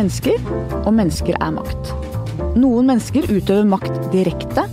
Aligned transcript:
mennesker, 0.00 0.38
og 0.84 0.94
mennesker 0.96 1.36
er 1.36 1.52
makt. 1.54 1.92
Noen 2.56 2.88
mennesker 2.88 3.28
utøver 3.28 3.68
makt 3.68 3.98
direkte. 4.14 4.64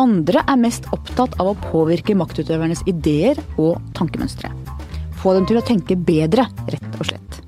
Andre 0.00 0.42
er 0.50 0.60
mest 0.60 0.88
opptatt 0.94 1.36
av 1.40 1.52
å 1.52 1.58
påvirke 1.70 2.16
maktutøvernes 2.18 2.82
ideer 2.90 3.38
og 3.56 3.78
tankemønstre. 3.96 4.50
Få 5.22 5.36
dem 5.38 5.48
til 5.48 5.60
å 5.60 5.64
tenke 5.64 5.96
bedre, 5.96 6.48
rett 6.68 6.98
og 6.98 7.08
slett. 7.08 7.40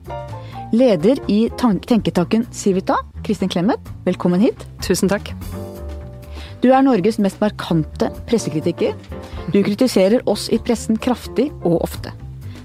Leder 0.77 1.21
i 1.31 1.47
tenketanken 1.59 2.47
Civita, 2.55 2.99
Kristin 3.27 3.51
Clemet, 3.53 3.93
velkommen 4.07 4.43
hit. 4.43 4.67
Tusen 4.85 5.11
takk. 5.13 5.35
Du 6.65 6.71
er 6.73 6.85
Norges 6.87 7.21
mest 7.23 7.43
markante 7.43 8.09
pressekritiker. 8.27 8.97
Du 9.53 9.61
kritiserer 9.61 10.25
oss 10.31 10.49
i 10.51 10.59
pressen 10.59 10.99
kraftig 10.99 11.51
og 11.63 11.83
ofte. 11.85 12.15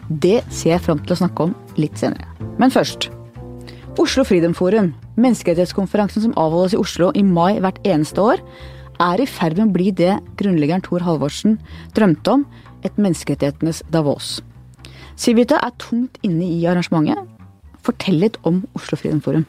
Det 0.08 0.40
ser 0.50 0.78
jeg 0.78 0.86
fram 0.88 1.04
til 1.04 1.18
å 1.18 1.24
snakke 1.26 1.50
om 1.50 1.58
litt 1.80 2.00
senere. 2.00 2.30
Men 2.62 2.74
først. 2.74 3.12
Oslo 4.00 4.24
Freedom 4.24 4.54
Forum, 4.56 4.94
menneskerettighetskonferansen 5.20 6.24
som 6.24 6.36
avholdes 6.40 6.78
i 6.78 6.80
Oslo 6.80 7.10
i 7.12 7.24
mai 7.28 7.60
hvert 7.60 7.80
eneste 7.84 8.24
år, 8.24 8.40
er 9.04 9.20
i 9.20 9.28
ferd 9.28 9.58
med 9.58 9.66
å 9.66 9.74
bli 9.76 9.90
det 9.92 10.14
grunnleggeren 10.40 10.84
Thor 10.86 11.04
Halvorsen 11.04 11.58
drømte 11.98 12.38
om, 12.38 12.46
et 12.88 12.96
menneskerettighetenes 12.96 13.84
Davos. 13.92 14.40
Civita 15.20 15.60
er 15.60 15.76
tungt 15.82 16.16
inne 16.26 16.48
i 16.48 16.64
arrangementet. 16.72 17.20
Fortell 17.84 18.22
litt 18.24 18.40
om 18.48 18.64
Oslo 18.80 18.98
Freedom 18.98 19.20
Forum. 19.22 19.44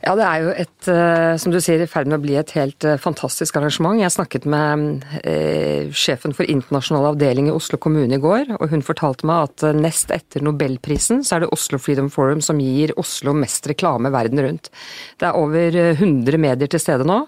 Ja, 0.00 0.14
det 0.16 0.24
er 0.24 0.40
jo 0.40 0.52
et, 0.56 0.88
eh, 0.88 1.34
som 1.36 1.52
du 1.52 1.58
sier, 1.60 1.82
i 1.84 1.88
ferd 1.90 2.08
med 2.08 2.16
å 2.16 2.22
bli 2.22 2.36
et 2.40 2.54
helt 2.56 2.84
eh, 2.88 2.96
fantastisk 2.96 3.58
arrangement. 3.60 4.00
Jeg 4.00 4.14
snakket 4.14 4.46
med 4.48 5.04
eh, 5.20 5.90
sjefen 5.92 6.32
for 6.36 6.48
internasjonal 6.48 7.10
avdeling 7.10 7.50
i 7.50 7.52
Oslo 7.52 7.76
kommune 7.76 8.16
i 8.16 8.22
går, 8.22 8.54
og 8.56 8.72
hun 8.72 8.84
fortalte 8.86 9.28
meg 9.28 9.50
at 9.50 9.66
nest 9.76 10.14
etter 10.16 10.40
Nobelprisen, 10.46 11.20
så 11.20 11.36
er 11.36 11.44
det 11.44 11.52
Oslo 11.52 11.76
Freedom 11.76 12.08
Forum 12.12 12.40
som 12.40 12.62
gir 12.64 12.94
Oslo 13.00 13.36
mest 13.36 13.68
reklame 13.68 14.08
verden 14.14 14.40
rundt. 14.40 14.72
Det 15.20 15.28
er 15.28 15.36
over 15.36 15.76
100 15.92 16.40
medier 16.40 16.72
til 16.72 16.80
stede 16.80 17.04
nå, 17.04 17.20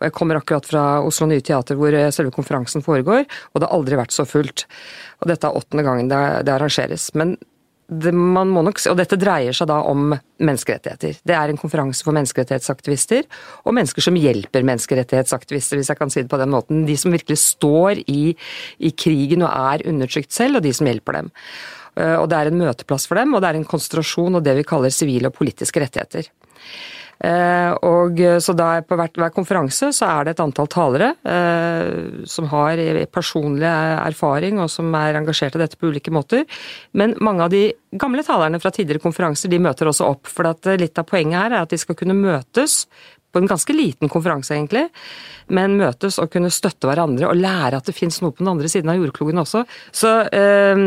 og 0.00 0.08
jeg 0.08 0.16
kommer 0.16 0.40
akkurat 0.40 0.64
fra 0.72 0.84
Oslo 1.04 1.28
Nye 1.28 1.44
Teater 1.44 1.76
hvor 1.76 1.92
selve 2.08 2.32
konferansen 2.32 2.84
foregår, 2.84 3.28
og 3.52 3.60
det 3.60 3.68
har 3.68 3.76
aldri 3.76 4.00
vært 4.00 4.16
så 4.16 4.24
fullt. 4.24 4.64
Og 5.20 5.28
dette 5.28 5.44
er 5.44 5.60
åttende 5.60 5.84
gangen 5.84 6.08
det 6.08 6.56
arrangeres. 6.56 7.10
Men 7.12 7.36
det, 7.88 8.12
man 8.16 8.48
må 8.48 8.62
nok, 8.64 8.80
og 8.90 8.96
dette 8.96 9.18
dreier 9.20 9.56
seg 9.56 9.68
da 9.68 9.80
om 9.90 10.14
menneskerettigheter. 10.14 11.18
Det 11.26 11.36
er 11.36 11.52
en 11.52 11.60
konferanse 11.60 12.04
for 12.06 12.16
menneskerettighetsaktivister 12.16 13.26
og 13.64 13.76
mennesker 13.76 14.06
som 14.06 14.16
hjelper 14.18 14.64
menneskerettighetsaktivister, 14.66 15.80
hvis 15.80 15.92
jeg 15.92 16.00
kan 16.00 16.12
si 16.12 16.22
det 16.22 16.32
på 16.32 16.40
den 16.40 16.52
måten. 16.54 16.84
De 16.88 16.96
som 17.00 17.14
virkelig 17.14 17.38
står 17.42 18.00
i, 18.08 18.34
i 18.80 18.92
krigen 18.96 19.44
og 19.44 19.52
er 19.52 19.86
undertrykt 19.90 20.32
selv, 20.34 20.58
og 20.58 20.66
de 20.66 20.72
som 20.76 20.88
hjelper 20.88 21.20
dem. 21.20 21.32
Eh, 22.00 22.16
og 22.16 22.28
Det 22.30 22.40
er 22.40 22.50
en 22.50 22.60
møteplass 22.64 23.06
for 23.10 23.20
dem, 23.20 23.34
og 23.34 23.44
det 23.44 23.52
er 23.52 23.60
en 23.60 23.68
konsentrasjon 23.68 24.40
av 24.40 24.46
det 24.46 24.56
vi 24.58 24.68
kaller 24.68 24.94
sivile 24.94 25.30
og 25.30 25.36
politiske 25.36 25.84
rettigheter. 25.84 26.30
Eh, 27.22 27.70
og 27.86 28.18
så 28.42 28.54
da 28.58 28.82
På 28.82 28.96
hver, 28.98 29.12
hver, 29.14 29.30
konferanse 29.34 29.90
så 29.94 30.08
er 30.08 30.26
det 30.26 30.34
et 30.34 30.42
antall 30.42 30.68
talere 30.70 31.12
eh, 31.22 32.24
som 32.28 32.48
har 32.50 32.80
personlig 33.14 33.68
erfaring 33.68 34.58
og 34.62 34.70
som 34.72 34.90
er 34.98 35.18
engasjert 35.20 35.56
i 35.56 35.62
dette 35.62 35.78
på 35.78 35.92
ulike 35.92 36.12
måter. 36.14 36.44
Men 36.92 37.14
mange 37.24 37.46
av 37.46 37.52
de 37.54 37.64
gamle 37.94 38.24
talerne 38.26 38.60
fra 38.62 38.72
tidligere 38.74 39.04
konferanser 39.04 39.52
de 39.52 39.62
møter 39.62 39.88
også 39.90 40.08
opp. 40.10 40.30
For 40.30 40.48
litt 40.80 40.98
av 40.98 41.06
poenget 41.08 41.38
her 41.38 41.54
er 41.54 41.62
at 41.62 41.72
de 41.72 41.80
skal 41.80 41.98
kunne 41.98 42.16
møtes 42.18 42.84
på 43.34 43.42
en 43.42 43.50
ganske 43.50 43.74
liten 43.74 44.10
konferanse, 44.12 44.54
egentlig, 44.54 44.86
men 45.52 45.76
møtes 45.76 46.16
og 46.22 46.30
kunne 46.32 46.52
støtte 46.52 46.88
hverandre 46.88 47.28
og 47.28 47.36
lære 47.36 47.80
at 47.80 47.88
det 47.88 47.96
fins 47.96 48.20
noe 48.22 48.32
på 48.32 48.44
den 48.44 48.52
andre 48.54 48.70
siden 48.70 48.92
av 48.92 49.00
jordkloden 49.00 49.42
også. 49.42 49.64
Så 49.92 50.12
øh, 50.32 50.84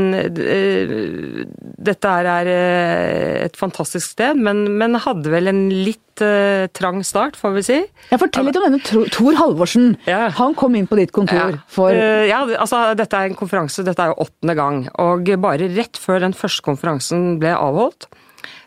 dette 1.92 2.18
er 2.32 2.52
øh, 2.56 3.46
et 3.46 3.58
fantastisk 3.60 4.16
sted, 4.16 4.40
men, 4.40 4.66
men, 4.80 4.98
hadde 5.08 5.30
vel 5.30 5.52
en 5.52 5.68
litt 5.70 6.24
øh, 6.26 6.66
trang 6.74 7.04
start, 7.06 7.38
får 7.38 7.58
vi 7.58 7.66
si. 7.68 7.80
Ja, 8.10 8.18
Fortell 8.22 8.50
litt 8.50 8.58
om 8.58 8.66
denne 8.66 9.08
Tor 9.14 9.38
Halvorsen. 9.38 9.92
Ja. 10.10 10.28
Han 10.40 10.56
kom 10.58 10.78
inn 10.80 10.90
på 10.90 10.98
ditt 11.00 11.14
kontor 11.16 11.58
ja. 11.58 11.64
for 11.72 11.94
Ja, 11.94 12.42
altså 12.58 12.82
dette 12.98 13.20
er 13.20 13.30
en 13.30 13.38
konferanse, 13.38 13.86
dette 13.86 14.04
er 14.04 14.14
jo 14.14 14.24
åttende 14.26 14.58
gang. 14.58 14.86
Og 15.04 15.30
bare 15.44 15.70
rett 15.78 16.00
før 16.02 16.24
den 16.26 16.36
første 16.38 16.66
konferansen 16.66 17.36
ble 17.42 17.54
avholdt, 17.54 18.10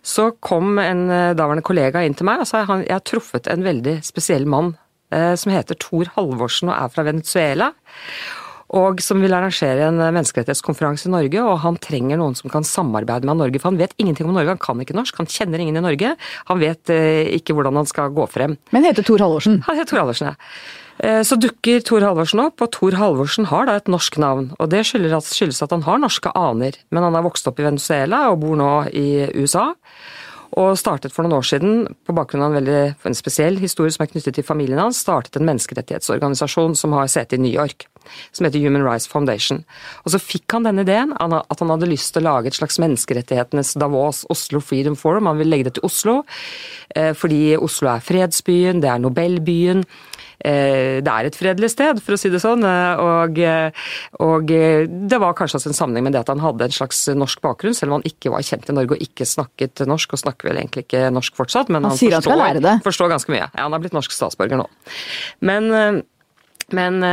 så 0.03 0.31
kom 0.43 0.79
en 0.83 1.07
eh, 1.11 1.33
daværende 1.39 1.65
kollega 1.67 2.05
inn 2.05 2.17
til 2.19 2.29
meg 2.29 2.43
og 2.43 2.51
sa 2.51 2.65
at 2.65 2.87
jeg 2.87 2.97
har 2.97 3.07
truffet 3.07 3.51
en 3.51 3.65
veldig 3.67 3.99
spesiell 4.07 4.47
mann 4.51 4.75
eh, 5.15 5.35
som 5.39 5.53
heter 5.55 5.79
Thor 5.81 6.13
Halvorsen 6.17 6.73
og 6.73 6.77
er 6.77 6.93
fra 6.95 7.07
Venezuela. 7.09 7.73
Og 8.71 9.01
som 9.03 9.19
vil 9.19 9.35
arrangere 9.35 9.89
en 9.89 9.99
menneskerettighetskonferanse 9.99 11.09
i 11.09 11.11
Norge, 11.11 11.43
og 11.43 11.57
han 11.65 11.79
trenger 11.83 12.21
noen 12.21 12.37
som 12.39 12.53
kan 12.53 12.67
samarbeide 12.67 13.27
med 13.27 13.41
Norge. 13.41 13.59
For 13.59 13.73
han 13.73 13.81
vet 13.81 13.97
ingenting 13.99 14.29
om 14.29 14.37
Norge, 14.37 14.55
han 14.55 14.63
kan 14.63 14.83
ikke 14.83 14.95
norsk, 14.95 15.19
han 15.19 15.31
kjenner 15.31 15.63
ingen 15.63 15.81
i 15.81 15.83
Norge. 15.83 16.13
Han 16.53 16.61
vet 16.63 16.93
eh, 16.95 17.33
ikke 17.41 17.57
hvordan 17.59 17.81
han 17.81 17.91
skal 17.91 18.15
gå 18.15 18.29
frem. 18.31 18.55
Men 18.71 18.87
heter 18.87 19.07
Thor 19.07 19.27
Halvorsen? 19.27 19.59
Han 19.67 19.81
heter 19.81 19.91
Thor 19.91 20.05
Halvorsen, 20.05 20.31
ja. 20.31 20.87
Eh, 21.01 21.23
så 21.25 21.39
dukker 21.41 21.81
Thor 21.85 22.05
Halvorsen 22.05 22.43
opp, 22.45 22.61
og 22.61 22.73
Thor 22.77 22.97
Halvorsen 23.01 23.49
har 23.49 23.69
da 23.69 23.79
et 23.81 23.89
norsk 23.91 24.19
navn. 24.21 24.51
Og 24.61 24.71
det 24.73 24.85
skyldes 24.89 25.63
at 25.65 25.73
han 25.73 25.87
har 25.87 26.01
norske 26.03 26.33
aner, 26.37 26.77
men 26.93 27.07
han 27.07 27.17
er 27.17 27.25
vokst 27.25 27.49
opp 27.49 27.61
i 27.61 27.67
Venezuela 27.67 28.27
og 28.31 28.43
bor 28.45 28.59
nå 28.61 28.73
i 28.93 29.31
USA. 29.39 29.71
Og 30.61 30.75
startet 30.79 31.15
for 31.15 31.23
noen 31.23 31.39
år 31.39 31.47
siden, 31.47 31.75
på 32.05 32.15
bakgrunn 32.17 32.43
av 32.43 32.51
en 32.51 32.59
veldig 32.59 32.81
en 33.07 33.17
spesiell 33.17 33.61
historie 33.63 33.95
som 33.95 34.03
er 34.05 34.11
knyttet 34.11 34.37
til 34.37 34.47
familien 34.47 34.83
hans, 34.83 34.99
startet 35.05 35.39
en 35.39 35.47
menneskerettighetsorganisasjon 35.47 36.75
som 36.77 36.97
har 36.99 37.11
sete 37.13 37.39
i 37.39 37.43
New 37.43 37.53
York, 37.55 37.87
som 38.33 38.47
heter 38.47 38.63
Human 38.63 38.85
Rights 38.87 39.09
Foundation. 39.11 39.65
Og 40.05 40.15
så 40.15 40.21
fikk 40.23 40.57
han 40.57 40.67
denne 40.67 40.85
ideen, 40.87 41.15
at 41.17 41.63
han 41.63 41.73
hadde 41.73 41.91
lyst 41.91 42.15
til 42.15 42.25
å 42.25 42.35
lage 42.35 42.51
et 42.51 42.59
slags 42.59 42.81
menneskerettighetenes 42.83 43.75
Davos, 43.81 44.25
Oslo 44.33 44.63
Freedom 44.65 44.97
Forum. 44.99 45.29
Han 45.31 45.41
ville 45.41 45.55
legge 45.55 45.71
det 45.71 45.79
til 45.79 45.89
Oslo, 45.89 46.21
eh, 46.95 47.13
fordi 47.17 47.57
Oslo 47.57 47.91
er 47.93 48.05
fredsbyen, 48.05 48.83
det 48.83 48.91
er 48.91 49.03
Nobelbyen. 49.03 49.85
Eh, 50.41 51.01
det 51.05 51.13
er 51.13 51.29
et 51.29 51.37
fredelig 51.37 51.71
sted, 51.75 52.01
for 52.01 52.17
å 52.17 52.21
si 52.21 52.31
det 52.33 52.41
sånn. 52.41 52.65
Eh, 52.65 53.03
og, 53.05 53.41
og, 54.25 54.55
det 55.11 55.21
var 55.21 55.37
kanskje 55.37 55.61
også 55.61 55.73
en 55.73 55.81
sammenheng 55.81 56.09
med 56.09 56.17
det 56.17 56.23
at 56.25 56.33
han 56.33 56.41
hadde 56.41 56.65
en 56.69 56.77
slags 56.77 57.07
norsk 57.13 57.43
bakgrunn, 57.45 57.77
selv 57.77 57.93
om 57.93 58.01
han 58.01 58.09
ikke 58.09 58.33
var 58.33 58.47
kjent 58.47 58.71
i 58.71 58.77
Norge 58.77 58.97
og 58.97 59.05
ikke 59.05 59.29
snakket 59.29 59.85
norsk, 59.89 60.17
og 60.17 60.25
snakker 60.25 60.51
vel 60.51 60.63
egentlig 60.63 60.87
ikke 60.87 61.11
norsk 61.13 61.37
fortsatt. 61.37 61.69
Men 61.69 61.85
han, 61.85 61.97
han 61.97 62.01
forstår, 62.01 62.81
forstår 62.87 63.13
ganske 63.13 63.35
mye. 63.35 63.47
Ja, 63.51 63.67
han 63.67 63.77
har 63.77 63.85
blitt 63.85 63.97
norsk 63.97 64.17
statsborger 64.17 64.63
nå. 64.63 64.69
Men, 65.45 66.03
men 66.77 67.05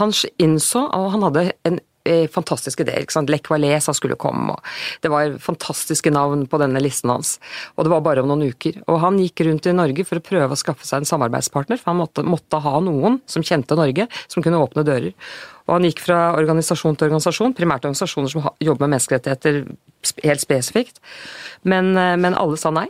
han 0.00 0.14
innså, 0.42 0.86
og 0.94 1.12
han 1.14 1.26
hadde 1.28 1.50
en 1.68 1.80
fantastisk 1.80 1.94
fantastiske 2.32 2.84
ideer. 2.84 3.02
ikke 3.02 3.12
sant? 3.16 3.30
Lech 3.30 3.50
Walesa 3.50 3.94
skulle 3.94 4.16
komme, 4.16 4.54
og 4.54 5.02
det 5.02 5.10
var 5.10 5.38
fantastiske 5.42 6.10
navn 6.10 6.46
på 6.46 6.58
denne 6.58 6.80
listen 6.82 7.10
hans. 7.10 7.38
Og 7.76 7.84
det 7.84 7.92
var 7.92 8.04
bare 8.04 8.22
om 8.22 8.30
noen 8.30 8.52
uker. 8.52 8.82
Og 8.86 9.00
han 9.00 9.18
gikk 9.18 9.44
rundt 9.46 9.66
i 9.66 9.74
Norge 9.74 10.06
for 10.06 10.20
å 10.20 10.24
prøve 10.24 10.54
å 10.54 10.60
skaffe 10.60 10.86
seg 10.86 11.02
en 11.02 11.10
samarbeidspartner, 11.10 11.80
for 11.80 11.92
han 11.92 12.00
måtte, 12.00 12.24
måtte 12.26 12.60
ha 12.62 12.78
noen 12.80 13.20
som 13.26 13.42
kjente 13.42 13.78
Norge, 13.78 14.08
som 14.28 14.44
kunne 14.44 14.60
åpne 14.62 14.86
dører. 14.86 15.12
Og 15.66 15.74
han 15.78 15.88
gikk 15.88 16.04
fra 16.04 16.20
organisasjon 16.38 16.96
til 16.96 17.08
organisasjon, 17.08 17.56
primært 17.56 17.86
organisasjoner 17.88 18.30
som 18.30 18.46
jobber 18.62 18.86
med 18.86 18.96
menneskerettigheter 18.96 19.64
helt 20.22 20.42
spesifikt, 20.42 21.00
men, 21.64 21.96
eh, 21.98 22.14
men 22.16 22.38
alle 22.38 22.56
sa 22.60 22.70
nei. 22.70 22.86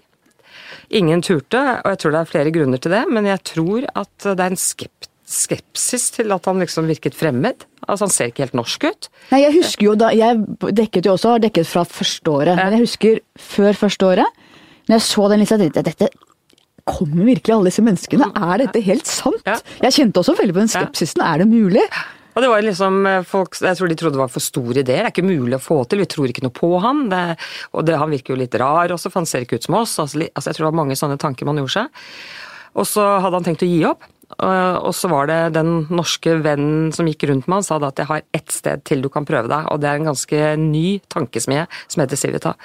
Ingen 0.91 1.23
turte, 1.25 1.59
og 1.83 1.89
jeg 1.95 1.99
tror 1.99 2.13
det 2.13 2.21
er 2.21 2.31
flere 2.31 2.53
grunner 2.55 2.79
til 2.79 2.93
det, 2.93 3.07
men 3.11 3.25
jeg 3.27 3.43
tror 3.49 3.89
at 3.97 4.13
det 4.29 4.39
er 4.39 4.53
en 4.53 4.61
skeptisk 4.61 5.16
skepsis 5.27 6.11
til 6.15 6.31
at 6.35 6.47
han 6.47 6.61
liksom 6.63 6.87
virket 6.89 7.17
fremmed. 7.19 7.67
Altså 7.87 8.07
Han 8.07 8.15
ser 8.15 8.31
ikke 8.31 8.45
helt 8.47 8.59
norsk 8.59 8.87
ut. 8.87 9.09
Nei, 9.33 9.43
Jeg 9.43 9.57
husker 9.59 9.89
jo 9.89 9.95
da, 9.99 10.13
jeg 10.15 10.39
dekket 10.79 11.09
jo 11.09 11.17
også, 11.17 11.35
har 11.35 11.43
dekket 11.43 11.67
fra 11.69 11.83
første 11.85 12.31
året. 12.31 12.55
Men 12.59 12.79
jeg 12.79 12.87
husker 12.87 13.21
før 13.39 13.79
første 13.87 14.07
året, 14.07 14.45
når 14.87 15.01
jeg 15.01 15.07
så 15.09 15.29
den 15.33 15.43
lista, 15.43 15.59
tenkte 15.59 15.83
jeg 15.83 15.91
dette 15.93 16.13
Kommer 16.87 17.27
virkelig 17.27 17.51
alle 17.51 17.67
disse 17.67 17.83
menneskene? 17.83 18.29
Er 18.31 18.61
dette 18.63 18.79
helt 18.87 19.09
sant? 19.11 19.41
Ja. 19.43 19.57
Jeg 19.83 19.97
kjente 19.97 20.21
også 20.23 20.37
veldig 20.39 20.55
på 20.55 20.61
den 20.63 20.71
skepsisen. 20.71 21.25
Er 21.27 21.43
det 21.43 21.49
mulig? 21.51 21.83
Og 22.37 22.45
det 22.45 22.51
var 22.53 22.63
liksom 22.63 23.01
eh, 23.09 23.25
folk, 23.27 23.57
Jeg 23.59 23.79
tror 23.79 23.91
de 23.91 23.97
trodde 23.99 24.15
det 24.15 24.21
var 24.21 24.31
for 24.31 24.45
store 24.45 24.85
ideer. 24.85 25.03
Det 25.03 25.09
er 25.09 25.15
ikke 25.15 25.27
mulig 25.27 25.57
å 25.57 25.63
få 25.65 25.81
til. 25.89 26.05
Vi 26.05 26.09
tror 26.13 26.31
ikke 26.31 26.45
noe 26.45 26.55
på 26.55 26.71
han. 26.85 27.09
Det, 27.11 27.23
og 27.75 27.89
det, 27.89 27.97
han 27.99 28.13
virker 28.13 28.37
jo 28.37 28.39
litt 28.39 28.55
rar 28.61 28.95
også, 28.95 29.11
for 29.11 29.25
han 29.25 29.27
ser 29.27 29.43
ikke 29.47 29.59
ut 29.59 29.67
som 29.67 29.81
oss. 29.81 29.97
Altså, 29.99 30.21
altså, 30.29 30.51
jeg 30.53 30.59
tror 30.59 30.67
det 30.67 30.71
var 30.71 30.79
mange 30.85 30.99
sånne 31.01 31.19
tanker 31.19 31.49
man 31.49 31.59
gjorde 31.59 31.75
seg. 31.81 32.05
Og 32.77 32.87
så 32.87 33.03
hadde 33.25 33.41
han 33.41 33.47
tenkt 33.49 33.65
å 33.65 33.71
gi 33.71 33.81
opp. 33.89 34.05
Og 34.37 34.91
så 34.97 35.09
var 35.09 35.29
det 35.31 35.55
den 35.55 35.87
norske 35.87 36.35
vennen 36.43 36.91
som 36.93 37.07
gikk 37.09 37.29
rundt 37.31 37.47
med 37.47 37.61
han, 37.61 37.67
sa 37.67 37.79
da 37.81 37.93
at 37.93 38.01
jeg 38.03 38.11
har 38.11 38.25
ett 38.37 38.53
sted 38.53 38.83
til 38.85 39.05
du 39.05 39.09
kan 39.13 39.25
prøve 39.29 39.49
deg, 39.49 39.69
og 39.71 39.81
det 39.81 39.89
er 39.89 40.01
en 40.01 40.11
ganske 40.11 40.41
ny 40.61 40.99
tankesmie 41.13 41.65
som 41.87 42.03
heter 42.03 42.21
Civita. 42.21 42.57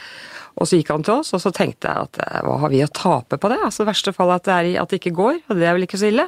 Og 0.60 0.68
så 0.68 0.80
gikk 0.80 0.92
han 0.92 1.06
til 1.06 1.22
oss, 1.22 1.32
og 1.38 1.44
så 1.44 1.54
tenkte 1.56 1.88
jeg 1.88 2.10
at 2.10 2.20
eh, 2.26 2.42
hva 2.48 2.58
har 2.66 2.74
vi 2.74 2.84
å 2.84 2.92
tape 2.92 3.40
på 3.40 3.52
det? 3.54 3.62
Altså 3.64 3.86
I 3.86 3.92
verste 3.92 4.14
fall 4.16 4.34
at 4.36 4.48
det, 4.48 4.58
er, 4.58 4.72
at 4.82 4.92
det 4.92 5.00
ikke 5.00 5.16
går, 5.16 5.40
og 5.48 5.60
det 5.62 5.68
er 5.68 5.78
vel 5.78 5.88
ikke 5.88 6.02
så 6.02 6.10
ille. 6.12 6.28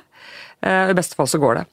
Eh, 0.63 0.93
I 0.93 0.97
beste 0.97 1.17
fall 1.19 1.29
så 1.29 1.41
går 1.43 1.59
det. 1.59 1.65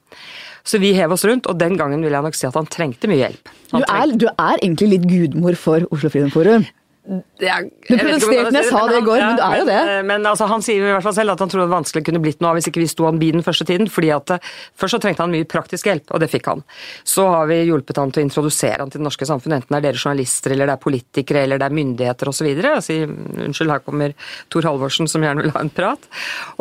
Så 0.67 0.81
vi 0.81 0.91
hev 0.97 1.13
oss 1.15 1.23
rundt, 1.25 1.47
og 1.49 1.57
den 1.57 1.77
gangen 1.79 2.03
vil 2.05 2.13
jeg 2.13 2.25
nok 2.25 2.37
si 2.37 2.45
at 2.49 2.57
han 2.59 2.69
trengte 2.69 3.09
mye 3.09 3.23
hjelp. 3.23 3.53
Du 3.71 3.79
er, 3.81 4.13
du 4.13 4.27
er, 4.29 4.59
egentlig 4.59 4.91
litt 4.91 5.07
gudmor 5.09 5.57
for 5.57 5.87
Oslo 5.89 6.11
Freedom 6.13 6.33
Forum? 6.33 6.67
Jeg, 7.01 7.71
du 7.87 7.95
protesterte 7.97 8.51
når 8.53 8.57
jeg 8.59 8.69
sa 8.69 8.81
det 8.85 8.97
i 8.99 9.05
går, 9.05 9.21
men 9.23 9.37
det 9.39 9.45
er 9.45 9.55
jo 9.57 9.65
det. 9.65 9.77
Men, 9.89 10.05
men 10.11 10.27
altså, 10.29 10.45
han 10.51 10.61
sier 10.61 10.83
i 10.83 10.91
hvert 10.93 11.05
fall 11.05 11.15
selv 11.17 11.33
at 11.33 11.41
han 11.41 11.49
tror 11.49 11.63
det 11.63 11.71
vanskelig 11.73 12.03
kunne 12.05 12.21
blitt 12.21 12.43
noe 12.43 12.51
av 12.51 12.59
hvis 12.59 12.69
ikke 12.69 12.83
vi 12.83 12.89
sto 12.91 13.07
han 13.07 13.17
bi 13.21 13.31
den 13.33 13.41
første 13.45 13.65
tiden. 13.65 13.89
fordi 13.89 14.11
at 14.13 14.35
eh, 14.35 14.49
Først 14.77 14.95
så 14.95 14.99
trengte 15.01 15.23
han 15.25 15.33
mye 15.33 15.47
praktisk 15.49 15.89
hjelp, 15.89 16.11
og 16.13 16.21
det 16.21 16.29
fikk 16.31 16.51
han. 16.51 16.61
Så 17.07 17.25
har 17.25 17.49
vi 17.49 17.57
hjulpet 17.65 17.97
han 17.97 18.13
til 18.13 18.21
å 18.21 18.27
introdusere 18.27 18.79
han 18.83 18.93
til 18.93 19.01
det 19.01 19.07
norske 19.07 19.27
samfunnet, 19.27 19.63
enten 19.63 19.73
det 19.73 19.79
er 19.79 19.85
dere 19.87 20.01
journalister, 20.01 20.53
eller 20.53 20.69
det 20.69 20.75
er 20.75 20.83
politikere, 20.83 21.43
eller 21.47 21.61
det 21.61 21.67
er 21.67 21.77
myndigheter 21.79 22.31
osv. 22.31 22.49
Si, 22.85 22.97
unnskyld, 23.47 23.73
her 23.73 23.83
kommer 23.85 24.13
Tor 24.53 24.69
Halvorsen 24.69 25.09
som 25.09 25.25
gjerne 25.25 25.45
vil 25.45 25.55
ha 25.55 25.65
en 25.65 25.73
prat. 25.73 26.05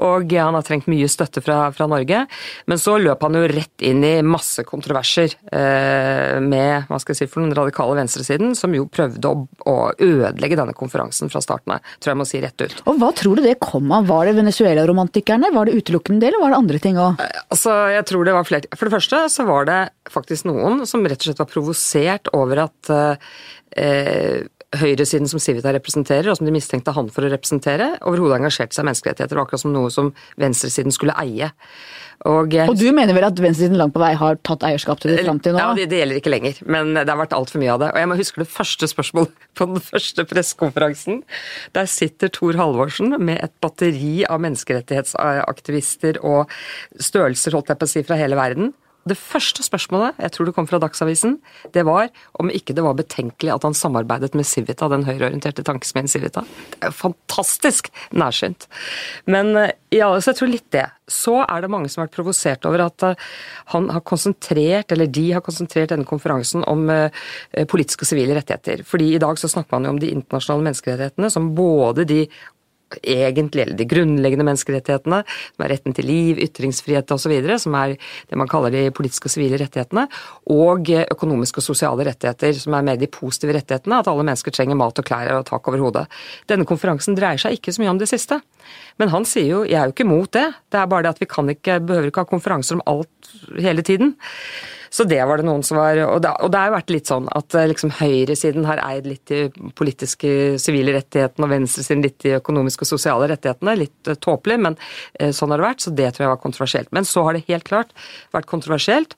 Og 0.00 0.32
ja, 0.32 0.48
han 0.48 0.56
har 0.56 0.64
trengt 0.66 0.88
mye 0.90 1.08
støtte 1.10 1.44
fra, 1.44 1.62
fra, 1.76 1.88
Norge. 1.90 2.24
Men 2.70 2.80
så 2.80 2.96
løp 3.00 3.24
han 3.26 3.36
jo 3.36 3.44
rett 3.50 3.84
inn 3.86 4.04
i 4.06 4.14
masse 4.24 4.64
kontroverser 4.68 5.36
eh, 5.52 6.40
med 6.40 6.88
hva 6.88 7.00
skal 7.02 7.14
jeg 7.14 7.24
si, 7.24 7.30
for 7.30 7.44
den 7.44 7.56
radikale 7.56 7.98
venstresiden, 7.98 8.54
som 8.58 8.74
jo 8.76 8.88
prøvde 8.90 9.30
å, 9.30 9.44
å 9.68 9.76
ødelegge 10.30 10.58
denne 10.60 10.76
konferansen 10.76 11.32
fra 11.32 11.42
starten 11.44 11.76
av, 11.76 11.90
tror 12.00 12.14
jeg 12.14 12.20
må 12.20 12.28
si 12.28 12.42
rett 12.42 12.64
ut. 12.64 12.76
Og 12.90 13.00
Hva 13.00 13.10
tror 13.16 13.38
du 13.38 13.44
det 13.44 13.58
kom 13.62 13.90
av? 13.96 14.08
Var 14.10 14.30
det 14.30 14.36
Venezuela-romantikerne, 14.40 15.52
var 15.54 15.68
det 15.68 15.76
utelukkende 15.80 16.24
det, 16.24 16.30
eller 16.32 16.44
var 16.44 16.54
det 16.54 16.60
andre 16.62 16.82
ting 16.82 17.00
òg? 17.00 17.20
Eh, 17.22 17.42
altså, 17.54 17.74
jeg 17.94 18.06
tror 18.10 18.28
det 18.28 18.36
var 18.38 18.48
flere. 18.48 18.70
For 18.76 18.88
det 18.88 18.96
første 18.96 19.24
så 19.34 19.48
var 19.48 19.68
det 19.70 19.80
faktisk 20.10 20.48
noen 20.50 20.86
som 20.88 21.04
rett 21.04 21.20
og 21.20 21.30
slett 21.30 21.44
var 21.44 21.50
provosert 21.50 22.32
over 22.36 22.64
at 22.66 22.94
eh, 22.94 24.48
høyresiden 24.80 25.26
som 25.30 25.42
Civita 25.42 25.72
representerer, 25.74 26.30
og 26.30 26.38
som 26.38 26.46
de 26.46 26.54
mistenkte 26.54 26.94
han 26.94 27.10
for 27.10 27.26
å 27.26 27.32
representere, 27.32 27.96
overhodet 28.06 28.38
engasjerte 28.38 28.76
seg 28.76 28.84
i 28.84 28.90
menneskerettigheter. 28.90 29.34
Det 29.34 29.40
var 29.40 29.48
akkurat 29.48 29.64
som 29.64 29.74
noe 29.74 29.90
som 29.94 30.12
venstresiden 30.40 30.94
skulle 30.94 31.16
eie. 31.18 31.50
Og, 32.28 32.52
og, 32.52 32.74
du 32.76 32.90
mener 32.92 33.16
vel 33.16 33.24
at 33.24 33.38
venstresiden 33.40 33.78
langt 33.80 33.94
på 33.94 34.02
vei 34.02 34.10
har 34.18 34.36
tatt 34.44 34.64
eierskap 34.68 34.98
til 35.00 35.14
det 35.14 35.22
fram 35.24 35.38
til 35.40 35.54
nå? 35.56 35.60
Ja, 35.62 35.70
det, 35.78 35.86
det, 35.88 36.02
gjelder 36.02 36.18
ikke 36.20 36.32
lenger, 36.34 36.58
men 36.68 36.92
det 36.98 37.06
har 37.08 37.16
vært 37.16 37.32
altfor 37.32 37.62
mye 37.62 37.72
av 37.72 37.80
det. 37.80 37.88
Og 37.94 38.02
jeg 38.02 38.10
må 38.10 38.18
huske 38.18 38.42
det 38.42 38.50
første 38.52 38.88
spørsmålet 38.90 39.46
på 39.56 39.68
den 39.70 39.84
første 39.86 40.26
pressekonferansen. 40.28 41.22
Der 41.76 41.88
sitter 41.88 42.32
Tor 42.36 42.60
Halvorsen 42.60 43.16
med 43.16 43.40
et 43.40 43.54
batteri 43.64 44.26
av 44.28 44.42
menneskerettighetsaktivister 44.44 46.20
og 46.20 46.52
størrelser, 47.00 47.56
holdt 47.56 47.72
jeg 47.72 47.80
på 47.80 47.88
å 47.88 47.94
si, 47.94 48.04
fra 48.04 48.20
hele 48.20 48.36
verden. 48.36 48.74
Det 49.08 49.16
første 49.16 49.64
spørsmålet, 49.64 50.18
jeg 50.20 50.32
tror 50.34 50.48
det 50.48 50.54
kom 50.56 50.66
fra 50.68 50.80
Dagsavisen, 50.82 51.38
det 51.72 51.86
var 51.88 52.10
om 52.40 52.50
ikke 52.52 52.74
det 52.76 52.84
var 52.84 52.98
betenkelig 52.98 53.54
at 53.54 53.64
han 53.64 53.76
samarbeidet 53.76 54.34
med 54.36 54.44
Civita, 54.48 54.90
den 54.92 55.06
høyreorienterte 55.08 55.64
tankesmien 55.64 56.10
Civita. 56.10 56.44
Det 56.74 56.82
er 56.82 56.92
jo 56.92 56.98
fantastisk 56.98 57.88
nærsynt. 58.12 58.68
Men 59.30 59.54
eh, 59.56 59.72
ja, 59.96 60.10
så 60.20 60.34
jeg 60.34 60.40
tror 60.40 60.52
litt 60.52 60.68
det. 60.76 60.84
Så 61.10 61.38
er 61.42 61.64
det 61.64 61.72
mange 61.72 61.88
som 61.90 62.02
har 62.02 62.10
vært 62.10 62.18
provosert 62.18 62.68
over 62.68 62.84
at 62.90 63.08
eh, 63.08 63.26
han 63.72 63.88
har 63.94 64.04
konsentrert, 64.04 64.92
eller 64.92 65.08
de 65.08 65.26
har 65.32 65.44
konsentrert 65.46 65.94
denne 65.94 66.08
konferansen 66.08 66.66
om 66.68 66.84
eh, 66.92 67.10
politiske 67.72 68.04
og 68.04 68.12
sivile 68.12 68.36
rettigheter. 68.36 68.84
Fordi 68.86 69.14
i 69.14 69.22
dag 69.22 69.40
så 69.40 69.48
snakker 69.50 69.78
man 69.78 69.88
jo 69.88 69.96
om 69.96 70.02
de 70.02 70.12
internasjonale 70.12 70.68
menneskerettighetene 70.68 71.32
som 71.32 71.54
både 71.56 72.04
de 72.08 72.24
egentlig, 73.02 73.64
eller 73.64 73.78
de 73.78 73.86
grunnleggende 73.88 74.46
menneskerettighetene, 74.48 75.22
som 75.26 75.64
er 75.64 75.72
retten 75.74 75.96
til 75.96 76.08
liv, 76.08 76.40
ytringsfrihet 76.46 77.14
osv., 77.14 77.34
som 77.62 77.76
er 77.78 77.96
det 77.96 78.38
man 78.38 78.50
kaller 78.50 78.74
de 78.74 78.86
politiske 78.94 79.30
og 79.30 79.34
sivile 79.34 79.60
rettighetene, 79.60 80.06
og 80.50 80.90
økonomiske 80.90 81.62
og 81.62 81.68
sosiale 81.70 82.06
rettigheter, 82.10 82.56
som 82.58 82.76
er 82.76 82.86
mer 82.86 83.00
de 83.00 83.10
positive 83.10 83.54
rettighetene, 83.56 84.00
at 84.00 84.10
alle 84.10 84.26
mennesker 84.26 84.54
trenger 84.54 84.78
mat 84.80 85.02
og 85.02 85.06
klær 85.06 85.32
og 85.38 85.46
tak 85.50 85.70
over 85.70 85.84
hodet. 85.86 86.06
Denne 86.50 86.68
konferansen 86.68 87.18
dreier 87.18 87.40
seg 87.40 87.58
ikke 87.58 87.74
så 87.74 87.84
mye 87.84 87.94
om 87.94 88.00
det 88.00 88.10
siste. 88.10 88.40
Men 89.00 89.12
han 89.14 89.26
sier 89.28 89.48
jo 89.48 89.62
jeg 89.64 89.78
er 89.78 89.88
jo 89.88 89.94
ikke 89.94 90.06
imot 90.06 90.34
det, 90.36 90.48
det 90.72 90.80
er 90.80 90.90
bare 90.90 91.06
det 91.06 91.14
at 91.14 91.22
vi 91.22 91.30
kan 91.30 91.48
ikke, 91.52 91.80
behøver 91.86 92.10
ikke 92.10 92.24
ha 92.24 92.30
konferanser 92.30 92.78
om 92.78 92.84
alt 92.90 93.32
hele 93.58 93.84
tiden. 93.86 94.14
Så 94.90 95.04
det 95.06 95.20
var 95.22 95.38
det 95.38 95.46
noen 95.46 95.62
som 95.66 95.78
var 95.78 95.98
Og 96.02 96.18
det, 96.22 96.30
og 96.42 96.50
det 96.50 96.58
har 96.58 96.70
jo 96.70 96.76
vært 96.76 96.92
litt 96.94 97.10
sånn 97.10 97.28
at 97.38 97.54
eh, 97.54 97.68
liksom 97.70 97.92
høyresiden 98.00 98.66
har 98.66 98.82
eid 98.82 99.06
litt 99.06 99.30
de 99.30 99.44
politiske 99.78 100.58
sivile 100.62 100.96
rettighetene, 100.96 101.46
og 101.46 101.52
venstresiden 101.52 102.02
litt 102.04 102.18
de 102.24 102.34
økonomiske 102.40 102.86
og 102.86 102.92
sosiale 102.94 103.28
rettighetene. 103.30 103.76
Litt 103.78 104.10
uh, 104.10 104.18
tåpelig, 104.18 104.58
men 104.66 104.78
uh, 104.80 105.30
sånn 105.36 105.54
har 105.54 105.62
det 105.62 105.68
vært. 105.68 105.84
Så 105.86 105.94
det 105.94 106.10
tror 106.10 106.26
jeg 106.26 106.32
var 106.34 106.42
kontroversielt. 106.42 106.90
Men 106.96 107.06
så 107.08 107.22
har 107.26 107.38
det 107.38 107.46
helt 107.46 107.68
klart 107.70 107.94
vært 108.34 108.50
kontroversielt 108.50 109.14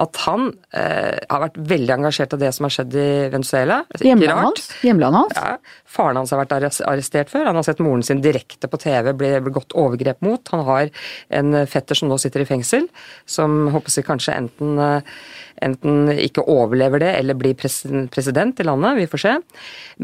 at 0.00 0.18
han 0.24 0.48
eh, 0.74 1.20
har 1.30 1.42
vært 1.44 1.58
veldig 1.70 1.92
engasjert 1.98 2.34
av 2.34 2.40
det 2.42 2.50
som 2.56 2.66
har 2.66 2.74
skjedd 2.74 2.96
i 2.98 3.08
Venezuela. 3.30 3.78
Hjemlandet 4.00 4.42
hans? 4.42 4.66
Hjemland 4.82 5.18
hans? 5.20 5.38
Ja, 5.38 5.84
Faren 5.94 6.18
hans 6.18 6.34
har 6.34 6.42
vært 6.42 6.56
arrestert 6.56 7.30
før. 7.30 7.46
Han 7.50 7.60
har 7.60 7.66
sett 7.66 7.82
moren 7.84 8.02
sin 8.06 8.22
direkte 8.24 8.70
på 8.70 8.80
TV 8.82 9.12
bli 9.14 9.30
begått 9.44 9.76
overgrep 9.78 10.24
mot. 10.26 10.42
Han 10.54 10.64
har 10.66 10.90
en 11.38 11.60
fetter 11.70 11.98
som 11.98 12.10
nå 12.10 12.18
sitter 12.18 12.42
i 12.42 12.48
fengsel, 12.48 12.88
som 13.26 13.68
håper 13.74 13.94
jeg 13.94 14.08
kanskje 14.08 14.38
enten 14.42 14.82
eh, 14.82 15.16
enten 15.62 16.10
ikke 16.12 16.44
overlever 16.50 17.02
det 17.02 17.10
eller 17.18 17.36
blir 17.38 17.54
president 17.54 18.60
i 18.60 18.66
landet. 18.66 18.98
Vi 18.98 19.06
får 19.10 19.22
se. 19.22 19.34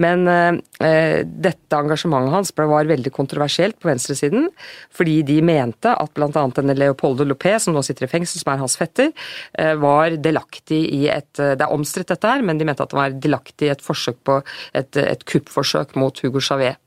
Men 0.05 0.27
eh, 0.31 1.23
dette 1.25 1.79
engasjementet 1.79 2.35
hans 2.35 2.53
var 2.57 2.91
veldig 2.91 3.13
kontroversielt 3.15 3.79
på 3.81 3.91
venstresiden, 3.91 4.49
fordi 4.95 5.21
de 5.27 5.41
mente 5.45 5.95
at 5.95 6.15
bl.a. 6.17 6.45
denne 6.57 6.77
Leopoldo 6.79 7.27
Lopé, 7.27 7.57
som 7.63 7.75
nå 7.75 7.83
sitter 7.87 8.07
i 8.07 8.13
fengsel, 8.13 8.43
som 8.43 8.53
er 8.55 8.63
hans 8.63 8.79
fetter, 8.81 9.11
eh, 9.59 9.75
var 9.81 10.19
delaktig 10.21 10.83
i 10.95 11.07
et 11.11 11.29
Det 11.41 11.63
er 11.65 11.73
omstridt 11.73 12.11
dette 12.11 12.29
her, 12.29 12.43
men 12.45 12.59
de 12.59 12.67
mente 12.67 12.83
at 12.85 12.93
han 12.95 13.01
var 13.01 13.17
delaktig 13.23 13.69
i 13.69 13.73
et 13.73 13.83
forsøk 13.85 14.19
på 14.27 14.41
et, 14.77 14.97
et 14.97 15.25
kuppforsøk 15.25 15.95
mot 15.99 16.17
Hugo 16.23 16.43
Chávez. 16.43 16.79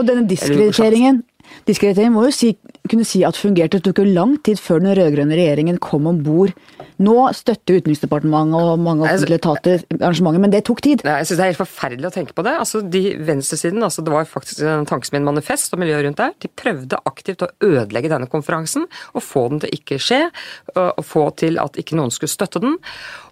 Og 0.00 0.06
denne 0.08 0.24
diskrediteringen 0.28 1.22
Diskreditering 1.68 2.14
må 2.14 2.26
jo 2.26 2.34
si, 2.34 2.52
kunne 2.90 3.06
si 3.06 3.22
at 3.26 3.38
fungerte. 3.38 3.78
Det 3.78 3.90
tok 3.90 4.02
jo 4.02 4.14
lang 4.14 4.36
tid 4.44 4.60
før 4.60 4.82
den 4.82 4.96
rød-grønne 4.98 5.38
regjeringen 5.38 5.80
kom 5.82 6.08
om 6.10 6.22
bord 6.24 6.54
nå 7.02 7.14
støtter 7.36 7.80
Utenriksdepartementet 7.80 8.58
og 8.58 8.82
mange 8.82 9.06
offentlige 9.06 9.40
etater 9.40 9.82
arrangementet, 9.98 10.42
men 10.44 10.52
det 10.52 10.62
tok 10.68 10.82
tid. 10.84 11.04
Nei, 11.06 11.18
jeg 11.22 11.30
synes 11.30 11.38
Det 11.38 11.44
er 11.44 11.52
helt 11.52 11.62
forferdelig 11.62 12.08
å 12.08 12.14
tenke 12.14 12.36
på 12.36 12.44
det. 12.46 12.54
Altså, 12.62 12.82
de 12.94 13.02
Venstresiden, 13.22 13.82
altså, 13.82 14.04
det 14.04 14.14
var 14.14 14.28
faktisk 14.28 14.62
en 14.66 14.86
tankesmien 14.88 15.26
manifest 15.26 15.74
og 15.74 15.82
miljøet 15.82 16.06
rundt 16.06 16.20
der, 16.20 16.34
de 16.42 16.50
prøvde 16.62 17.00
aktivt 17.08 17.44
å 17.46 17.50
ødelegge 17.64 18.12
denne 18.12 18.30
konferansen 18.30 18.86
og 19.12 19.24
få 19.24 19.46
den 19.52 19.64
til 19.64 19.74
ikke 19.78 19.98
skje, 20.02 20.20
og 20.76 21.02
få 21.06 21.26
til 21.40 21.58
at 21.62 21.78
ikke 21.80 21.98
noen 21.98 22.12
skulle 22.14 22.32
støtte 22.32 22.62
den. 22.62 22.78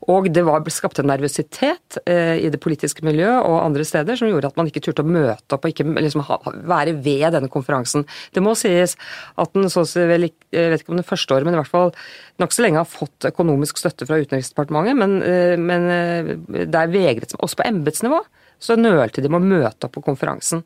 Og 0.09 0.31
det 0.33 0.43
var 0.47 0.65
skapt 0.73 1.01
en 1.03 1.11
nervøsitet 1.11 1.99
eh, 2.09 2.39
i 2.41 2.49
det 2.53 2.61
politiske 2.63 3.05
miljøet 3.05 3.45
og 3.45 3.59
andre 3.61 3.85
steder 3.85 4.17
som 4.17 4.31
gjorde 4.31 4.49
at 4.49 4.57
man 4.57 4.71
ikke 4.71 4.83
turte 4.87 5.05
å 5.05 5.09
møte 5.09 5.57
opp 5.57 5.67
og 5.67 5.75
ikke 5.75 5.85
liksom, 6.01 6.25
ha, 6.25 6.39
være 6.73 6.97
ved 7.05 7.27
denne 7.37 7.51
konferansen. 7.53 8.07
Det 8.33 8.43
må 8.45 8.55
sies 8.57 8.97
at 9.41 9.53
den 9.57 9.69
så 9.73 9.85
vel, 10.09 10.31
jeg 10.55 10.73
vet 10.73 10.85
ikke 10.85 10.95
om 10.95 11.03
det 11.03 11.09
første 11.09 11.37
året, 11.37 11.49
men 11.49 11.57
i 11.57 11.61
hvert 11.61 11.73
fall 11.73 11.93
nokså 12.41 12.65
lenge 12.65 12.81
har 12.81 12.89
fått 12.89 13.29
økonomisk 13.29 13.83
støtte 13.83 14.09
fra 14.09 14.21
Utenriksdepartementet, 14.23 14.97
men, 14.97 15.19
eh, 15.27 15.57
men 15.61 15.89
eh, 15.93 16.35
det 16.65 16.81
er 16.81 16.95
vegret 16.95 17.37
Også 17.39 17.61
på 17.61 17.69
embetsnivå 17.69 18.23
så 18.61 18.77
nølte 18.77 19.23
de 19.25 19.31
med 19.33 19.41
å 19.41 19.53
møte 19.61 19.89
opp 19.89 19.95
på 19.97 20.05
konferansen. 20.05 20.65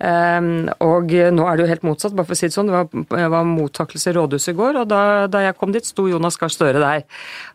Um, 0.00 0.70
og 0.80 1.12
nå 1.12 1.44
er 1.44 1.58
det 1.58 1.64
jo 1.66 1.70
helt 1.74 1.84
motsatt, 1.84 2.16
bare 2.16 2.28
for 2.28 2.36
å 2.36 2.40
si 2.40 2.48
det 2.48 2.56
sånn. 2.56 2.70
Det 2.72 2.76
var, 2.78 3.28
var 3.36 3.48
mottakelse 3.48 4.12
i 4.12 4.16
rådhuset 4.16 4.54
i 4.54 4.58
går, 4.58 4.82
og 4.82 4.90
da, 4.90 5.02
da, 5.28 5.44
jeg 5.44 5.58
kom 5.60 5.76
dit, 5.76 5.86
sto 5.86 6.08
Jonas 6.08 6.40
Gahr 6.40 6.52
Støre 6.52 6.82
der. 6.82 7.06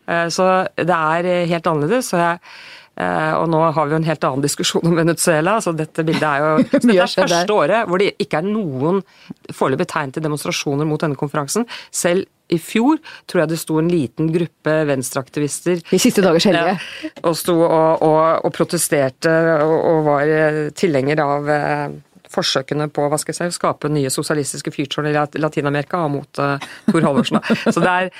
Uh, 0.06 0.26
så 0.32 0.50
det 0.78 0.96
er 0.96 1.30
helt 1.50 1.70
annerledes. 1.72 2.12
så 2.12 2.22
jeg 2.22 2.42
Uh, 2.96 3.34
og 3.42 3.50
nå 3.52 3.58
har 3.60 3.84
vi 3.84 3.92
jo 3.92 3.98
en 3.98 4.06
helt 4.08 4.22
annen 4.24 4.44
diskusjon 4.44 4.86
om 4.88 4.94
Venezuela. 4.96 5.58
så 5.60 5.74
Dette 5.76 6.00
bildet 6.06 6.24
er 6.24 6.40
jo 6.40 6.62
dette 6.72 6.94
er 6.94 7.10
første 7.12 7.52
året 7.52 7.90
hvor 7.90 8.00
det 8.00 8.14
ikke 8.22 8.40
er 8.40 8.48
noen 8.48 9.02
foreløpig 9.52 9.88
tegn 9.90 10.14
til 10.16 10.24
demonstrasjoner 10.24 10.88
mot 10.88 11.04
denne 11.04 11.18
konferansen. 11.20 11.68
Selv 11.92 12.24
i 12.48 12.56
fjor 12.62 12.96
tror 13.28 13.42
jeg 13.42 13.50
det 13.52 13.60
sto 13.60 13.76
en 13.82 13.90
liten 13.90 14.30
gruppe 14.32 14.78
venstreaktivister 14.88 15.82
I 15.92 16.00
siste 16.00 16.24
dagers. 16.24 16.46
Ja, 16.48 16.76
og 17.26 17.36
sto 17.36 17.58
og, 17.66 18.04
og, 18.06 18.46
og 18.46 18.54
protesterte 18.54 19.34
og, 19.66 19.76
og 19.76 20.02
var 20.06 20.34
tilhenger 20.78 21.20
av 21.26 21.52
forsøkene 22.32 22.88
på 22.92 23.06
hva 23.10 23.18
skal 23.20 23.34
jeg 23.34 23.52
si, 23.52 23.58
skape 23.58 23.90
nye 23.92 24.10
sosialistiske 24.12 24.72
fyrtårn 24.74 25.10
i 25.10 25.14
Latin-Amerika 25.14 26.02
mot 26.10 26.40
uh, 26.42 26.56
Tor 26.88 27.06
Halvorsen. 27.06 27.40
Så 27.64 27.82
det 27.82 27.92
er, 27.92 28.10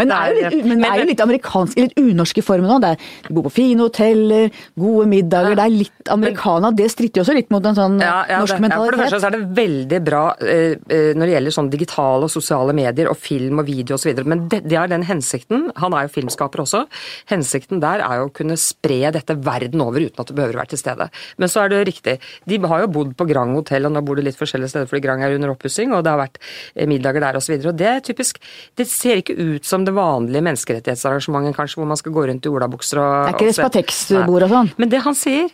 men 0.00 0.10
det 0.12 0.18
er, 0.18 0.36
litt, 0.36 0.66
men 0.66 0.82
det 0.82 0.90
er 0.90 1.02
jo 1.02 1.08
litt 1.10 1.22
amerikansk, 1.24 1.80
litt 1.80 1.96
unorsk 2.00 2.40
i 2.40 2.44
formen 2.46 2.74
òg. 2.76 2.86
De 3.26 3.36
bor 3.36 3.46
på 3.48 3.54
fine 3.58 3.82
hoteller, 3.82 4.50
gode 4.78 5.08
middager. 5.10 5.54
Ja, 5.54 5.60
det 5.60 5.66
er 5.66 5.74
litt 5.74 6.12
americana. 6.12 6.72
Det 6.76 6.88
stritter 6.92 7.20
jo 7.20 7.26
også 7.26 7.36
litt 7.36 7.52
mot 7.54 7.66
en 7.66 7.78
sånn 7.78 7.98
ja, 8.02 8.18
ja, 8.30 8.40
norsk 8.42 8.56
det, 8.56 8.64
mentalitet. 8.66 8.86
For 8.86 8.96
det 8.96 9.02
første 9.04 9.22
så 9.22 9.30
er 9.30 9.36
det 9.36 9.60
veldig 9.60 10.02
bra 10.06 10.24
uh, 10.40 10.74
når 11.16 11.24
det 11.24 11.32
gjelder 11.34 11.56
sånn 11.58 11.72
digitale 11.72 12.28
og 12.28 12.32
sosiale 12.32 12.76
medier 12.76 13.10
og 13.10 13.18
film 13.20 13.62
og 13.62 13.68
video 13.68 13.98
osv. 13.98 14.22
Men 14.26 14.46
det, 14.52 14.62
det 14.68 14.78
er 14.80 14.92
den 14.92 15.06
hensikten. 15.08 15.70
Han 15.82 15.96
er 15.96 16.06
jo 16.06 16.14
filmskaper 16.18 16.64
også. 16.66 16.84
Hensikten 17.32 17.82
der 17.82 18.04
er 18.04 18.22
jo 18.22 18.28
å 18.30 18.34
kunne 18.34 18.58
spre 18.60 19.12
dette 19.14 19.36
verden 19.46 19.82
over 19.84 20.04
uten 20.04 20.22
at 20.22 20.30
det 20.30 20.36
behøver 20.38 20.58
å 20.58 20.62
være 20.62 20.74
til 20.74 20.82
stede. 20.82 21.08
Men 21.40 21.52
så 21.52 21.64
er 21.64 21.72
det 21.72 21.84
riktig. 21.88 22.18
De 22.48 22.60
har 22.66 22.84
jo 22.84 22.92
bodd 22.98 23.14
på 23.18 23.26
Grand 23.28 23.55
hotell, 23.60 23.88
og 23.88 23.94
nå 23.96 24.02
bor 24.06 24.18
du 24.18 24.24
litt 24.24 24.38
forskjellige 24.38 24.74
steder 24.74 24.90
fordi 24.90 25.02
Grang 25.06 25.24
er 25.26 25.36
under 25.36 25.54
oppussing, 25.54 25.94
og 25.96 26.04
det 26.06 26.14
har 26.14 26.22
vært 26.22 26.40
eh, 26.40 26.86
middager 26.90 27.24
der 27.24 27.40
osv. 27.40 27.58
Det 27.66 27.90
er 27.90 28.02
typisk 28.04 28.40
Det 28.76 28.88
ser 28.88 29.22
ikke 29.22 29.36
ut 29.36 29.66
som 29.66 29.84
det 29.86 29.94
vanlige 29.96 30.44
menneskerettighetsarrangementet, 30.46 31.56
kanskje, 31.56 31.80
hvor 31.80 31.90
man 31.90 32.00
skal 32.00 32.14
gå 32.16 32.26
rundt 32.30 32.46
i 32.46 32.52
olabukser 32.52 33.02
og 33.02 33.12
Det 33.12 33.34
er 33.34 33.38
ikke 33.38 33.52
Respatex-bord 33.52 34.48
og 34.48 34.52
sånn? 34.52 34.74
Men 34.80 34.92
det 34.92 35.04
han 35.04 35.16
sier 35.18 35.48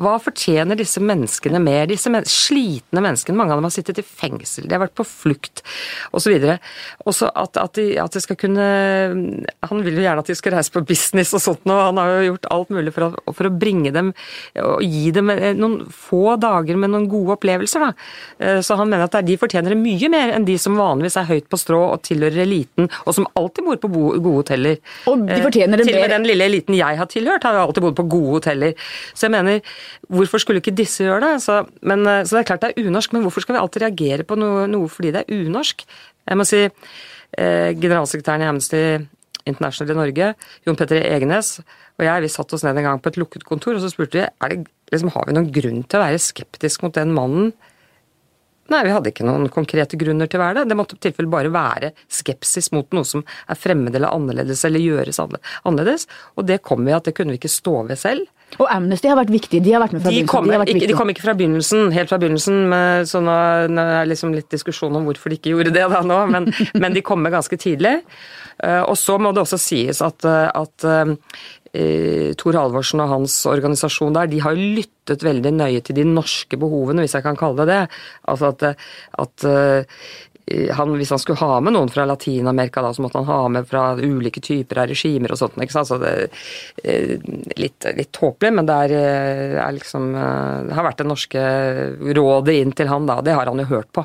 hva 0.00 0.14
fortjener 0.22 0.78
disse 0.78 1.00
menneskene 1.02 1.60
mer? 1.62 1.86
Disse 1.90 2.10
men 2.12 2.26
slitne 2.28 3.02
menneskene, 3.04 3.36
mange 3.38 3.54
av 3.54 3.60
dem 3.60 3.68
har 3.68 3.74
sittet 3.74 4.00
i 4.00 4.04
fengsel, 4.06 4.66
de 4.68 4.76
har 4.76 4.82
vært 4.82 4.96
på 4.98 5.06
flukt 5.06 5.62
osv. 6.14 6.34
Også 7.04 7.30
at, 7.30 7.58
at, 7.60 7.74
de, 7.78 7.86
at 8.00 8.14
de 8.14 8.22
skal 8.22 8.38
kunne 8.40 8.64
Han 9.70 9.82
vil 9.84 9.98
jo 9.98 10.04
gjerne 10.04 10.22
at 10.24 10.30
de 10.30 10.36
skal 10.38 10.56
reise 10.56 10.72
på 10.74 10.84
business 10.86 11.34
og 11.36 11.42
sånt, 11.44 11.66
og 11.68 11.80
han 11.80 12.00
har 12.00 12.12
jo 12.12 12.32
gjort 12.32 12.50
alt 12.54 12.72
mulig 12.74 12.94
for 12.94 13.08
å, 13.08 13.34
for 13.36 13.48
å 13.48 13.52
bringe 13.54 13.92
dem 13.94 14.12
og 14.60 14.82
gi 14.84 15.10
dem 15.14 15.30
noen 15.58 15.76
få 15.90 16.36
dager 16.40 16.78
med 16.80 16.92
noen 16.92 17.06
gode 17.10 17.36
opplevelser. 17.38 17.84
Da. 17.84 18.08
Eh, 18.38 18.60
så 18.64 18.78
han 18.78 18.90
mener 18.90 19.06
at 19.06 19.18
de 19.26 19.38
fortjener 19.40 19.74
det 19.74 19.80
mye 19.80 20.10
mer 20.12 20.34
enn 20.34 20.46
de 20.48 20.56
som 20.60 20.76
vanligvis 20.78 21.18
er 21.20 21.28
høyt 21.30 21.48
på 21.50 21.60
strå 21.60 21.80
og 21.92 22.02
tilhører 22.06 22.44
eliten, 22.44 22.90
og 23.04 23.16
som 23.16 23.28
alltid 23.38 23.68
bor 23.68 23.80
på 23.82 23.92
gode 23.94 24.36
hoteller. 24.42 24.80
Og 25.10 25.26
de 25.28 25.40
fortjener 25.44 25.80
det 25.80 25.86
mer. 25.86 25.92
Til 25.92 26.00
og 26.00 26.06
med 26.06 26.14
den 26.16 26.28
lille 26.30 26.50
eliten 26.50 26.78
jeg 26.78 27.00
har 27.00 27.10
tilhørt, 27.10 27.46
har 27.46 27.58
jo 27.58 27.66
alltid 27.68 27.86
bodd 27.86 27.98
på 28.00 28.08
gode 28.16 28.38
hoteller. 28.38 28.88
Så 29.14 29.28
jeg 29.28 29.34
mener 29.36 29.62
Hvorfor 30.12 30.42
skulle 30.42 30.62
ikke 30.62 30.76
disse 30.76 31.06
gjøre 31.06 31.22
det? 31.24 31.32
Så, 31.44 31.60
men, 31.82 32.04
eh, 32.10 32.22
så 32.24 32.36
det 32.36 32.44
er 32.44 32.50
klart 32.52 32.64
det 32.64 32.72
er 32.74 32.88
unorsk, 32.88 33.16
men 33.16 33.26
hvorfor 33.26 33.44
skal 33.44 33.56
vi 33.56 33.62
alltid 33.62 33.86
reagere 33.86 34.28
på 34.28 34.38
noe, 34.40 34.68
noe 34.70 34.90
fordi 34.92 35.12
det 35.14 35.24
er 35.24 35.44
unorsk? 35.44 35.84
Jeg 36.24 36.40
må 36.40 36.46
si 36.48 36.62
eh, 36.64 37.70
generalsekretæren 37.74 38.44
i 38.44 38.48
Amnesty 38.48 38.84
International 39.44 39.92
i 39.92 39.98
Norge, 39.98 40.30
Jon 40.64 40.78
Petter 40.78 41.04
Egenes, 41.04 41.58
og 41.98 42.06
jeg 42.06 42.24
vi 42.24 42.32
satt 42.32 42.56
oss 42.56 42.64
ned 42.64 42.80
en 42.80 42.88
gang 42.88 43.02
på 43.02 43.12
et 43.12 43.20
lukket 43.20 43.44
kontor, 43.46 43.76
og 43.76 43.84
så 43.84 43.92
spurte 43.92 44.18
vi 44.18 44.24
er 44.24 44.54
det, 44.54 44.64
liksom, 44.92 45.12
har 45.14 45.28
vi 45.28 45.36
noen 45.36 45.52
grunn 45.52 45.84
til 45.84 46.00
å 46.00 46.04
være 46.06 46.22
skeptisk 46.22 46.84
mot 46.86 46.96
den 46.96 47.12
mannen. 47.16 47.52
Nei, 48.72 48.80
vi 48.86 48.94
hadde 48.94 49.10
ikke 49.12 49.26
noen 49.28 49.50
konkrete 49.52 49.98
grunner 50.00 50.28
til 50.30 50.40
å 50.40 50.44
være 50.46 50.62
det. 50.62 50.70
Det 50.70 50.76
måtte 50.78 50.96
i 50.96 51.02
tilfelle 51.04 51.28
bare 51.28 51.52
være 51.52 51.90
skepsis 52.08 52.70
mot 52.72 52.88
noe 52.96 53.04
som 53.04 53.20
er 53.20 53.58
fremmed 53.60 53.92
eller 53.92 54.14
annerledes, 54.14 54.62
eller 54.64 54.80
gjøres 54.80 55.20
annerledes. 55.20 56.08
Og 56.40 56.48
det 56.48 56.62
kom 56.64 56.86
vi 56.86 56.94
at 56.96 57.04
det 57.04 57.12
kunne 57.18 57.34
vi 57.34 57.42
ikke 57.42 57.52
stå 57.52 57.82
ved 57.90 58.00
selv. 58.00 58.24
Og 58.60 58.68
Amnesty 58.70 59.10
har 59.10 59.18
vært 59.18 59.32
viktig. 59.34 59.60
De 59.64 59.74
har 59.74 59.82
vært 59.82 59.96
med 59.96 60.04
fra 60.04 60.12
de 60.12 60.20
begynnelsen. 60.22 60.64
De, 60.64 60.76
ikke, 60.76 60.90
de, 60.90 60.96
kom 60.98 61.12
ikke 61.12 61.24
fra 61.24 61.34
begynnelsen, 61.38 61.90
helt 61.94 62.12
fra 62.12 62.20
begynnelsen, 62.22 62.60
med, 62.70 63.10
så 63.10 63.22
nå, 63.24 63.34
nå 63.72 63.84
er 63.84 64.04
det 64.04 64.12
liksom 64.12 64.36
litt 64.36 64.48
diskusjon 64.52 64.94
om 64.98 65.08
hvorfor 65.08 65.32
de 65.32 65.40
ikke 65.40 65.54
gjorde 65.54 65.74
det 65.74 65.84
da 65.90 66.00
nå, 66.06 66.20
men, 66.30 66.48
men 66.82 66.96
de 66.96 67.04
kom 67.06 67.22
med 67.24 67.34
ganske 67.34 67.58
tidlig. 67.60 67.98
Uh, 68.62 68.84
og 68.86 68.96
så 69.00 69.18
må 69.18 69.34
det 69.34 69.42
også 69.42 69.58
sies 69.58 69.98
at, 70.04 70.26
eh, 70.30 70.46
at 70.46 70.84
uh, 70.86 71.14
Tor 72.38 72.54
Halvorsen 72.54 73.02
og 73.02 73.10
hans 73.10 73.40
organisasjon 73.50 74.14
der, 74.14 74.28
de 74.30 74.38
har 74.44 74.54
lyttet 74.54 75.24
veldig 75.26 75.50
nøye 75.56 75.80
til 75.82 75.98
de 75.98 76.04
norske 76.06 76.58
behovene, 76.60 77.02
hvis 77.02 77.16
jeg 77.18 77.26
kan 77.26 77.38
kalle 77.40 77.64
det 77.64 77.72
det. 77.72 77.80
Altså 78.30 78.52
at, 78.54 78.84
at 79.24 79.48
han, 80.46 80.90
hvis 80.98 81.10
han 81.14 81.20
skulle 81.22 81.40
ha 81.40 81.60
med 81.64 81.72
noen 81.72 81.88
fra 81.88 82.04
Latin-Amerika, 82.04 82.82
da, 82.84 82.90
så 82.92 83.02
måtte 83.04 83.22
han 83.22 83.28
ha 83.30 83.48
med 83.48 83.68
fra 83.68 83.84
ulike 83.96 84.42
typer 84.44 84.82
av 84.82 84.90
regimer 84.90 85.32
og 85.32 85.40
sånt. 85.40 85.56
ikke 85.56 85.72
sant? 85.72 85.88
Så 85.88 85.98
det, 86.02 86.12
er 86.84 87.14
litt, 87.60 87.86
litt 87.96 88.12
tåpelig, 88.12 88.52
men 88.58 88.68
det 88.68 88.76
er, 88.86 88.96
eh, 88.98 89.54
er 89.64 89.76
liksom 89.78 90.10
eh, 90.12 90.58
Det 90.68 90.76
har 90.76 90.88
vært 90.88 91.00
det 91.00 91.08
norske 91.08 91.46
rådet 92.18 92.58
inn 92.60 92.76
til 92.76 92.92
han, 92.92 93.08
da. 93.08 93.20
Det 93.24 93.36
har 93.36 93.48
han 93.48 93.62
jo 93.64 93.70
hørt 93.72 93.88
på. 93.96 94.04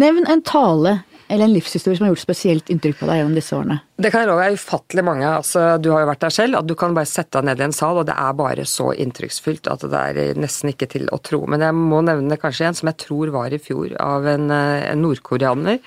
Nevn 0.00 0.24
en 0.32 0.44
tale 0.46 1.00
eller 1.28 1.44
en 1.44 1.54
livshistorie 1.54 1.98
som 1.98 2.06
har 2.06 2.12
gjort 2.14 2.22
spesielt 2.22 2.70
inntrykk 2.72 3.00
på 3.00 3.08
deg 3.08 3.20
gjennom 3.20 3.36
disse 3.36 3.56
årene? 3.56 3.78
Det 3.96 4.10
kan 4.12 4.22
jeg 4.22 4.30
love 4.30 4.44
deg 4.44 4.58
ufattelig 4.60 5.04
mange. 5.06 5.26
Altså, 5.26 5.64
du 5.82 5.90
har 5.92 6.04
jo 6.04 6.10
vært 6.10 6.22
der 6.26 6.34
selv. 6.36 6.58
at 6.60 6.68
Du 6.68 6.74
kan 6.78 6.94
bare 6.96 7.10
sette 7.10 7.40
deg 7.40 7.48
ned 7.48 7.62
i 7.62 7.66
en 7.66 7.76
sal, 7.76 8.00
og 8.00 8.06
det 8.08 8.16
er 8.16 8.38
bare 8.38 8.68
så 8.68 8.90
inntrykksfullt 8.94 9.70
at 9.72 9.86
det 9.90 10.04
er 10.12 10.40
nesten 10.40 10.72
ikke 10.72 10.90
til 10.92 11.10
å 11.14 11.20
tro. 11.24 11.42
Men 11.50 11.64
jeg 11.64 11.76
må 11.76 12.02
nevne 12.06 12.38
kanskje 12.40 12.70
en 12.70 12.78
som 12.78 12.92
jeg 12.92 13.00
tror 13.06 13.34
var 13.34 13.54
i 13.54 13.62
fjor, 13.62 13.96
av 14.02 14.28
en, 14.30 14.50
eh, 14.50 14.86
en 14.92 15.02
nordkoreaner 15.02 15.82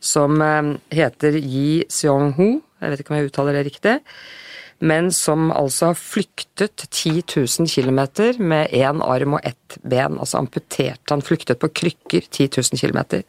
som 0.00 0.40
eh, 0.42 0.74
heter 0.96 1.38
Yi 1.38 1.86
Seong-ho. 1.88 2.52
Jeg 2.80 2.94
vet 2.94 3.02
ikke 3.02 3.14
om 3.14 3.20
jeg 3.20 3.30
uttaler 3.30 3.58
det 3.58 3.66
riktig 3.68 3.98
men 4.80 5.10
som 5.12 5.50
altså 5.52 5.90
har 5.90 5.98
flyktet 5.98 6.86
10 6.88 7.22
000 7.36 7.68
km 7.68 8.00
med 8.40 8.72
én 8.72 9.02
arm 9.04 9.36
og 9.36 9.44
ett 9.44 9.76
ben. 9.82 10.16
Altså 10.18 10.38
amputert. 10.40 11.02
Han 11.10 11.22
flyktet 11.22 11.60
på 11.60 11.68
krykker 11.68 12.24
10 12.30 12.48
000 12.56 12.80
km. 12.80 13.00
Det 13.10 13.22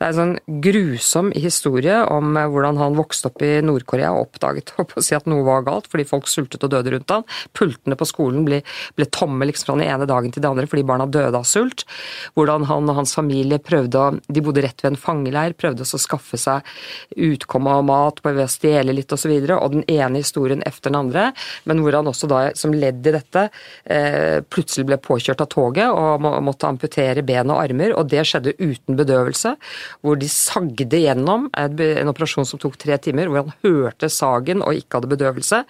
er 0.00 0.08
en 0.10 0.18
sånn 0.18 0.34
grusom 0.62 1.30
historie 1.36 2.00
om 2.10 2.36
eh, 2.36 2.48
hvordan 2.50 2.80
han 2.80 2.98
vokste 2.98 3.30
opp 3.30 3.44
i 3.46 3.52
Nord-Korea 3.64 4.10
og 4.16 4.28
oppdaget 4.28 4.74
å 4.80 5.04
si 5.04 5.16
at 5.16 5.28
noe 5.30 5.46
var 5.46 5.64
galt 5.66 5.86
fordi 5.90 6.08
folk 6.08 6.28
sultet 6.30 6.66
og 6.66 6.74
døde 6.74 6.94
rundt 6.96 7.14
han. 7.14 7.26
Pultene 7.56 7.98
på 7.98 8.08
skolen 8.08 8.44
ble, 8.48 8.62
ble 8.98 9.08
tomme 9.14 9.46
liksom 9.48 9.70
fra 9.70 9.78
den 9.78 9.86
ene 9.86 10.10
dagen 10.10 10.34
til 10.34 10.42
den 10.42 10.50
andre 10.50 10.66
fordi 10.70 10.86
barna 10.90 11.06
døde 11.06 11.38
av 11.38 11.46
sult. 11.48 11.86
Hvordan 12.34 12.66
han 12.70 12.90
og 12.90 12.98
hans 12.98 13.14
familie 13.16 13.60
prøvde 13.62 14.00
å 14.00 14.08
De 14.30 14.42
bodde 14.42 14.62
rett 14.64 14.82
ved 14.82 14.92
en 14.92 15.00
fangeleir, 15.00 15.54
prøvde 15.58 15.84
å 15.84 16.00
skaffe 16.00 16.38
seg 16.40 16.66
utkomme 17.14 17.72
av 17.78 17.86
mat 17.86 18.20
ved 18.24 18.42
å 18.42 18.50
stjele 18.50 18.94
litt 18.96 19.12
osv. 19.14 19.30
Og, 19.30 19.46
så 19.46 19.58
og 19.60 19.74
den 19.74 19.84
ene 19.90 20.22
historien 20.22 20.62
efter 20.80 20.90
den 20.90 21.00
andre, 21.00 21.30
men 21.68 21.82
hvor 21.84 21.94
han 21.98 22.08
også 22.08 22.28
da 22.30 22.40
som 22.56 22.72
ledd 22.72 23.04
i 23.06 23.12
dette 23.14 23.46
eh, 23.84 24.40
plutselig 24.48 24.86
ble 24.88 24.98
påkjørt 25.00 25.44
av 25.44 25.50
toget 25.52 25.90
og 25.92 26.24
måtte 26.44 26.68
amputere 26.68 27.22
ben 27.26 27.52
og 27.52 27.60
armer, 27.60 27.92
og 27.94 28.08
det 28.10 28.24
skjedde 28.26 28.56
uten 28.58 28.96
bedøvelse. 28.98 29.54
Hvor 30.00 30.18
de 30.20 30.28
sagde 30.30 31.00
gjennom 31.00 31.48
en 31.52 32.12
operasjon 32.12 32.48
som 32.48 32.60
tok 32.60 32.78
tre 32.80 32.96
timer, 32.98 33.28
hvor 33.28 33.44
han 33.44 33.54
hørte 33.66 34.10
sagen 34.10 34.64
og 34.64 34.78
ikke 34.78 34.98
hadde 34.98 35.12
bedøvelse. 35.12 35.62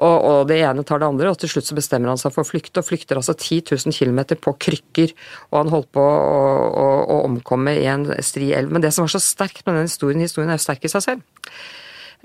Og, 0.00 0.16
og 0.16 0.48
det 0.48 0.62
ene 0.64 0.84
tar 0.88 1.02
det 1.02 1.10
andre, 1.10 1.32
og 1.32 1.40
til 1.40 1.52
slutt 1.52 1.68
så 1.68 1.76
bestemmer 1.76 2.12
han 2.12 2.20
seg 2.20 2.32
for 2.34 2.44
å 2.44 2.48
flykte, 2.48 2.80
og 2.80 2.88
flykter 2.88 3.20
altså 3.20 3.36
10 3.36 3.74
000 3.76 3.96
km 3.96 4.38
på 4.40 4.56
krykker. 4.66 5.12
Og 5.52 5.60
han 5.60 5.72
holdt 5.74 5.92
på 5.92 6.02
å, 6.02 6.40
å, 6.72 6.88
å 7.12 7.20
omkomme 7.28 7.76
i 7.78 7.86
en 7.90 8.08
stri 8.24 8.52
elv. 8.56 8.72
Men 8.72 8.84
det 8.84 8.94
som 8.94 9.04
var 9.06 9.14
så 9.14 9.22
sterkt 9.22 9.66
med 9.66 9.76
den 9.76 9.90
historien, 9.90 10.24
historien 10.24 10.52
er 10.52 10.60
jo 10.60 10.66
sterk 10.66 10.88
i 10.88 10.92
seg 10.92 11.04
selv. 11.04 11.26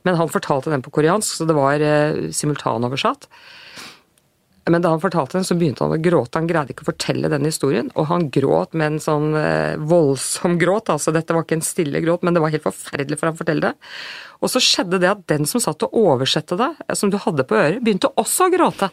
Men 0.07 0.15
han 0.15 0.31
fortalte 0.31 0.71
den 0.71 0.83
på 0.85 0.93
koreansk, 0.95 1.35
så 1.35 1.45
det 1.47 1.55
var 1.57 1.83
eh, 1.83 2.29
simultanoversatt. 2.31 3.27
Men 4.71 4.83
da 4.83 4.91
han 4.93 5.01
fortalte 5.03 5.37
den, 5.37 5.45
så 5.47 5.55
begynte 5.55 5.83
han 5.83 5.95
å 5.95 5.99
gråte. 6.03 6.39
Han 6.39 6.47
greide 6.47 6.73
ikke 6.73 6.85
å 6.85 6.89
fortelle 6.89 7.31
den 7.31 7.47
historien. 7.47 7.89
Og 7.95 8.07
han 8.09 8.27
gråt 8.31 8.75
med 8.75 8.93
en 8.93 9.01
sånn 9.03 9.35
eh, 9.39 9.75
voldsom 9.79 10.57
gråt. 10.59 10.91
altså 10.91 11.13
Dette 11.15 11.35
var 11.35 11.43
ikke 11.43 11.59
en 11.59 11.65
stille 11.65 12.01
gråt, 12.03 12.23
men 12.23 12.35
det 12.35 12.43
var 12.43 12.53
helt 12.55 12.67
forferdelig 12.67 13.19
for 13.19 13.29
han 13.29 13.35
å 13.35 13.41
fortelle 13.41 13.69
det. 13.69 13.91
Og 14.43 14.51
så 14.51 14.63
skjedde 14.63 14.99
det 15.03 15.11
at 15.11 15.27
den 15.31 15.47
som 15.49 15.63
satt 15.63 15.83
og 15.87 15.99
oversette 15.99 16.59
det, 16.59 16.71
eh, 16.87 16.95
som 16.99 17.11
du 17.11 17.19
hadde 17.19 17.47
på 17.47 17.59
øret, 17.59 17.83
begynte 17.83 18.11
også 18.15 18.47
å 18.47 18.55
gråte. 18.55 18.91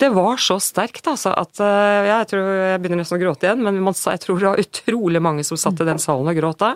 Det 0.00 0.08
var 0.12 0.40
så 0.42 0.56
sterkt 0.60 1.06
altså, 1.06 1.30
at 1.38 1.60
ja, 1.62 2.16
jeg 2.18 2.26
tror 2.32 2.48
jeg 2.50 2.80
begynner 2.82 2.98
nesten 2.98 3.14
å 3.14 3.20
gråte 3.20 3.46
igjen, 3.46 3.60
men 3.62 3.76
jeg 3.78 4.22
tror 4.24 4.40
det 4.40 4.48
var 4.48 4.62
utrolig 4.64 5.22
mange 5.22 5.44
som 5.46 5.60
satt 5.60 5.84
i 5.84 5.86
den 5.86 6.02
salen 6.02 6.32
og 6.32 6.34
gråt 6.34 6.64
da. 6.64 6.72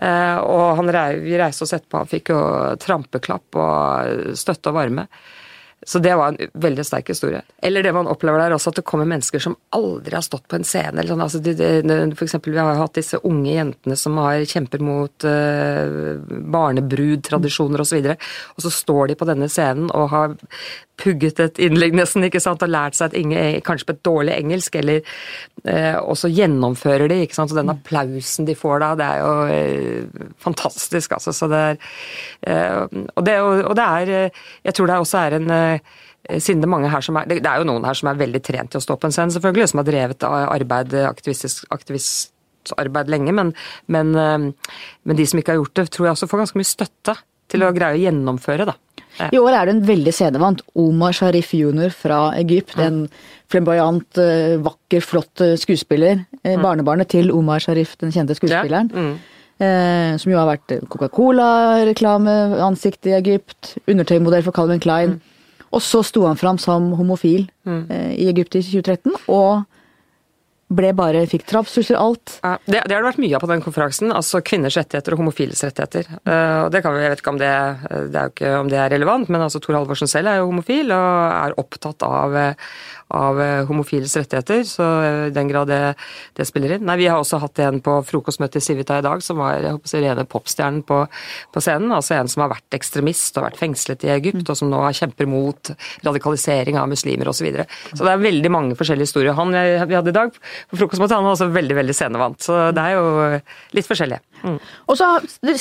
Eh, 0.00 0.38
og 0.40 0.78
han, 0.78 0.90
vi 1.20 1.36
reiste 1.36 1.66
oss 1.66 1.74
etterpå, 1.76 2.00
han 2.00 2.10
fikk 2.10 2.32
jo 2.32 2.40
trampeklapp 2.80 3.60
og 3.60 4.36
støtte 4.38 4.72
og 4.72 4.78
varme. 4.78 5.06
Så 5.86 5.98
det 5.98 6.14
var 6.14 6.28
en 6.28 6.50
veldig 6.60 6.84
sterk 6.84 7.08
historie. 7.08 7.40
Eller 7.62 7.82
det 7.82 7.92
man 7.96 8.08
opplever 8.10 8.42
der 8.42 8.52
også, 8.52 8.68
at 8.72 8.80
det 8.80 8.84
kommer 8.88 9.08
mennesker 9.08 9.40
som 9.40 9.56
aldri 9.72 10.12
har 10.12 10.24
stått 10.24 10.44
på 10.50 10.58
en 10.58 10.66
scene. 10.66 11.06
Sånn, 11.08 11.22
altså 11.24 11.40
de, 11.40 11.54
de, 11.56 11.96
for 12.12 12.26
eksempel, 12.26 12.52
vi 12.52 12.60
har 12.60 12.74
jo 12.74 12.82
hatt 12.82 12.98
disse 13.00 13.20
unge 13.24 13.54
jentene 13.54 13.96
som 13.96 14.18
har 14.20 14.44
kjemper 14.44 14.84
mot 14.84 15.24
uh, 15.24 16.20
barnebrudtradisjoner 16.56 17.80
osv. 17.80 17.96
Og, 18.02 18.12
så 18.12 18.60
og 18.60 18.66
så 18.66 18.74
står 18.76 19.12
de 19.12 19.18
på 19.20 19.28
denne 19.30 19.48
scenen 19.48 19.88
og 19.96 20.12
har 20.12 20.36
pugget 21.00 21.40
et 21.40 21.56
innlegg 21.64 21.94
nesten, 21.96 22.26
ikke 22.26 22.42
sant, 22.44 22.60
og 22.60 22.68
lært 22.68 22.98
seg 22.98 23.14
et 23.14 23.22
ingen 23.22 23.62
kanskje 23.64 23.88
på 23.88 23.94
et 23.96 24.02
dårlig 24.04 24.34
engelsk, 24.36 24.76
eller 24.82 25.00
uh, 25.64 25.96
Og 26.04 26.12
så 26.20 26.28
gjennomfører 26.28 27.08
de, 27.08 27.22
ikke 27.24 27.38
sant, 27.38 27.54
og 27.54 27.60
den 27.62 27.72
applausen 27.72 28.48
de 28.48 28.58
får 28.58 28.84
da, 28.84 28.92
det 29.00 29.08
er 29.08 29.24
jo 29.24 29.32
uh, 29.48 30.28
fantastisk, 30.44 31.16
altså. 31.16 31.32
Så 31.32 31.48
det 31.48 31.64
er 31.70 31.80
uh, 32.44 33.00
og, 33.16 33.24
det, 33.24 33.36
og, 33.40 33.74
det, 33.76 33.84
er 33.84 34.12
eh, 34.16 34.40
Jeg 34.64 34.76
tror 34.76 34.90
det 34.90 34.98
også 35.02 35.18
er 35.20 35.36
en 35.38 35.50
eh, 35.54 35.69
siden 36.30 36.60
det, 36.60 36.68
er 36.68 36.74
mange 36.74 36.90
her 36.92 37.04
som 37.04 37.16
er, 37.20 37.30
det 37.30 37.48
er 37.48 37.62
jo 37.62 37.68
noen 37.68 37.86
her 37.88 37.96
som 37.96 38.10
er 38.10 38.20
veldig 38.20 38.42
trent 38.44 38.74
til 38.74 38.80
å 38.80 38.84
stå 38.84 38.98
på 39.00 39.08
en 39.08 39.16
scene, 39.16 39.34
selvfølgelig, 39.34 39.72
som 39.72 39.82
har 39.82 39.88
drevet 39.88 40.28
arbeid, 40.28 40.94
aktivistisk 41.08 41.64
aktivistarbeid 41.74 43.12
lenge, 43.12 43.34
men, 43.36 43.54
men, 43.88 44.12
eh, 44.20 44.76
men 45.08 45.20
de 45.20 45.26
som 45.26 45.40
ikke 45.40 45.54
har 45.54 45.62
gjort 45.62 45.80
det, 45.80 45.88
tror 45.94 46.10
jeg 46.10 46.18
også 46.18 46.30
får 46.30 46.44
ganske 46.44 46.60
mye 46.60 46.70
støtte 46.70 47.16
til 47.50 47.64
å 47.66 47.72
greie 47.74 47.96
å 47.96 48.04
gjennomføre, 48.04 48.68
da. 48.68 48.76
I 49.34 49.40
år 49.40 49.52
er 49.52 49.66
det 49.66 49.72
en 49.74 49.88
veldig 49.88 50.12
scenevant. 50.14 50.60
Omar 50.78 51.12
Sharif 51.16 51.48
jr. 51.56 51.90
fra 51.92 52.18
Egypt. 52.38 52.78
En 52.80 53.08
flamboyant, 53.50 54.18
eh, 54.22 54.56
vakker, 54.62 55.00
flott 55.04 55.40
eh, 55.44 55.56
skuespiller. 55.60 56.14
Eh, 56.42 56.56
mm. 56.56 56.62
Barnebarnet 56.62 57.08
til 57.10 57.30
Omar 57.34 57.58
Sharif, 57.60 57.96
den 58.00 58.12
kjente 58.14 58.34
skuespilleren. 58.38 58.90
Ja. 58.94 58.98
Mm. 59.00 59.16
Eh, 59.60 60.16
som 60.16 60.32
jo 60.32 60.38
har 60.40 60.48
vært 60.48 60.72
Coca-Cola-reklameansikt 60.88 63.06
i 63.10 63.12
Egypt. 63.18 63.76
Undertøymodell 63.90 64.46
for 64.46 64.52
Calvin 64.56 64.80
Klein. 64.80 65.10
Mm. 65.10 65.20
Og 65.70 65.82
så 65.82 66.02
sto 66.06 66.24
han 66.26 66.38
fram 66.38 66.58
som 66.58 66.90
homofil 66.98 67.44
mm. 67.66 67.82
eh, 67.90 68.12
i 68.18 68.28
Egypt 68.30 68.56
i 68.58 68.62
2013. 68.62 69.14
Og 69.30 69.62
ble 70.70 70.92
bare 70.94 71.24
fikk 71.30 71.46
trapstrusler, 71.50 71.98
alt. 71.98 72.36
Ja, 72.44 72.54
det, 72.64 72.84
det, 72.86 72.94
har 72.94 73.02
det 73.02 73.08
vært 73.08 73.22
mye 73.22 73.34
av 73.36 73.42
på 73.42 73.50
den 73.50 73.64
konferansen. 73.64 74.12
Altså 74.14 74.42
kvinners 74.46 74.78
rettigheter 74.78 75.16
og 75.16 75.24
homofiles 75.24 75.64
rettigheter. 75.66 76.06
Uh, 76.22 76.68
det 76.70 76.84
kan 76.84 76.94
vi, 76.94 77.02
Jeg 77.02 77.14
vet 77.14 77.24
ikke 77.24 77.34
om 77.34 77.40
det, 77.40 77.50
det 78.14 78.22
er 78.22 78.32
ikke 78.32 78.54
om 78.60 78.70
det 78.70 78.78
er 78.78 78.94
relevant, 78.94 79.30
men 79.32 79.42
altså 79.42 79.60
Tor 79.62 79.80
Halvorsen 79.80 80.10
selv 80.10 80.30
er 80.30 80.40
jo 80.40 80.48
homofil 80.52 80.94
og 80.94 81.10
er 81.34 81.56
opptatt 81.60 82.06
av, 82.06 82.36
av 83.18 83.40
homofiles 83.66 84.14
rettigheter. 84.20 84.62
Så 84.68 84.86
i 85.26 85.34
den 85.34 85.50
grad 85.50 85.70
det, 85.72 85.80
det, 86.38 86.46
spiller 86.48 86.76
inn. 86.76 86.86
Nei, 86.86 87.00
Vi 87.02 87.10
har 87.10 87.18
også 87.18 87.42
hatt 87.42 87.58
en 87.66 87.82
på 87.84 87.96
frokostmøtet 88.06 88.60
i 88.62 88.64
Civita 88.64 89.00
i 89.00 89.06
dag 89.06 89.24
som 89.26 89.42
var 89.42 89.58
jeg 89.58 89.74
håper, 89.74 90.04
rene 90.06 90.26
popstjernen 90.30 90.84
på, 90.86 91.02
på, 91.50 91.64
scenen. 91.64 91.90
Altså 91.96 92.14
en 92.20 92.30
som 92.30 92.44
har 92.46 92.54
vært 92.54 92.78
ekstremist 92.78 93.38
og 93.40 93.48
vært 93.48 93.58
fengslet 93.58 94.06
i 94.06 94.14
Egypt, 94.14 94.46
og 94.46 94.58
som 94.58 94.70
nå 94.70 94.84
kjemper 94.96 95.28
mot 95.30 95.74
radikalisering 96.06 96.78
av 96.78 96.90
muslimer 96.92 97.26
osv. 97.26 97.40
Så, 97.40 97.46
videre. 97.48 97.64
så 97.96 98.04
det 98.04 98.10
er 98.12 98.20
veldig 98.20 98.50
mange 98.52 98.74
forskjellige 98.76 99.08
historier. 99.08 99.32
Han 99.38 99.54
vi 99.88 99.96
hadde 99.96 100.12
i 100.12 100.16
dag 100.18 100.34
på 100.68 100.78
frokostmøtet, 100.80 101.16
han 101.16 101.26
var 101.26 101.36
også 101.36 101.50
veldig 101.54 101.78
veldig 101.78 101.96
scenevant. 101.96 102.40
Så 102.44 102.58
det 102.76 102.84
er 102.84 102.98
jo 102.98 103.40
litt 103.76 103.88
forskjellig. 103.88 104.20
Mm. 104.44 104.58
Og 104.90 104.98
så 104.98 105.08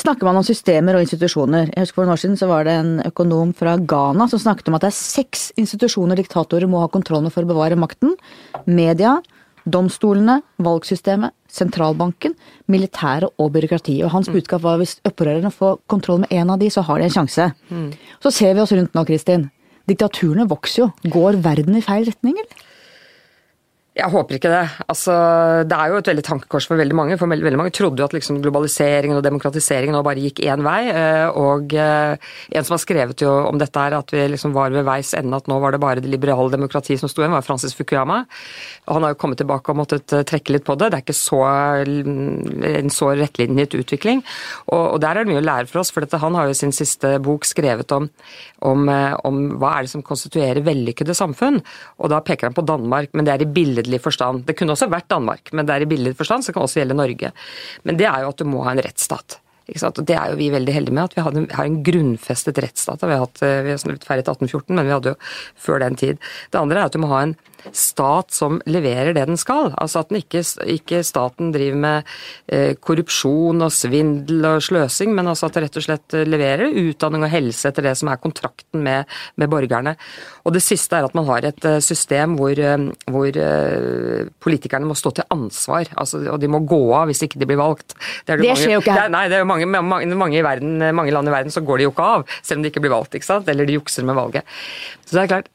snakker 0.03 0.27
man 0.27 0.39
om 0.39 0.45
systemer 0.47 0.97
og 0.97 1.03
institusjoner. 1.03 1.71
Jeg 1.73 1.85
husker 1.85 1.99
For 1.99 2.07
noen 2.07 2.15
år 2.15 2.21
siden 2.21 2.39
så 2.39 2.47
var 2.51 2.67
det 2.67 2.77
en 2.79 2.93
økonom 3.09 3.51
fra 3.57 3.75
Ghana 3.77 4.29
som 4.31 4.41
snakket 4.41 4.69
om 4.71 4.77
at 4.77 4.85
det 4.85 4.93
er 4.93 4.99
seks 4.99 5.49
institusjoner 5.59 6.19
diktatorer 6.19 6.69
må 6.69 6.83
ha 6.83 6.91
kontroll 6.91 7.25
med 7.25 7.35
for 7.35 7.43
å 7.43 7.49
bevare 7.49 7.79
makten. 7.79 8.15
Media, 8.69 9.17
domstolene, 9.69 10.39
valgsystemet, 10.63 11.35
sentralbanken, 11.51 12.35
militæret 12.71 13.29
og 13.37 13.51
byråkratiet. 13.55 14.05
Og 14.07 14.13
hans 14.13 14.29
mm. 14.29 14.37
budskap 14.37 14.63
var 14.63 14.77
at 14.77 14.83
hvis 14.83 14.97
opprørerne 15.07 15.51
får 15.53 15.79
kontroll 15.91 16.23
med 16.23 16.33
én 16.33 16.51
av 16.51 16.59
de, 16.61 16.71
så 16.71 16.85
har 16.87 16.99
de 16.99 17.09
en 17.09 17.15
sjanse. 17.19 17.49
Mm. 17.69 17.89
Så 18.23 18.33
ser 18.35 18.55
vi 18.55 18.63
oss 18.63 18.73
rundt 18.75 18.95
nå, 18.95 19.05
Kristin. 19.09 19.49
Diktaturene 19.89 20.47
vokser 20.49 20.85
jo. 20.85 20.89
Går 21.09 21.39
verden 21.43 21.77
i 21.79 21.85
feil 21.85 22.07
retning, 22.09 22.37
eller? 22.37 22.65
Jeg 23.99 24.11
håper 24.13 24.37
ikke 24.37 24.51
det. 24.51 24.63
Altså, 24.87 25.13
det 25.67 25.75
er 25.75 25.91
jo 25.91 25.97
et 25.99 26.09
veldig 26.09 26.23
tankekors 26.23 26.67
for 26.69 26.79
veldig 26.79 26.95
mange. 26.95 27.17
For 27.19 27.29
veldig 27.31 27.59
mange 27.59 27.73
trodde 27.75 27.99
jo 27.99 28.07
at 28.07 28.13
liksom 28.15 28.39
globaliseringen 28.43 29.17
og 29.17 29.25
demokratiseringen 29.25 29.95
nå 29.95 30.01
bare 30.05 30.23
gikk 30.23 30.39
én 30.47 30.63
vei. 30.63 30.79
Eh, 30.93 31.39
og 31.39 31.73
eh, 31.75 32.15
en 32.55 32.67
som 32.67 32.75
har 32.75 32.81
skrevet 32.83 33.23
jo 33.25 33.31
om 33.49 33.59
dette 33.59 33.83
her, 33.83 33.97
at 33.97 34.13
vi 34.13 34.23
liksom 34.31 34.55
var 34.55 34.71
ved 34.75 34.87
veis 34.87 35.11
ende, 35.17 35.35
at 35.35 35.49
nå 35.51 35.57
var 35.59 35.75
det 35.75 35.81
bare 35.83 36.03
det 36.03 36.11
liberale 36.11 36.53
demokratiet 36.53 37.01
som 37.01 37.11
sto 37.11 37.23
igjen, 37.23 37.35
var 37.35 37.45
Francis 37.45 37.75
Fukuyama. 37.75 38.21
Han 38.87 39.05
har 39.05 39.13
jo 39.15 39.19
kommet 39.19 39.41
tilbake 39.41 39.73
og 39.73 39.81
måttet 39.81 40.15
eh, 40.15 40.23
trekke 40.27 40.55
litt 40.55 40.67
på 40.67 40.77
det. 40.79 40.91
Det 40.93 41.01
er 41.01 41.05
ikke 41.05 41.17
så, 41.19 41.41
en 42.71 42.93
så 42.93 43.11
rettlinjet 43.19 43.75
utvikling. 43.81 44.23
Og, 44.69 44.85
og, 44.95 44.97
der 45.03 45.19
er 45.19 45.27
det 45.27 45.33
mye 45.33 45.43
å 45.43 45.47
lære 45.49 45.71
for 45.71 45.83
oss, 45.83 45.91
for 45.91 46.05
dette, 46.05 46.21
han 46.23 46.37
har 46.39 46.47
jo 46.47 46.55
i 46.55 46.61
sin 46.61 46.75
siste 46.75 47.17
bok 47.25 47.47
skrevet 47.49 47.91
om, 47.95 48.07
om, 48.69 48.87
om 49.27 49.43
hva 49.59 49.75
er 49.75 49.87
det 49.87 49.93
som 49.93 50.05
konstituerer 50.05 50.63
vellykkede 50.63 51.17
samfunn. 51.17 51.59
Og 51.99 52.13
da 52.13 52.23
peker 52.23 52.47
han 52.47 52.57
på 52.57 52.67
Danmark, 52.69 53.11
men 53.17 53.27
det 53.27 53.35
er 53.35 53.43
i 53.43 53.51
billedlig 53.59 53.88
billedlig 53.89 54.03
forstand. 54.03 54.45
Det 54.45 54.55
kunne 54.57 54.75
også 54.75 54.89
vært 54.89 55.09
Danmark, 55.09 55.51
men 55.51 55.65
det 55.65 55.75
er 55.75 55.83
i 55.83 55.89
billedlig 55.89 56.17
forstand, 56.17 56.43
så 56.43 56.51
det 56.51 56.57
kan 56.57 56.65
også 56.67 56.81
gjelde 56.81 56.97
Norge. 56.97 57.31
Men 57.83 57.97
det 57.97 58.07
er 58.07 58.23
jo 58.23 58.29
at 58.29 58.37
du 58.39 58.45
må 58.45 58.63
ha 58.63 58.73
en 58.73 58.83
rettsstat. 58.83 59.39
Og 59.69 60.01
Det 60.01 60.15
er 60.15 60.31
jo 60.31 60.37
vi 60.39 60.49
veldig 60.49 60.73
heldige 60.73 60.95
med, 60.95 61.03
at 61.03 61.15
vi 61.15 61.21
har 61.53 61.65
en 61.65 61.83
grunnfestet 61.83 62.57
rettsstat. 62.57 63.03
Vi 63.03 63.13
har, 63.13 63.19
hatt, 63.21 63.41
vi 63.41 63.69
har 63.69 63.77
feiret 63.77 64.25
1814, 64.25 64.73
men 64.75 64.85
vi 64.87 64.93
hadde 64.95 65.13
jo 65.13 65.19
før 65.55 65.79
den 65.79 65.95
tid. 65.95 66.17
Det 66.49 66.57
andre 66.57 66.79
er 66.79 66.89
at 66.89 66.93
du 66.93 66.99
må 67.03 67.11
ha 67.11 67.21
en 67.21 67.35
stat 67.75 68.33
som 68.33 68.59
leverer 68.69 69.13
det 69.15 69.25
den 69.29 69.39
skal. 69.39 69.73
Altså 69.79 70.03
at 70.03 70.11
den 70.11 70.21
ikke, 70.21 70.43
ikke 70.69 71.01
staten 71.05 71.51
driver 71.55 71.79
med 71.83 72.11
eh, 72.51 72.73
korrupsjon 72.79 73.65
og 73.65 73.73
svindel 73.73 74.45
og 74.47 74.63
sløsing, 74.65 75.13
men 75.15 75.29
altså 75.31 75.49
at 75.49 75.57
det 75.57 75.65
rett 75.67 75.79
og 75.81 75.85
slett 75.85 76.17
leverer 76.27 76.75
utdanning 76.83 77.25
og 77.25 77.33
helse 77.33 77.69
etter 77.69 77.85
det 77.89 77.95
som 77.99 78.11
er 78.11 78.21
kontrakten 78.21 78.83
med, 78.85 79.09
med 79.39 79.51
borgerne. 79.51 79.95
Og 80.45 80.55
det 80.55 80.63
siste 80.65 80.97
er 80.97 81.07
at 81.07 81.17
man 81.17 81.27
har 81.29 81.49
et 81.49 81.69
eh, 81.69 81.79
system 81.83 82.37
hvor, 82.39 82.53
eh, 82.53 82.87
hvor 83.09 83.41
politikerne 84.43 84.89
må 84.89 84.97
stå 84.97 85.13
til 85.19 85.29
ansvar, 85.33 85.91
altså, 85.99 86.23
og 86.33 86.39
de 86.41 86.51
må 86.51 86.63
gå 86.67 86.81
av 86.95 87.09
hvis 87.09 87.23
ikke 87.27 87.41
de 87.41 87.49
blir 87.49 87.59
valgt. 87.61 87.95
Det, 87.95 88.35
det, 88.35 88.41
det 88.41 88.49
mange, 88.49 88.63
skjer 88.63 88.75
jo 88.77 88.83
ikke 88.83 88.97
her. 88.97 89.13
nei, 89.13 89.27
det 89.31 89.39
er 89.39 89.47
mange, 89.49 89.69
mange, 89.69 90.19
mange, 90.19 90.43
verden, 90.45 90.79
mange 90.95 91.13
land 91.13 91.29
i 91.29 91.33
verden 91.33 91.53
så 91.53 91.63
går 91.65 91.79
de 91.79 91.87
jo 91.89 91.93
ikke 91.93 92.09
av, 92.17 92.27
selv 92.41 92.59
om 92.59 92.65
de 92.65 92.73
ikke 92.73 92.83
blir 92.83 92.95
valgt, 92.95 93.17
ikke 93.17 93.29
sant? 93.29 93.49
eller 93.51 93.67
de 93.67 93.77
jukser 93.79 94.07
med 94.07 94.17
valget. 94.17 94.59
Så 95.05 95.15
det 95.15 95.23
er 95.23 95.31
klart, 95.33 95.49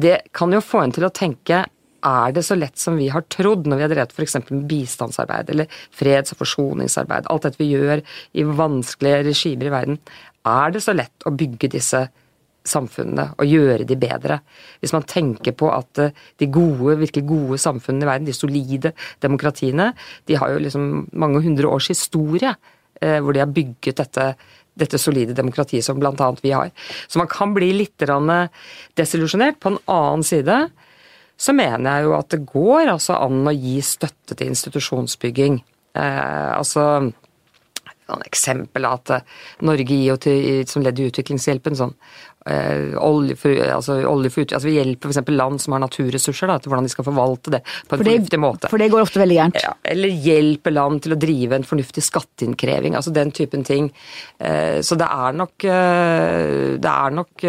det 0.00 0.18
kan 0.34 0.52
jo 0.54 0.62
få 0.64 0.82
en 0.84 0.94
til 0.94 1.06
å 1.06 1.12
tenke 1.14 1.64
er 2.04 2.34
det 2.36 2.42
så 2.44 2.56
lett 2.58 2.76
som 2.80 2.98
vi 3.00 3.08
har 3.12 3.24
trodd 3.32 3.68
når 3.68 3.78
vi 3.78 3.84
har 3.86 3.92
drevet 3.92 4.12
f.eks. 4.12 4.36
med 4.50 4.66
bistandsarbeid 4.68 5.54
eller 5.54 5.78
freds- 5.94 6.34
og 6.34 6.42
forsoningsarbeid, 6.42 7.30
alt 7.32 7.46
dette 7.46 7.60
vi 7.60 7.70
gjør 7.72 8.02
i 8.36 8.44
vanskelige 8.44 9.22
regimer 9.30 9.70
i 9.70 9.72
verden, 9.72 9.98
er 10.44 10.74
det 10.74 10.84
så 10.84 10.92
lett 10.92 11.24
å 11.24 11.32
bygge 11.32 11.72
disse 11.72 12.02
samfunnene 12.68 13.30
og 13.38 13.48
gjøre 13.48 13.86
de 13.88 13.96
bedre? 14.00 14.38
Hvis 14.80 14.92
man 14.96 15.06
tenker 15.08 15.56
på 15.56 15.70
at 15.72 16.00
eh, 16.00 16.12
de 16.40 16.48
gode, 16.52 16.98
virkelig 17.00 17.24
gode 17.28 17.60
samfunnene 17.60 18.04
i 18.04 18.10
verden, 18.10 18.28
de 18.28 18.36
solide 18.36 18.92
demokratiene, 19.24 19.92
de 20.28 20.36
har 20.40 20.52
jo 20.52 20.62
liksom 20.64 20.90
mange 21.12 21.40
hundre 21.44 21.72
års 21.72 21.88
historie 21.92 22.52
eh, 23.00 23.20
hvor 23.20 23.32
de 23.32 23.44
har 23.44 23.52
bygget 23.52 24.00
dette 24.00 24.28
dette 24.78 24.98
solide 24.98 25.36
demokratiet 25.36 25.86
som 25.86 26.00
bl.a. 26.00 26.30
vi 26.42 26.54
har. 26.54 26.72
Så 27.06 27.20
man 27.20 27.30
kan 27.30 27.54
bli 27.54 27.72
litt 27.76 28.02
desillusjonert. 28.98 29.60
På 29.62 29.74
en 29.74 29.82
annen 29.90 30.24
side 30.26 30.58
så 31.36 31.54
mener 31.56 31.98
jeg 31.98 32.06
jo 32.06 32.16
at 32.16 32.30
det 32.34 32.44
går 32.46 32.92
altså 32.92 33.18
an 33.18 33.46
å 33.46 33.54
gi 33.54 33.78
støtte 33.84 34.36
til 34.38 34.52
institusjonsbygging. 34.52 35.60
Eh, 35.98 36.50
altså 36.54 37.12
et 38.08 38.26
eksempel 38.28 38.84
at 38.88 39.16
Norge 39.64 39.88
gir 39.88 40.06
jo 40.12 40.16
til, 40.20 40.62
som 40.68 40.84
ledd 40.84 41.00
i 41.00 41.08
utviklingshjelpen 41.08 41.78
sånn 41.78 41.94
Eh, 42.46 42.92
olje 43.00 43.38
for, 43.40 43.56
altså, 43.72 43.94
olje 44.04 44.28
for, 44.28 44.44
altså 44.52 44.68
Vi 44.68 44.74
hjelper 44.74 45.08
f.eks. 45.08 45.30
land 45.32 45.62
som 45.62 45.72
har 45.72 45.80
naturressurser, 45.80 46.50
da, 46.50 46.58
til 46.60 46.68
hvordan 46.68 46.84
de 46.84 46.92
skal 46.92 47.06
forvalte 47.06 47.54
det 47.54 47.62
på 47.64 47.70
en 47.70 47.86
for 47.88 48.04
det, 48.04 48.16
fornuftig 48.18 48.40
måte. 48.42 48.70
For 48.72 48.82
det 48.82 48.90
går 48.92 49.04
ofte 49.06 49.22
veldig 49.22 49.38
gærent. 49.38 49.62
Ja, 49.64 49.72
eller 49.94 50.12
hjelper 50.26 50.74
land 50.76 51.00
til 51.06 51.16
å 51.16 51.18
drive 51.22 51.56
en 51.56 51.64
fornuftig 51.64 52.04
skatteinnkreving. 52.04 52.98
altså 52.98 53.14
Den 53.16 53.32
typen 53.32 53.64
ting. 53.64 53.88
Eh, 54.36 54.82
så 54.84 54.98
det 55.00 55.08
er 55.08 55.40
nok, 55.40 55.56
eh, 55.64 56.76
det 56.76 56.92
er 56.92 57.16
nok 57.16 57.48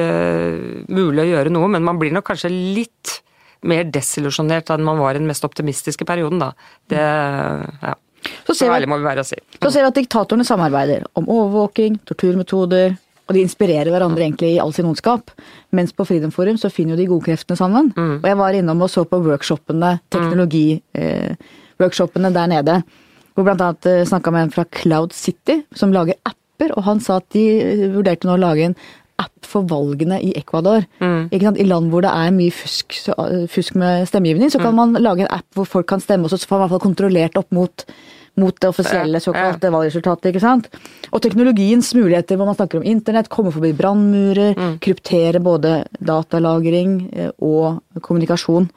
mulig 0.87 1.25
å 1.25 1.29
gjøre 1.33 1.51
noe, 1.51 1.73
men 1.75 1.83
man 1.83 1.99
blir 1.99 2.15
nok 2.15 2.29
kanskje 2.31 2.53
litt 2.53 3.19
mer 3.67 3.83
desillusjonert 3.89 4.71
enn 4.71 4.85
man 4.85 5.01
var 5.01 5.15
i 5.15 5.19
den 5.19 5.27
mest 5.27 5.43
optimistiske 5.43 6.07
perioden, 6.07 6.39
da. 6.39 6.53
Det, 6.87 7.03
ja. 7.03 7.95
Så, 8.45 8.53
ser 8.53 8.69
vi, 8.69 8.85
å 8.85 9.23
si. 9.25 9.41
så 9.57 9.73
ser 9.73 9.81
vi 9.81 9.89
at 9.89 9.97
diktatorene 9.97 10.45
samarbeider 10.45 11.01
om 11.17 11.25
overvåking, 11.25 11.97
torturmetoder, 12.05 12.93
og 13.25 13.33
de 13.33 13.41
inspirerer 13.41 13.89
hverandre 13.89 14.21
egentlig 14.21 14.53
i 14.53 14.61
all 14.61 14.69
sin 14.75 14.85
ondskap. 14.85 15.31
Mens 15.73 15.89
på 15.97 16.05
Freedom 16.05 16.29
Forum 16.33 16.57
så 16.61 16.69
finner 16.73 16.93
jo 16.93 16.99
de 17.01 17.07
gode 17.09 17.25
kreftene 17.25 17.57
sammen. 17.57 17.93
Mm. 17.97 18.17
Og 18.19 18.25
jeg 18.29 18.37
var 18.41 18.53
innom 18.53 18.81
og 18.85 18.89
så 18.93 19.01
på 19.09 19.17
workshopene, 19.25 19.91
teknologi-workshopene 20.13 22.27
mm. 22.29 22.29
eh, 22.29 22.37
der 22.37 22.47
nede. 22.53 22.75
Hvor 23.33 23.43
blant 23.47 23.63
annet 23.65 23.83
eh, 23.89 24.07
snakka 24.07 24.29
med 24.31 24.41
en 24.45 24.53
fra 24.53 24.65
Cloud 24.77 25.11
City 25.17 25.55
som 25.75 25.93
lager 25.95 26.15
apper, 26.21 26.69
og 26.77 26.81
han 26.85 26.99
sa 27.01 27.17
at 27.17 27.27
de 27.33 27.45
eh, 27.63 27.89
vurderte 27.95 28.27
nå 28.29 28.33
å 28.37 28.43
lage 28.45 28.63
en 28.69 28.77
app 29.21 29.45
for 29.47 29.61
valgene 29.67 30.19
i 30.23 30.33
Ecuador. 30.37 30.83
Mm. 31.01 31.29
I 31.33 31.65
land 31.65 31.89
hvor 31.91 32.01
det 32.05 32.11
er 32.13 32.31
mye 32.35 32.51
fusk, 32.53 32.93
eh, 33.15 33.47
fusk 33.51 33.75
med 33.79 34.07
stemmegivning, 34.11 34.49
så 34.53 34.59
kan 34.61 34.73
mm. 34.75 34.79
man 34.79 34.93
lage 35.01 35.21
en 35.25 35.33
app 35.33 35.47
hvor 35.57 35.65
folk 35.65 35.87
kan 35.89 36.01
stemme, 36.03 36.25
og 36.27 36.31
så 36.31 36.37
får 36.45 36.57
man 36.57 36.61
i 36.61 36.63
hvert 36.67 36.75
fall 36.77 36.87
kontrollert 36.87 37.37
opp 37.41 37.51
mot 37.55 37.75
mot 38.41 38.55
det 38.59 38.69
offisielle 38.69 39.19
såkalte 39.23 39.71
valgresultatet. 39.71 40.29
ikke 40.31 40.43
sant? 40.43 40.69
Og 41.11 41.21
teknologiens 41.23 41.93
muligheter 41.95 42.39
hvor 42.39 42.49
man 42.49 42.57
snakker 42.57 42.81
om 42.81 42.87
internett, 42.87 43.31
komme 43.31 43.53
forbi 43.55 43.73
brannmurer, 43.77 44.55
mm. 44.57 44.77
kryptere 44.83 45.41
både 45.43 45.77
datalagring 45.99 46.97
eh, 47.13 47.31
og 47.39 48.01
kommunikasjon. 48.01 48.69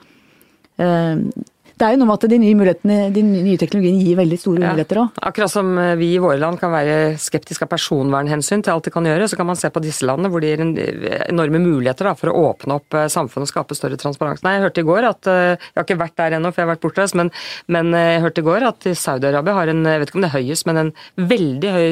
Eh, 1.79 1.81
det 1.81 1.87
er 1.87 1.95
jo 1.95 2.01
noe 2.01 2.09
med 2.11 2.19
at 2.19 2.31
de 2.31 2.39
nye, 2.41 2.57
mulighetene, 2.59 2.97
de 3.15 3.23
nye 3.25 3.59
teknologiene 3.61 4.03
gir 4.03 4.19
veldig 4.19 4.39
store 4.41 4.63
ja. 4.63 4.73
muligheter 4.73 5.01
òg. 5.03 5.21
Akkurat 5.31 5.53
som 5.53 5.71
eh, 5.79 5.95
vi 6.01 6.13
i 6.15 6.23
våre 6.23 6.39
land 6.41 6.59
kan 6.61 6.73
være 6.73 7.17
skeptiske 7.21 7.67
av 7.67 7.73
personvernhensyn 7.73 8.65
til 8.65 8.75
alt 8.75 8.89
de 8.89 8.95
kan 8.95 9.07
gjøre, 9.07 9.29
så 9.31 9.39
kan 9.39 9.49
man 9.49 9.59
se 9.59 9.71
på 9.73 9.83
disse 9.85 10.07
landene 10.09 10.31
hvor 10.33 10.43
de 10.43 10.53
gir 10.53 10.65
enorme 11.29 11.63
muligheter 11.63 12.11
da, 12.11 12.15
for 12.19 12.33
å 12.33 12.45
åpne 12.51 12.79
opp 12.79 12.99
eh, 12.99 13.09
samfunnet 13.13 13.49
og 13.49 13.53
skape 13.53 13.79
større 13.79 14.01
transparens. 14.01 14.45
Nei, 14.47 14.57
jeg 14.57 14.67
hørte 14.67 14.85
i 14.85 14.89
går 14.89 15.09
at 15.09 15.31
eh, 15.31 15.47
Jeg 15.59 15.79
har 15.79 15.87
ikke 15.87 16.01
vært 16.03 16.19
der 16.21 16.39
ennå, 16.39 16.53
for 16.53 16.63
jeg 16.63 16.69
har 16.69 16.75
vært 16.75 16.85
bortreist, 16.85 17.19
men, 17.19 17.33
men 17.71 17.95
jeg 17.97 18.23
hørte 18.25 18.43
i 18.43 18.49
går 18.49 18.69
at 18.69 18.89
Saudi-Arabia 18.99 19.57
har 19.57 19.73
en 19.73 19.87
jeg 19.89 20.03
vet 20.03 20.11
ikke 20.11 20.19
om 20.19 20.25
det 20.25 20.29
er 20.29 20.43
høyest, 20.43 20.67
men 20.69 20.81
en 20.81 20.91
veldig 21.31 21.71
høy 21.73 21.91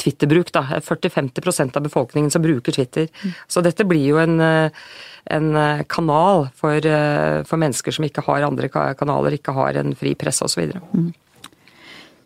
Twitter-bruk. 0.00 0.52
40-50 0.54 1.76
av 1.76 1.84
befolkningen 1.84 2.30
som 2.32 2.44
bruker 2.44 2.74
Twitter. 2.76 3.08
Mm. 3.22 3.34
Så 3.50 3.62
dette 3.64 3.86
blir 3.88 4.04
jo 4.06 4.20
en 4.22 4.38
en 5.30 5.52
eh, 5.56 5.84
kanal 5.90 6.48
for, 6.56 6.76
eh, 6.76 7.42
for, 7.48 7.60
mennesker 7.60 7.94
som 7.94 8.06
ikke 8.06 8.24
har 8.26 8.46
andre 8.46 8.70
kanaler, 8.70 9.36
ikke 9.36 9.54
har 9.56 9.78
en 9.80 9.94
fri 9.98 10.14
presse 10.18 10.44
osv. 10.46 10.72
Mm. 10.92 11.12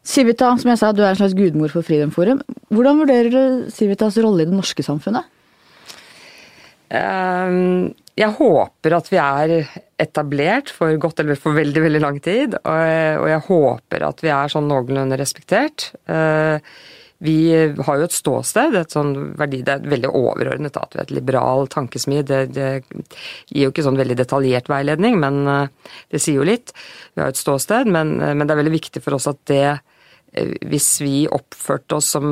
Civita, 0.07 0.55
som 0.59 0.73
jeg 0.73 0.81
sa, 0.81 0.93
du 0.93 1.03
er 1.05 1.13
en 1.13 1.21
slags 1.21 1.37
gudmor 1.37 1.73
for 1.73 1.87
Freedom 1.87 2.13
Forum. 2.15 2.41
Hvordan 2.73 3.03
vurderer 3.03 3.31
du 3.33 3.71
Civitas 3.73 4.19
rolle 4.21 4.47
i 4.47 4.49
det 4.49 4.57
norske 4.57 4.85
samfunnet? 4.85 5.29
Ehm, 6.91 7.93
jeg 8.19 8.35
håper 8.35 8.97
at 8.97 9.11
vi 9.13 9.19
er 9.23 9.53
etablert 10.01 10.73
for 10.75 10.97
godt 11.01 11.21
eller 11.23 11.39
for 11.39 11.55
veldig 11.55 11.85
veldig 11.85 12.01
lang 12.03 12.19
tid. 12.25 12.57
Og 12.65 13.29
jeg 13.31 13.45
håper 13.47 14.07
at 14.09 14.25
vi 14.25 14.33
er 14.35 14.53
sånn 14.53 14.69
noenlunde 14.71 15.21
respektert. 15.21 15.93
Eh, 16.11 16.59
vi 17.21 17.37
har 17.53 18.01
jo 18.01 18.07
et 18.07 18.17
ståsted, 18.17 18.77
et 18.81 18.95
sånn 18.97 19.13
verdi, 19.39 19.61
det 19.67 19.75
er 19.77 19.93
veldig 19.93 20.11
overordnet 20.17 20.79
at 20.81 20.97
vi 20.97 21.03
er 21.03 21.07
et 21.07 21.15
liberal 21.19 21.69
tankesmid. 21.73 22.31
Det, 22.31 22.41
det, 22.57 22.71
gir 23.53 23.67
jo 23.67 23.75
ikke 23.75 23.85
sånn 23.85 24.01
veldig 24.01 24.17
detaljert 24.23 24.71
veiledning, 24.73 25.19
men 25.21 25.45
det 25.45 26.21
sier 26.23 26.41
jo 26.41 26.49
litt. 26.49 26.73
Vi 27.13 27.21
har 27.21 27.35
et 27.35 27.41
ståsted, 27.41 27.91
men, 27.93 28.17
men 28.19 28.47
det 28.47 28.55
er 28.55 28.63
veldig 28.63 28.77
viktig 28.79 29.05
for 29.05 29.19
oss 29.19 29.29
at 29.31 29.43
det 29.53 29.65
Eh, 29.69 29.90
hvis 30.31 30.89
vi 31.03 31.25
oppførte 31.27 31.97
oss 31.97 32.13
som 32.15 32.27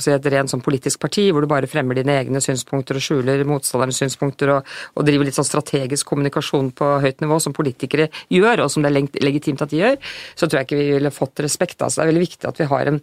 jeg, 0.00 0.14
et 0.14 0.28
rent 0.32 0.52
sånn 0.52 0.62
politisk 0.64 1.00
parti, 1.02 1.26
hvor 1.28 1.44
du 1.44 1.48
bare 1.50 1.68
fremmer 1.68 1.98
dine 1.98 2.14
egne 2.16 2.40
synspunkter 2.40 2.96
og 2.96 3.04
skjuler 3.04 3.44
motstanderens 3.48 4.00
synspunkter 4.00 4.54
og, 4.54 4.70
og, 4.96 5.04
driver 5.04 5.28
litt 5.28 5.36
sånn 5.36 5.48
strategisk 5.48 6.08
kommunikasjon 6.08 6.70
på 6.78 6.88
høyt 7.04 7.20
nivå, 7.20 7.36
som 7.42 7.56
politikere 7.56 8.08
gjør, 8.32 8.64
og 8.64 8.72
som 8.72 8.84
det 8.84 8.92
er 8.92 9.26
legitimt 9.26 9.64
at 9.64 9.74
de 9.74 9.82
gjør, 9.82 10.00
så 10.32 10.48
tror 10.48 10.62
jeg 10.62 10.70
ikke 10.70 10.80
vi 10.80 10.88
ville 10.96 11.12
fått 11.12 11.44
respekt. 11.44 11.78
Altså, 11.82 12.00
det 12.00 12.06
er 12.06 12.12
veldig 12.14 12.24
viktig 12.24 12.48
at 12.48 12.62
vi 12.62 12.70
har 12.72 12.92
en 12.94 13.02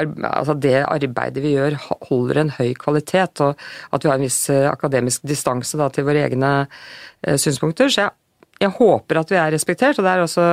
altså 0.00 0.56
det 0.56 0.78
arbeidet 0.86 1.44
vi 1.44 1.54
gjør, 1.58 1.76
holder 2.08 2.42
en 2.42 2.54
høy 2.56 2.72
kvalitet, 2.78 3.44
og 3.44 3.60
at 3.92 4.04
vi 4.04 4.10
har 4.10 4.18
en 4.18 4.26
viss 4.26 4.40
eh, 4.52 4.68
akademisk 4.70 5.26
distanse 5.28 5.78
da, 5.80 5.90
til 5.92 6.08
våre 6.08 6.24
egne 6.24 6.52
eh, 6.64 7.36
synspunkter. 7.40 7.92
Så 7.92 8.06
jeg, 8.06 8.16
jeg 8.64 8.76
håper 8.80 9.20
at 9.20 9.32
vi 9.32 9.40
er 9.40 9.52
respektert, 9.54 10.00
og 10.00 10.06
det 10.06 10.14
er 10.14 10.24
også 10.24 10.48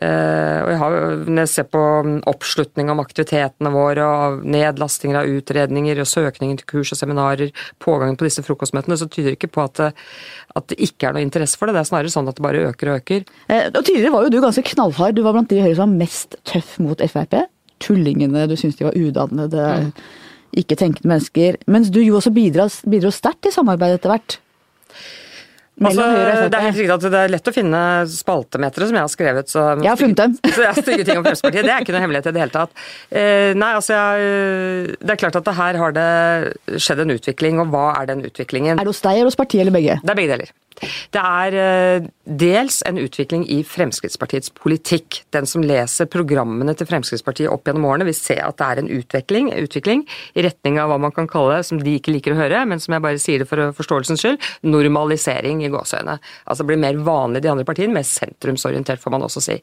og 0.00 0.70
jeg 0.72 0.78
har, 0.80 0.94
Når 1.28 1.42
jeg 1.42 1.48
ser 1.52 1.66
på 1.68 1.80
oppslutning 2.30 2.88
om 2.90 3.02
aktivitetene 3.02 3.70
våre, 3.74 4.06
og 4.06 4.46
nedlastinger 4.48 5.20
av 5.20 5.28
utredninger 5.28 6.00
og 6.00 6.08
søkninger 6.08 6.62
til 6.62 6.66
kurs 6.70 6.94
og 6.94 6.98
seminarer, 6.98 7.52
pågangen 7.78 8.16
på 8.16 8.24
disse 8.24 8.42
frokostmøtene, 8.42 8.96
så 8.96 9.06
tyder 9.06 9.32
det 9.32 9.36
ikke 9.36 9.52
på 9.52 9.66
at 9.66 9.76
det, 9.76 9.90
at 10.56 10.68
det 10.72 10.80
ikke 10.88 11.10
er 11.10 11.16
noe 11.16 11.26
interesse 11.26 11.60
for 11.60 11.68
det. 11.68 11.76
Det 11.76 11.84
er 11.84 11.90
snarere 11.90 12.14
sånn 12.14 12.30
at 12.30 12.40
det 12.40 12.46
bare 12.46 12.64
øker 12.70 12.92
og 12.92 13.02
øker. 13.02 13.26
Eh, 13.48 13.68
og 13.68 13.82
Tidligere 13.84 14.14
var 14.16 14.24
jo 14.24 14.32
du 14.32 14.40
ganske 14.40 14.64
knallhard. 14.72 15.16
Du 15.16 15.22
var 15.26 15.36
blant 15.36 15.52
de 15.52 15.60
i 15.60 15.64
Høyre 15.66 15.76
som 15.76 15.92
var 15.92 16.00
mest 16.06 16.38
tøff 16.48 16.78
mot 16.82 17.04
Frp. 17.12 17.42
Tullingene, 17.82 18.46
du 18.48 18.56
syntes 18.56 18.78
de 18.78 18.86
var 18.86 18.96
udannede, 18.96 19.66
mm. 19.82 19.92
ikke 20.62 20.78
tenkende 20.78 21.12
mennesker. 21.12 21.60
Mens 21.66 21.92
du 21.92 22.00
jo 22.00 22.16
også 22.16 22.32
bidro, 22.32 22.68
bidro 22.88 23.12
sterkt 23.12 23.44
til 23.44 23.54
samarbeidet 23.54 24.00
etter 24.00 24.14
hvert. 24.14 24.38
Altså, 25.80 26.04
det 26.52 26.58
er 26.58 26.66
helt 26.66 26.76
riktig 26.76 26.94
at 26.94 27.04
det 27.14 27.20
er 27.22 27.30
lett 27.32 27.48
å 27.48 27.54
finne 27.54 27.80
spaltemetere 28.12 28.88
som 28.90 28.98
jeg 28.98 29.06
har 29.06 29.12
skrevet. 29.12 29.50
Så, 29.50 29.62
jeg 29.80 29.88
har 29.88 30.00
funnet 30.00 30.20
dem. 30.20 30.34
så 30.54 30.66
jeg 30.66 30.68
har 30.68 30.80
stygge 30.84 31.06
ting 31.08 31.20
om 31.20 31.24
Fremskrittspartiet. 31.24 31.66
Det 31.66 31.74
er 31.74 31.86
ikke 31.86 31.94
noe 31.96 32.02
hemmelighet 32.04 32.28
i 32.28 32.34
det 32.36 32.42
hele 32.44 32.54
tatt. 32.54 32.82
Eh, 33.08 33.52
nei, 33.58 33.70
altså 33.78 33.96
jeg, 33.96 34.98
Det 35.00 35.14
er 35.14 35.22
klart 35.24 35.38
at 35.40 35.48
det 35.48 35.56
her 35.58 35.80
har 35.80 35.96
det 35.96 36.10
skjedd 36.76 37.06
en 37.06 37.14
utvikling, 37.16 37.62
og 37.64 37.72
hva 37.72 37.86
er 37.96 38.12
den 38.12 38.26
utviklingen? 38.28 38.76
Er 38.76 38.84
det 38.84 38.92
hos 38.92 39.02
deg 39.04 39.22
eller 39.22 39.32
hos 39.32 39.40
partiet, 39.40 39.64
eller 39.64 39.74
begge? 39.74 39.98
Det 40.04 40.14
er 40.14 40.20
begge 40.20 40.36
deler. 40.36 40.52
Det 41.14 41.22
er 41.22 41.56
eh, 41.58 42.06
dels 42.24 42.80
en 42.88 42.98
utvikling 43.00 43.44
i 43.50 43.60
Fremskrittspartiets 43.66 44.52
politikk. 44.56 45.22
Den 45.34 45.48
som 45.48 45.64
leser 45.66 46.10
programmene 46.10 46.74
til 46.78 46.88
Fremskrittspartiet 46.90 47.50
opp 47.50 47.68
gjennom 47.68 47.86
årene, 47.90 48.06
vil 48.08 48.16
se 48.16 48.38
at 48.42 48.58
det 48.58 48.68
er 48.68 48.82
en 48.82 48.90
utvikling, 48.98 49.50
utvikling, 49.62 50.04
i 50.34 50.44
retning 50.46 50.78
av 50.82 50.92
hva 50.92 50.98
man 51.02 51.14
kan 51.14 51.28
kalle, 51.30 51.60
som 51.66 51.80
de 51.82 51.96
ikke 51.98 52.14
liker 52.14 52.34
å 52.34 52.40
høre, 52.40 52.64
men 52.68 52.82
som 52.82 52.96
jeg 52.96 53.04
bare 53.04 53.20
sier 53.22 53.42
det 53.42 53.48
for 53.50 53.74
forståelsens 53.76 54.22
skyld, 54.22 54.40
normalisering 54.66 55.62
i 55.64 55.70
gåseøyne. 55.72 56.18
Altså 56.50 56.66
blir 56.68 56.80
mer 56.80 56.98
vanlig 57.04 57.44
de 57.44 57.52
andre 57.52 57.66
partiene, 57.68 57.94
mer 57.94 58.06
sentrumsorientert, 58.08 59.02
får 59.02 59.14
man 59.14 59.26
også 59.26 59.44
si. 59.44 59.58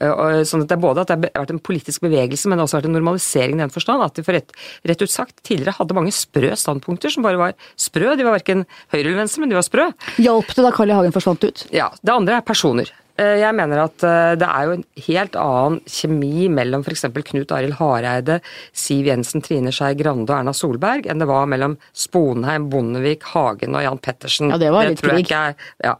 Eh, 0.00 0.42
sånn 0.48 0.64
at 0.64 0.70
det 0.70 0.78
er 0.78 0.84
både 0.84 1.04
at 1.04 1.12
det 1.12 1.18
har 1.32 1.44
vært 1.44 1.54
en 1.54 1.62
politisk 1.62 2.04
bevegelse, 2.06 2.50
men 2.50 2.58
det 2.58 2.66
også 2.68 2.80
vært 2.80 2.90
en 2.90 2.96
normalisering 2.98 3.58
i 3.58 3.64
den 3.64 3.74
forstand 3.74 4.04
at 4.04 4.18
de 4.18 4.26
for 4.26 4.36
rett, 4.36 4.54
rett 4.88 5.02
ut 5.02 5.12
sagt 5.12 5.42
tidligere 5.46 5.76
hadde 5.78 5.96
mange 5.96 6.14
sprø 6.14 6.52
standpunkter 6.58 7.12
som 7.12 7.26
bare 7.26 7.40
var 7.40 7.56
sprø. 7.80 8.14
De 8.18 8.26
var 8.26 8.36
verken 8.38 8.64
høyre 8.92 9.04
eller 9.06 9.22
venstre, 9.22 9.42
men 9.42 9.52
de 9.52 9.58
var 9.58 9.66
sprø. 9.66 9.88
Hjalp 10.22 10.47
det 10.56 10.64
da 10.64 10.72
Carl 10.72 10.90
I. 10.90 10.96
Hagen 10.96 11.12
forsvant 11.12 11.44
ut? 11.44 11.66
Ja. 11.74 11.90
Det 12.00 12.14
andre 12.14 12.38
er 12.38 12.46
personer. 12.46 12.92
Eh, 13.18 13.40
jeg 13.40 13.54
mener 13.58 13.82
at 13.82 14.04
eh, 14.06 14.32
det 14.38 14.46
er 14.46 14.66
jo 14.66 14.74
en 14.76 14.84
helt 15.08 15.38
annen 15.42 15.78
kjemi 15.90 16.48
mellom 16.54 16.84
f.eks. 16.86 17.06
Knut 17.30 17.54
Arild 17.54 17.78
Hareide, 17.80 18.38
Siv 18.72 19.08
Jensen, 19.10 19.42
Trine 19.44 19.72
Skei 19.74 19.96
Grande 19.98 20.30
og 20.30 20.36
Erna 20.38 20.54
Solberg 20.54 21.08
enn 21.10 21.22
det 21.22 21.28
var 21.30 21.48
mellom 21.50 21.76
Sponheim, 21.92 22.68
Bondevik, 22.70 23.26
Hagen 23.34 23.74
og 23.74 23.82
Jan 23.84 24.02
Pettersen. 24.02 24.54
Ja, 24.54 24.60
det 24.62 24.70
var 24.74 24.86
litt 24.86 25.02
krig. 25.02 25.32
Ja. 25.32 25.96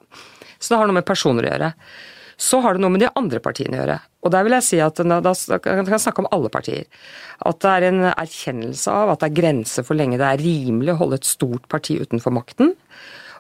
Så 0.59 0.75
det 0.75 0.79
har 0.81 0.91
noe 0.91 1.01
med 1.01 1.09
personer 1.09 1.47
å 1.47 1.53
gjøre. 1.53 1.73
Så 2.39 2.61
har 2.63 2.77
det 2.77 2.85
noe 2.85 2.95
med 2.95 3.03
de 3.03 3.11
andre 3.19 3.43
partiene 3.43 3.75
å 3.75 3.81
gjøre. 3.81 3.99
Og 4.23 4.31
der 4.35 4.45
vil 4.47 4.55
jeg 4.55 4.67
si 4.67 4.79
at 4.83 4.99
da 5.03 5.59
kan 5.63 5.91
jeg 5.91 6.03
snakke 6.03 6.23
om 6.23 6.31
alle 6.35 6.51
partier. 6.55 6.87
At 7.47 7.59
det 7.65 7.73
er 7.73 7.87
en 7.89 8.05
erkjennelse 8.13 8.95
av 8.95 9.15
at 9.15 9.23
det 9.23 9.31
er 9.31 9.39
grenser 9.41 9.87
for 9.87 9.99
lenge 9.99 10.19
det 10.21 10.27
er 10.27 10.43
rimelig 10.43 10.95
å 10.95 11.01
holde 11.03 11.19
et 11.19 11.27
stort 11.27 11.67
parti 11.71 11.99
utenfor 11.99 12.35
makten. 12.35 12.77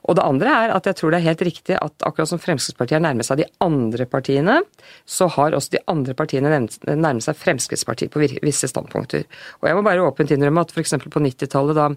Og 0.09 0.17
det 0.17 0.25
andre 0.25 0.53
er 0.65 0.73
at 0.73 0.87
jeg 0.89 0.97
tror 0.97 1.13
det 1.13 1.21
er 1.21 1.27
helt 1.29 1.43
riktig 1.45 1.77
at 1.77 2.07
akkurat 2.07 2.31
som 2.31 2.41
Fremskrittspartiet 2.41 2.97
har 2.97 3.05
nærmet 3.05 3.29
seg 3.29 3.43
de 3.43 3.49
andre 3.65 4.07
partiene, 4.09 4.57
så 5.05 5.29
har 5.35 5.57
også 5.57 5.75
de 5.77 5.83
andre 5.93 6.15
partiene 6.17 6.63
nærmet 6.89 7.27
seg 7.27 7.37
Fremskrittspartiet 7.37 8.13
på 8.15 8.23
visse 8.25 8.71
standpunkter. 8.73 9.27
Og 9.61 9.69
jeg 9.69 9.77
må 9.77 9.85
bare 9.85 10.07
åpent 10.07 10.33
innrømme 10.33 10.65
at 10.65 10.73
f.eks. 10.73 10.97
på 11.05 11.25
90-tallet, 11.27 11.77
da 11.77 11.91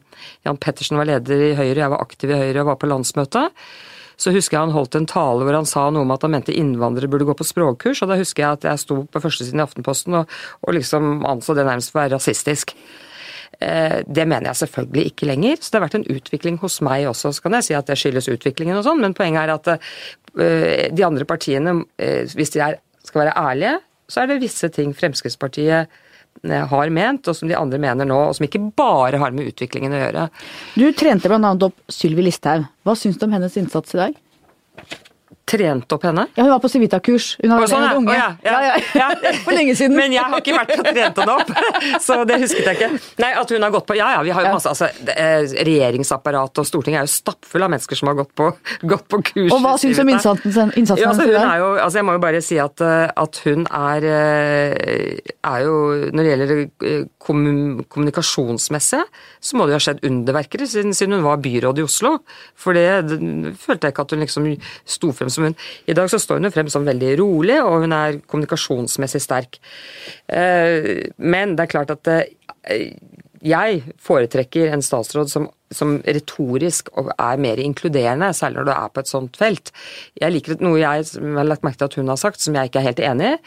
Jan 0.47 0.59
Pettersen 0.59 0.99
var 0.99 1.07
leder 1.07 1.47
i 1.51 1.55
Høyre, 1.55 1.79
jeg 1.85 1.93
var 1.95 2.03
aktiv 2.03 2.33
i 2.33 2.41
Høyre 2.41 2.65
og 2.65 2.73
var 2.73 2.81
på 2.81 2.91
landsmøtet, 2.91 3.61
så 4.21 4.33
husker 4.35 4.57
jeg 4.57 4.67
han 4.67 4.75
holdt 4.75 4.97
en 4.99 5.07
tale 5.09 5.45
hvor 5.47 5.55
han 5.57 5.69
sa 5.69 5.87
noe 5.89 6.05
om 6.05 6.11
at 6.13 6.25
han 6.27 6.35
mente 6.35 6.53
innvandrere 6.53 7.09
burde 7.09 7.25
gå 7.29 7.33
på 7.37 7.47
språkkurs, 7.47 8.03
og 8.03 8.11
da 8.11 8.19
husker 8.19 8.43
jeg 8.43 8.59
at 8.59 8.67
jeg 8.69 8.83
sto 8.83 8.99
på 9.07 9.21
førstesiden 9.23 9.63
i 9.63 9.65
Aftenposten 9.65 10.19
og, 10.19 10.35
og 10.61 10.75
liksom 10.77 11.23
anså 11.25 11.55
det 11.57 11.65
nærmest 11.65 11.93
for 11.93 12.01
å 12.01 12.03
være 12.03 12.19
rasistisk. 12.19 12.75
Eh, 13.61 13.99
det 14.07 14.25
mener 14.25 14.49
jeg 14.49 14.63
selvfølgelig 14.63 15.11
ikke 15.11 15.27
lenger. 15.29 15.59
Så 15.61 15.69
det 15.69 15.77
har 15.77 15.85
vært 15.85 15.97
en 15.99 16.07
utvikling 16.15 16.57
hos 16.63 16.79
meg 16.85 17.05
også. 17.09 17.33
Så 17.35 17.45
kan 17.45 17.57
jeg 17.59 17.67
si 17.69 17.77
at 17.77 17.89
det 17.89 17.97
skyldes 17.99 18.29
utviklingen 18.33 18.79
og 18.79 18.85
sånn, 18.87 19.01
men 19.03 19.15
poenget 19.17 19.43
er 19.43 19.53
at 19.53 19.73
eh, 19.75 20.87
de 20.89 21.05
andre 21.05 21.27
partiene, 21.29 21.75
eh, 22.01 22.23
hvis 22.37 22.55
de 22.55 22.63
er, 22.65 22.79
skal 23.05 23.25
være 23.25 23.35
ærlige, 23.37 23.75
så 24.11 24.23
er 24.23 24.31
det 24.31 24.41
visse 24.41 24.71
ting 24.73 24.95
Fremskrittspartiet 24.97 26.01
har 26.47 26.91
ment, 26.95 27.27
og 27.27 27.35
som 27.35 27.49
de 27.49 27.57
andre 27.59 27.77
mener 27.81 28.07
nå, 28.07 28.15
og 28.29 28.37
som 28.37 28.45
ikke 28.47 28.61
bare 28.79 29.19
har 29.19 29.33
med 29.35 29.49
utviklingen 29.51 29.91
å 29.93 29.99
gjøre. 29.99 30.25
Du 30.79 30.85
trente 30.95 31.27
bl.a. 31.27 31.51
opp 31.67 31.91
Sylvi 31.91 32.23
Listhaug. 32.23 32.63
Hva 32.87 32.95
syns 32.97 33.19
du 33.19 33.27
om 33.27 33.35
hennes 33.35 33.57
innsats 33.59 33.97
i 33.97 33.99
dag? 33.99 34.15
Trent 35.47 35.93
opp 35.93 36.05
henne? 36.05 36.25
Ja, 36.35 36.45
hun 36.45 36.51
var 36.53 36.61
på 36.63 36.69
Civita-kurs. 36.71 37.35
Hun 37.41 37.51
har 37.53 37.65
sånn, 37.69 37.85
unge. 37.99 38.15
Ja, 38.15 38.29
ja, 38.45 38.75
ja. 38.95 39.07
For 39.45 39.55
lenge 39.55 39.75
siden. 39.77 39.97
Men 39.97 40.13
jeg 40.13 40.23
har 40.23 40.43
ikke 40.43 40.55
vært 40.55 40.73
og 40.77 40.87
trent 40.87 41.21
henne 41.21 41.35
opp, 41.35 41.51
så 42.05 42.21
det 42.27 42.39
husket 42.43 42.67
jeg 42.69 42.77
ikke. 42.79 42.89
Nei, 43.23 43.31
at 43.41 43.53
hun 43.53 43.65
har 43.65 43.73
gått 43.73 43.87
på 43.89 43.97
Ja 43.97 44.11
ja, 44.15 44.21
vi 44.25 44.33
har 44.35 44.45
jo 44.45 44.53
masse 44.55 44.71
altså, 44.71 44.89
Regjeringsapparatet 45.67 46.61
og 46.63 46.67
Stortinget 46.67 47.01
er 47.01 47.07
jo 47.07 47.13
stappfull 47.13 47.65
av 47.65 47.73
mennesker 47.73 47.99
som 47.99 48.11
har 48.11 48.19
gått 48.21 48.33
på, 48.37 48.49
gått 48.93 49.07
på 49.11 49.21
kurs. 49.31 49.49
Og 49.49 49.63
hva 49.63 49.73
syns 49.81 49.99
du 49.99 50.03
om 50.05 50.13
innsatsen, 50.13 50.73
innsatsen 50.79 51.03
ja, 51.03 51.11
altså, 51.11 51.27
hun 51.27 51.39
er 51.41 51.63
jo, 51.63 51.69
altså, 51.75 52.01
Jeg 52.01 52.07
må 52.07 52.15
jo 52.17 52.23
bare 52.23 52.43
si 52.45 52.59
at, 52.61 52.85
at 53.25 53.41
hun 53.45 53.65
er, 53.67 54.07
eh, 54.11 55.33
er 55.51 55.65
jo 55.65 55.75
Når 56.11 56.21
det 56.21 56.31
gjelder 56.31 56.53
eh, 56.61 57.03
kommunikasjonsmessig, 57.21 59.01
så 59.41 59.57
må 59.57 59.65
det 59.65 59.75
jo 59.75 59.79
ha 59.79 59.85
skjedd 59.87 60.05
underverker 60.07 60.65
siden, 60.69 60.95
siden 60.97 61.17
hun 61.17 61.25
var 61.25 61.41
byråd 61.43 61.81
i 61.81 61.85
Oslo. 61.85 62.15
For 62.57 62.77
det, 62.77 62.85
det 63.09 63.19
følte 63.61 63.87
jeg 63.87 63.95
ikke 63.95 64.05
at 64.05 64.15
hun 64.15 64.23
liksom 64.23 64.49
sto 64.85 65.11
frem 65.15 65.30
som 65.33 65.47
hun 65.47 65.55
I 65.89 65.95
dag 65.97 66.09
så 66.11 66.19
står 66.21 66.41
hun 66.41 66.53
frem 66.53 66.69
som 66.71 66.87
veldig 66.87 67.15
rolig, 67.21 67.57
og 67.63 67.85
hun 67.85 67.95
er 67.95 68.19
kommunikasjonsmessig 68.25 69.23
sterk. 69.23 69.59
Eh, 70.27 71.07
men 71.17 71.55
det 71.55 71.65
er 71.65 71.73
klart 71.73 71.93
at 71.93 72.11
eh, 72.11 72.93
jeg 73.41 73.79
foretrekker 74.01 74.69
en 74.69 74.83
statsråd 74.85 75.31
som, 75.31 75.47
som, 75.73 75.95
retorisk 76.05 76.91
er 77.15 77.41
mer 77.41 77.61
inkluderende, 77.61 78.29
særlig 78.37 78.61
når 78.61 78.67
du 78.67 78.73
er 78.75 78.91
på 78.93 79.01
et 79.01 79.09
sånt 79.09 79.39
felt. 79.39 79.71
Jeg 80.21 80.35
liker 80.35 80.61
Noe 80.61 80.77
jeg 80.77 81.07
har 81.09 81.47
lagt 81.47 81.65
merke 81.65 81.81
til 81.81 81.89
at 81.89 81.97
hun 81.97 82.13
har 82.13 82.21
sagt, 82.21 82.43
som 82.43 82.57
jeg 82.57 82.69
ikke 82.69 82.83
er 82.83 82.91
helt 82.91 83.01
enig 83.01 83.31
i, 83.31 83.39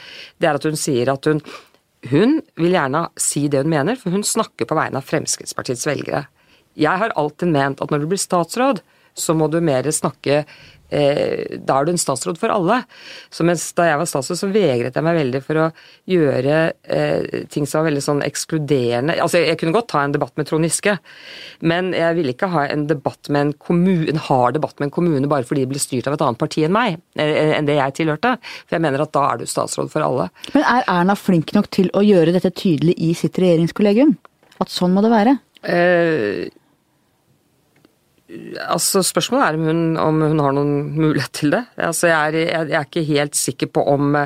det 0.42 0.50
er 0.50 0.58
at 0.58 0.66
hun 0.66 0.80
sier 0.80 1.12
at 1.14 1.30
hun 1.30 1.44
hun 2.10 2.34
vil 2.60 2.74
gjerne 2.74 3.06
si 3.20 3.46
det 3.48 3.62
hun 3.62 3.70
mener, 3.72 3.96
for 3.96 4.12
hun 4.12 4.26
snakker 4.26 4.68
på 4.68 4.76
vegne 4.76 5.00
av 5.00 5.06
Fremskrittspartiets 5.08 5.86
velgere. 5.88 6.26
Jeg 6.76 7.00
har 7.00 7.14
alltid 7.16 7.48
ment 7.54 7.80
at 7.80 7.92
når 7.92 8.02
du 8.02 8.10
blir 8.10 8.20
statsråd, 8.20 8.82
så 9.14 9.34
må 9.38 9.46
du 9.48 9.60
mer 9.64 9.86
snakke 9.94 10.42
eh, 10.94 11.58
da 11.58 11.78
er 11.80 11.88
du 11.88 11.92
en 11.94 12.00
statsråd 12.00 12.38
for 12.40 12.54
alle. 12.54 12.80
Så 13.34 13.46
mens 13.46 13.66
da 13.76 13.88
jeg 13.88 14.00
var 14.00 14.08
statsråd, 14.10 14.40
så 14.40 14.50
vegret 14.54 14.96
jeg 14.96 15.06
meg 15.06 15.18
veldig 15.18 15.42
for 15.44 15.60
å 15.64 15.68
gjøre 16.10 16.58
eh, 16.82 17.44
ting 17.52 17.68
som 17.68 17.82
var 17.82 17.90
veldig 17.90 18.04
sånn 18.04 18.22
ekskluderende. 18.26 19.18
Altså, 19.24 19.42
jeg 19.42 19.58
kunne 19.60 19.74
godt 19.76 19.90
ta 19.92 20.04
en 20.04 20.14
debatt 20.14 20.34
med 20.38 20.48
Trond 20.48 20.68
Giske, 20.68 20.96
men 21.66 21.92
jeg 21.96 22.18
ville 22.18 22.34
ikke 22.34 22.50
ha 22.54 22.66
en 22.70 22.86
debatt 22.90 23.30
med 23.34 23.48
en 23.48 23.54
kommune, 23.58 24.08
en 24.12 24.22
hard 24.28 24.58
debatt 24.58 24.78
med 24.78 24.88
en 24.88 24.96
kommune 24.98 25.30
bare 25.30 25.46
fordi 25.48 25.64
de 25.64 25.72
ble 25.74 25.82
styrt 25.82 26.08
av 26.10 26.16
et 26.16 26.24
annet 26.26 26.40
parti 26.40 26.64
enn 26.66 26.74
meg, 26.74 27.00
eh, 27.18 27.54
enn 27.58 27.68
det 27.68 27.78
jeg 27.80 27.98
tilhørte. 28.00 28.36
For 28.64 28.78
jeg 28.78 28.86
mener 28.86 29.04
at 29.04 29.14
da 29.16 29.26
er 29.32 29.42
du 29.42 29.48
statsråd 29.50 29.92
for 29.92 30.06
alle. 30.06 30.28
Men 30.54 30.66
er 30.70 30.86
Erna 30.90 31.16
flink 31.18 31.54
nok 31.56 31.70
til 31.74 31.90
å 31.96 32.04
gjøre 32.04 32.36
dette 32.36 32.52
tydelig 32.54 32.96
i 33.02 33.12
sitt 33.18 33.38
regjeringskollegium? 33.40 34.16
At 34.62 34.70
sånn 34.72 34.94
må 34.94 35.02
det 35.04 35.12
være? 35.12 35.38
Eh, 35.64 36.50
Altså, 38.66 39.02
Spørsmålet 39.04 39.46
er 39.46 39.58
om 39.58 39.68
hun, 39.68 39.80
om 40.00 40.20
hun, 40.24 40.42
har 40.42 40.54
noen 40.56 40.74
mulighet 40.96 41.32
til 41.38 41.54
det. 41.54 41.62
Altså, 41.76 42.08
jeg, 42.10 42.34
er, 42.34 42.68
jeg, 42.68 42.74
er, 42.74 42.86
ikke 42.88 43.06
helt 43.08 43.38
sikker 43.38 43.70
på 43.74 43.84
om, 43.94 44.18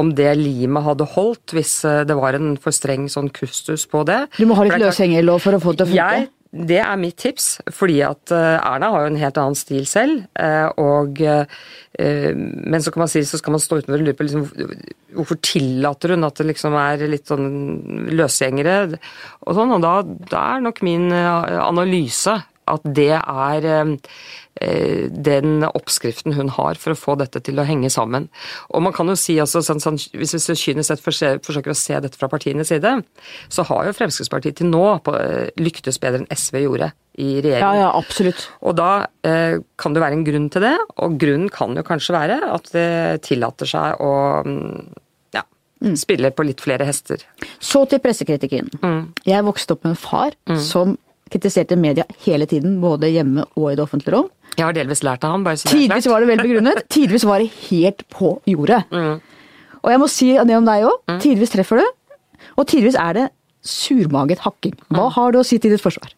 om 0.00 0.12
det 0.16 0.32
limet 0.40 0.86
hadde 0.86 1.08
holdt 1.14 1.56
hvis 1.56 1.80
eh, 1.88 2.02
det 2.08 2.16
var 2.18 2.38
en 2.38 2.54
for 2.60 2.74
streng 2.74 3.08
sånn 3.12 3.32
kustus 3.34 3.86
på 3.90 4.04
det. 4.08 4.24
Du 4.38 4.46
må 4.48 4.58
ha 4.58 4.66
litt 4.68 4.80
løshengelov 4.80 5.42
for 5.44 5.56
å 5.56 5.62
få 5.62 5.74
det 5.74 5.84
til 5.84 5.90
å 5.90 5.94
funke? 5.94 6.12
Jeg 6.20 6.36
det 6.50 6.80
er 6.82 6.96
mitt 6.98 7.14
tips, 7.22 7.60
fordi 7.70 8.00
at 8.02 8.32
eh, 8.34 8.56
Erna 8.58 8.88
har 8.90 9.04
jo 9.04 9.10
en 9.12 9.18
helt 9.20 9.36
annen 9.38 9.54
stil 9.54 9.84
selv. 9.86 10.24
Eh, 10.34 10.66
og, 10.82 11.20
men 12.00 12.82
så 12.82 12.90
kan 12.90 13.04
man 13.04 13.10
si, 13.12 13.20
så 13.26 13.38
skal 13.38 13.54
man 13.54 13.62
stå 13.62 13.78
utenfor 13.78 14.00
og 14.00 14.02
lure 14.02 14.16
på 14.18 14.26
liksom, 14.26 14.48
hvorfor 15.14 15.38
tillater 15.46 16.16
hun 16.16 16.26
at 16.26 16.40
det 16.40 16.48
liksom 16.48 16.74
er 16.80 17.04
litt 17.12 17.30
sånn 17.30 17.46
løsgjengere 18.18 18.76
og 18.88 19.54
sånn. 19.54 19.76
Og 19.76 19.84
da, 19.84 19.94
da 20.32 20.42
er 20.56 20.64
nok 20.64 20.82
min 20.86 21.06
analyse 21.14 22.34
at 22.70 22.86
det 22.86 23.12
er 23.18 23.68
Eh, 24.60 25.06
den 25.10 25.62
oppskriften 25.64 26.34
hun 26.36 26.50
har 26.52 26.76
for 26.76 26.92
å 26.92 26.98
få 26.98 27.14
dette 27.16 27.40
til 27.46 27.60
å 27.62 27.64
henge 27.64 27.88
sammen. 27.92 28.26
Og 28.74 28.82
man 28.84 28.92
kan 28.92 29.08
jo 29.08 29.14
si 29.16 29.38
altså, 29.40 29.62
sånn, 29.64 29.80
sånn, 29.80 29.96
Hvis 30.12 30.34
vi 30.36 30.56
kynisk 30.58 30.90
sett 30.90 31.04
forsøker 31.04 31.72
å 31.72 31.78
se 31.78 31.96
dette 32.02 32.18
fra 32.18 32.28
partienes 32.28 32.68
side, 32.68 32.92
så 33.48 33.64
har 33.70 33.86
jo 33.88 33.96
Fremskrittspartiet 33.96 34.58
til 34.60 34.68
nå 34.68 34.84
på, 35.06 35.14
eh, 35.16 35.48
lyktes 35.56 36.00
bedre 36.02 36.20
enn 36.20 36.28
SV 36.34 36.64
gjorde 36.66 36.90
i 37.16 37.40
regjering. 37.40 37.62
Ja, 37.62 37.86
ja, 37.86 37.90
absolutt. 37.96 38.48
Og 38.60 38.76
da 38.76 39.06
eh, 39.24 39.62
kan 39.80 39.96
det 39.96 40.02
være 40.04 40.18
en 40.18 40.26
grunn 40.28 40.50
til 40.52 40.66
det, 40.66 40.76
og 40.98 41.16
grunnen 41.20 41.48
kan 41.48 41.76
jo 41.78 41.86
kanskje 41.86 42.18
være 42.18 42.40
at 42.50 42.72
det 42.74 43.22
tillater 43.24 43.70
seg 43.70 44.02
å 44.02 44.14
mm, 44.44 44.88
ja, 45.38 45.46
mm. 45.86 45.96
spille 46.00 46.34
på 46.36 46.44
litt 46.44 46.60
flere 46.60 46.84
hester. 46.90 47.22
Så 47.56 47.86
til 47.88 48.02
pressekritikken. 48.04 48.68
Mm. 48.82 49.04
Jeg 49.24 49.46
vokste 49.46 49.78
opp 49.78 49.86
med 49.86 49.94
en 49.94 50.02
far 50.04 50.36
mm. 50.50 50.60
som 50.60 50.98
kritiserte 51.30 51.78
media 51.78 52.06
hele 52.26 52.46
tiden, 52.50 52.78
både 52.82 53.10
hjemme 53.12 53.46
og 53.56 53.70
i 53.70 53.76
det 53.78 53.84
offentlige 53.84 54.16
rom. 54.16 54.30
Jeg 54.56 54.66
har 54.66 54.76
delvis 54.76 55.04
lært 55.06 55.24
av 55.24 55.36
ham. 55.36 55.44
bare 55.46 55.56
så 55.60 55.70
det 55.70 55.76
Tidvis 55.78 56.08
var 56.10 56.20
det 56.20 56.30
vel 56.32 56.42
begrunnet, 56.42 56.82
tidvis 56.96 57.26
var 57.28 57.42
det 57.42 57.50
helt 57.70 58.06
på 58.12 58.34
jordet. 58.50 58.82
Mm. 58.90 59.20
Og 59.80 59.92
jeg 59.92 60.02
må 60.02 60.08
si 60.12 60.32
det 60.34 60.56
om 60.56 60.66
deg 60.66 60.88
òg. 60.88 60.96
Mm. 61.08 61.20
Tidvis 61.22 61.54
treffer 61.54 61.80
du, 61.80 62.16
og 62.56 62.66
tidvis 62.68 62.98
er 62.98 63.16
det 63.16 63.28
surmaget 63.64 64.42
hakking. 64.44 64.74
Hva 64.88 65.06
mm. 65.06 65.14
har 65.16 65.32
du 65.32 65.40
å 65.40 65.46
si 65.46 65.60
til 65.60 65.74
ditt 65.74 65.84
forsvar? 65.84 66.12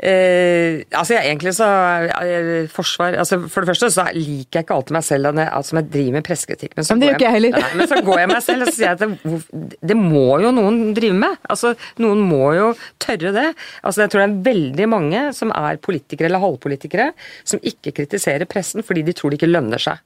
Eh, 0.00 0.82
altså 0.96 1.14
jeg, 1.14 1.28
Egentlig 1.28 1.52
så 1.52 1.66
jeg, 2.08 2.62
forsvar 2.72 3.12
altså 3.20 3.36
For 3.44 3.60
det 3.60 3.68
første 3.68 3.90
så 3.92 4.06
liker 4.16 4.56
jeg 4.56 4.64
ikke 4.64 4.78
alltid 4.78 4.96
meg 4.96 5.04
selv 5.04 5.28
som 5.28 5.40
jeg, 5.42 5.50
altså 5.58 5.76
jeg 5.76 5.88
driver 5.92 6.16
med 6.16 6.24
pressekritikk. 6.26 6.72
Men, 6.78 6.86
men 6.88 7.76
men 7.76 7.90
så 7.90 7.98
går 8.06 8.22
jeg 8.22 8.30
meg 8.30 8.40
selv 8.42 8.64
og 8.64 8.70
så 8.70 8.74
sier 8.78 8.88
jeg 8.88 8.96
at 8.96 9.02
det, 9.04 9.76
det, 9.92 9.98
må 9.98 10.40
jo 10.42 10.50
noen 10.56 10.80
drive 10.96 11.18
med. 11.18 11.36
Altså 11.52 11.74
Noen 12.02 12.24
må 12.24 12.54
jo 12.56 12.72
tørre 13.02 13.34
det. 13.36 13.46
Altså 13.82 14.04
Jeg 14.04 14.14
tror 14.14 14.24
det 14.24 14.28
er 14.30 14.48
veldig 14.48 14.88
mange 14.90 15.22
som 15.36 15.52
er 15.54 15.80
politikere 15.84 16.30
eller 16.30 16.42
halvpolitikere 16.42 17.12
som 17.44 17.60
ikke 17.60 17.94
kritiserer 18.00 18.48
pressen 18.48 18.82
fordi 18.86 19.04
de 19.06 19.14
tror 19.16 19.32
det 19.32 19.42
ikke 19.42 19.52
lønner 19.52 19.82
seg. 19.82 20.00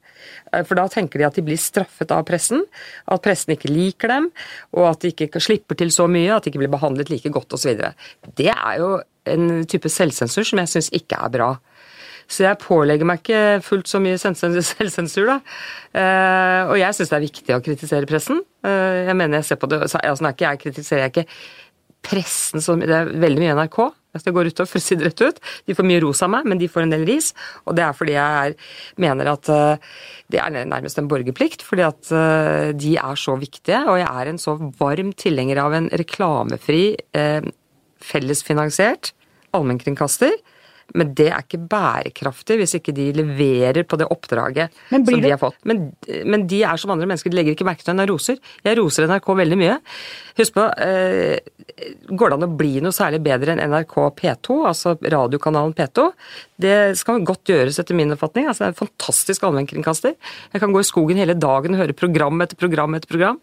Eh, 0.53 0.63
for 0.67 0.79
da 0.79 0.91
tenker 0.93 1.23
de 1.23 1.31
at 1.31 1.39
de 1.39 1.45
blir 1.47 1.61
straffet 1.61 2.13
av 2.15 2.27
pressen, 2.29 2.65
at 3.07 3.25
pressen 3.25 3.55
ikke 3.55 3.73
liker 3.73 4.13
dem, 4.13 4.31
og 4.77 4.91
at 4.93 5.05
de 5.05 5.15
ikke 5.15 5.43
slipper 5.43 5.79
til 5.79 5.93
så 5.95 6.09
mye, 6.11 6.33
at 6.35 6.45
de 6.45 6.53
ikke 6.53 6.65
blir 6.65 6.75
behandlet 6.75 7.13
like 7.13 7.33
godt 7.33 7.57
osv. 7.57 7.87
Det 8.37 8.51
er 8.53 8.81
jo 8.83 8.97
en 9.33 9.65
type 9.69 9.91
selvsensur 9.93 10.47
som 10.47 10.63
jeg 10.63 10.73
syns 10.75 10.93
ikke 10.97 11.19
er 11.19 11.33
bra. 11.35 11.51
Så 12.27 12.43
jeg 12.43 12.59
pålegger 12.59 13.07
meg 13.07 13.21
ikke 13.23 13.43
fullt 13.65 13.91
så 13.91 14.01
mye 14.03 14.19
selvsensur, 14.19 15.29
da. 15.29 15.37
Eh, 15.95 16.63
og 16.73 16.79
jeg 16.81 16.97
syns 16.97 17.13
det 17.13 17.19
er 17.19 17.27
viktig 17.27 17.55
å 17.55 17.63
kritisere 17.63 18.09
pressen. 18.11 18.43
Eh, 18.67 19.05
jeg 19.07 19.19
mener 19.19 19.41
jeg 19.41 19.53
ser 19.53 19.61
på 19.63 19.71
det 19.71 19.85
altså, 19.87 20.03
ikke 20.03 20.49
jeg 20.49 20.63
kritiserer 20.65 21.07
jeg 21.07 21.15
ikke 21.15 21.29
pressen 22.07 22.63
som 22.63 22.79
Det 22.79 22.93
er 22.93 23.09
veldig 23.19 23.43
mye 23.43 23.55
NRK. 23.59 23.79
Jeg 24.17 24.33
går 24.33 24.49
utover, 24.49 24.69
for 24.71 24.81
å 24.81 24.83
si 24.83 24.97
det 24.97 25.09
rett 25.09 25.23
ut. 25.27 25.41
De 25.67 25.75
får 25.77 25.87
mye 25.87 26.03
ros 26.03 26.23
av 26.25 26.31
meg, 26.33 26.47
men 26.49 26.61
de 26.61 26.69
får 26.71 26.87
en 26.87 26.95
del 26.95 27.03
ris. 27.09 27.33
Og 27.67 27.75
det 27.77 27.83
er 27.85 27.97
fordi 27.99 28.15
jeg 28.15 28.47
er, 28.47 28.55
mener 29.03 29.29
at 29.29 29.51
uh, 29.51 29.99
det 30.33 30.41
er 30.41 30.55
nærmest 30.71 31.03
en 31.03 31.11
borgerplikt. 31.11 31.67
Fordi 31.67 31.85
at 31.85 32.15
de 32.79 32.95
er 33.03 33.21
så 33.21 33.35
viktige. 33.37 33.83
Og 33.91 33.99
jeg 34.01 34.09
er 34.09 34.31
en 34.31 34.41
så 34.41 34.55
varm 34.79 35.13
tilhenger 35.19 35.61
av 35.61 35.77
en 35.77 35.91
reklamefri, 36.01 36.95
fellesfinansiert 38.07 39.13
allmennkringkaster. 39.57 40.33
Men 40.95 41.11
det 41.19 41.29
er 41.33 41.43
ikke 41.43 41.61
bærekraftig 41.71 42.59
hvis 42.61 42.77
ikke 42.79 42.95
de 42.95 43.09
leverer 43.17 43.83
på 43.89 43.99
det 43.99 44.07
oppdraget 44.13 44.75
som 44.93 45.05
de 45.07 45.33
har 45.33 45.41
fått. 45.41 45.59
Men, 45.67 45.89
men, 46.25 46.47
de 46.47 46.63
er 46.63 46.79
som 46.81 46.93
andre 46.95 47.09
mennesker, 47.11 47.33
de 47.33 47.41
legger 47.41 47.57
ikke 47.57 47.67
merke 47.67 47.83
til 47.83 47.97
når 47.97 48.07
jeg 48.07 48.13
roser. 48.13 48.41
Jeg 48.67 48.79
roser 48.79 49.09
NRK 49.11 49.29
veldig 49.43 49.59
mye. 49.61 49.77
Husk 50.37 50.57
på, 50.57 50.67
eh, 50.85 51.39
går 52.09 52.31
det 52.31 52.37
an 52.37 52.47
å 52.47 52.57
bli 52.61 52.79
noe 52.85 52.95
særlig 52.95 53.23
bedre 53.25 53.55
enn 53.55 53.63
NRK 53.73 53.97
P2, 54.21 54.59
altså 54.71 54.95
radiokanalen 55.01 55.75
P2? 55.77 56.07
Det 56.61 56.77
skal 56.97 57.25
godt 57.27 57.51
gjøres 57.51 57.81
etter 57.81 57.97
min 57.97 58.15
oppfatning. 58.15 58.47
Altså, 58.49 58.65
det 58.65 58.69
er 58.69 58.75
en 58.75 58.81
fantastisk 58.87 59.45
allmennkringkaster. 59.49 60.15
Jeg 60.55 60.63
kan 60.63 60.73
gå 60.73 60.81
i 60.81 60.89
skogen 60.89 61.21
hele 61.21 61.37
dagen 61.37 61.77
og 61.77 61.83
høre 61.83 61.97
program 61.97 62.41
etter 62.45 62.61
program 62.61 62.97
etter 62.97 63.11
program. 63.11 63.41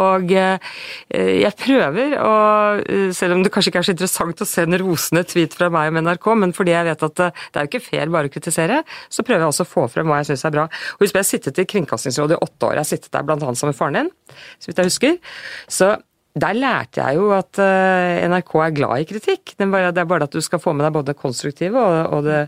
Og 0.00 0.32
eh, 0.32 0.72
jeg 1.10 1.56
prøver, 1.60 2.16
og 2.20 2.84
eh, 2.88 3.10
selv 3.16 3.36
om 3.36 3.44
det 3.44 3.52
kanskje 3.52 3.72
ikke 3.72 3.82
er 3.82 3.88
så 3.90 3.96
interessant 3.96 4.44
å 4.44 4.48
se 4.48 4.64
en 4.64 4.78
rosende 4.80 5.24
tweet 5.28 5.56
fra 5.56 5.70
meg 5.72 5.92
om 5.92 6.00
NRK, 6.04 6.30
men 6.40 6.54
fordi 6.56 6.76
jeg 6.76 6.83
jeg 6.84 6.90
vet 6.92 7.06
at 7.08 7.24
eh, 7.24 7.44
det 7.50 7.60
er 7.60 7.66
jo 7.66 7.72
ikke 7.72 7.84
fair 7.88 8.14
bare 8.14 8.30
å 8.30 8.34
kritisere, 8.34 8.80
så 9.08 9.26
prøver 9.26 9.46
jeg 9.46 9.52
også 9.52 9.66
å 9.66 9.72
få 9.72 9.86
frem 9.92 10.10
hva 10.10 10.22
jeg 10.22 10.32
syns 10.32 10.46
er 10.48 10.56
bra. 10.56 10.68
Og 10.96 11.04
Husk, 11.04 11.14
jeg 11.14 11.22
har 11.22 11.30
sittet 11.30 11.60
i 11.60 11.68
Kringkastingsrådet 11.74 12.38
i 12.38 12.42
åtte 12.46 12.70
år. 12.70 12.78
Jeg 12.78 12.84
har 12.84 12.90
sittet 12.90 13.14
der 13.14 13.26
bl.a. 13.26 13.38
sammen 13.40 13.72
med 13.72 13.78
faren 13.78 14.02
din, 14.02 14.10
så 14.58 14.70
vidt 14.70 14.82
jeg 14.82 14.92
husker. 14.92 15.38
Så 15.72 15.94
der 16.34 16.56
lærte 16.58 16.98
jeg 16.98 17.14
jo 17.20 17.28
at 17.30 17.60
uh, 17.62 18.24
NRK 18.26 18.56
er 18.64 18.72
glad 18.74 19.04
i 19.04 19.06
kritikk. 19.06 19.52
Det 19.54 19.68
er, 19.68 19.70
bare, 19.70 19.92
det 19.94 20.02
er 20.02 20.08
bare 20.10 20.26
at 20.26 20.34
du 20.34 20.42
skal 20.42 20.58
få 20.62 20.72
med 20.74 20.82
deg 20.82 20.96
både 20.96 21.14
konstruktive 21.14 21.78
og, 21.78 21.98
og, 22.16 22.26
det, 22.26 22.40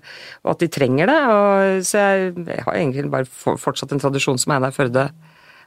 og 0.42 0.56
at 0.56 0.64
de 0.64 0.68
trenger 0.74 1.12
det. 1.12 1.18
Og, 1.30 1.84
så 1.86 2.02
jeg, 2.02 2.32
jeg, 2.48 2.64
har 2.66 2.80
egentlig 2.80 3.06
bare 3.12 3.30
fortsatt 3.30 3.94
en 3.94 4.02
tradisjon 4.02 4.42
som 4.42 4.56
Einar 4.56 4.74
Førde 4.74 5.06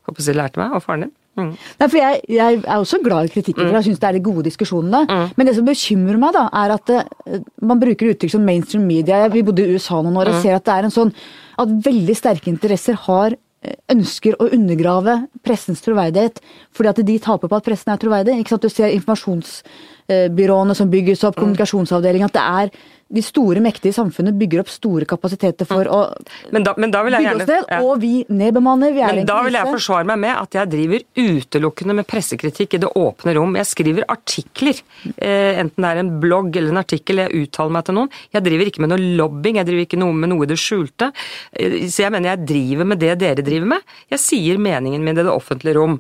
håper 0.10 0.26
jeg, 0.26 0.38
lærte 0.38 0.62
meg, 0.62 0.76
og 0.76 0.84
faren 0.86 1.08
din. 1.08 1.16
Mm. 1.40 1.52
Nei, 1.80 1.88
for 1.88 1.98
jeg, 2.00 2.22
jeg, 2.36 2.62
er 2.66 2.78
også 2.78 3.00
glad 3.04 3.28
i 3.30 3.34
kritikken, 3.34 3.68
for 3.68 3.78
jeg 3.78 3.88
syns 3.88 4.02
det 4.02 4.08
er 4.10 4.18
de 4.18 4.24
gode 4.24 4.46
diskusjonene. 4.48 5.04
Mm. 5.08 5.36
Men 5.38 5.50
det 5.50 5.56
som 5.58 5.68
bekymrer 5.68 6.22
meg, 6.22 6.34
da, 6.36 6.48
er 6.62 6.74
at 6.76 6.90
det, 6.90 7.04
eh, 7.28 7.44
man 7.72 7.82
bruker 7.82 8.14
uttrykk 8.14 8.34
som 8.34 8.48
mainstream 8.48 8.88
media. 8.90 9.28
Vi 9.32 9.46
bodde 9.46 9.66
i 9.66 9.76
USA 9.76 10.02
noen 10.04 10.18
år 10.20 10.34
og 10.34 10.40
mm. 10.40 10.42
ser 10.44 10.58
at 10.58 10.66
det 10.68 10.76
er 10.76 10.90
en 10.90 10.96
sånn 10.96 11.14
at 11.60 11.78
veldig 11.86 12.16
sterke 12.18 12.52
interesser 12.52 12.98
har 13.08 13.36
eh, 13.36 13.78
ønsker 13.94 14.38
å 14.40 14.50
undergrave 14.56 15.22
pressens 15.46 15.84
troverdighet 15.86 16.42
fordi 16.76 16.94
at 16.94 17.04
de 17.08 17.20
taper 17.24 17.52
på 17.52 17.60
at 17.60 17.68
pressen 17.68 17.94
er 17.94 18.02
troverdig. 18.02 18.40
Ikke 18.42 18.56
sant? 18.56 18.68
Du 18.68 18.74
ser 18.74 18.96
informasjonsbyråene 18.98 20.78
som 20.78 20.92
bygges 20.92 21.26
opp, 21.28 21.40
kommunikasjonsavdelingen, 21.40 22.32
at 22.32 22.40
det 22.40 22.48
er 22.64 22.98
de 23.10 23.22
store, 23.26 23.62
mektige 23.64 23.96
samfunnet 23.96 24.38
bygger 24.38 24.62
opp 24.62 24.70
store 24.70 25.06
kapasiteter 25.10 25.66
for 25.66 25.88
mm. 25.88 25.94
å 25.96 26.54
men 26.54 26.66
da, 26.66 26.76
men 26.78 26.92
da 26.94 27.02
bygge 27.06 27.22
gjerne, 27.24 27.46
oss 27.46 27.50
ned, 27.50 27.70
ja. 27.72 27.80
og 27.82 28.02
vi 28.04 28.12
nedbemanner. 28.30 28.94
Vi 28.94 29.02
men 29.02 29.30
da 29.30 29.40
vil 29.46 29.58
jeg 29.58 29.72
forsvare 29.74 30.06
meg 30.12 30.20
med 30.22 30.34
at 30.36 30.58
jeg 30.60 30.72
driver 30.72 31.06
utelukkende 31.18 31.96
med 31.98 32.08
pressekritikk 32.10 32.78
i 32.78 32.82
det 32.84 32.92
åpne 33.00 33.34
rom. 33.38 33.56
Jeg 33.58 33.70
skriver 33.70 34.06
artikler, 34.14 34.82
eh, 35.16 35.62
enten 35.62 35.86
det 35.86 35.94
er 35.94 36.02
en 36.04 36.12
blogg 36.22 36.54
eller 36.54 36.76
en 36.76 36.82
artikkel, 36.84 37.24
jeg 37.24 37.46
uttaler 37.48 37.76
meg 37.80 37.88
til 37.88 37.98
noen. 37.98 38.12
Jeg 38.36 38.46
driver 38.46 38.72
ikke 38.72 38.86
med 38.86 38.94
noe 38.94 39.14
lobbying, 39.22 39.62
jeg 39.62 39.70
driver 39.72 39.88
ikke 39.88 40.02
noe 40.04 40.20
med 40.20 40.34
noe 40.34 40.46
i 40.46 40.52
det 40.52 40.60
skjulte. 40.62 41.10
Eh, 41.54 41.80
så 41.90 42.06
jeg 42.06 42.14
mener 42.14 42.36
jeg 42.36 42.46
driver 42.54 42.92
med 42.94 43.02
det 43.02 43.16
dere 43.26 43.46
driver 43.46 43.74
med. 43.74 43.98
Jeg 44.14 44.22
sier 44.22 44.62
meningen 44.62 45.06
min 45.06 45.18
i 45.18 45.26
det 45.26 45.34
offentlige 45.34 45.80
rom. 45.80 45.98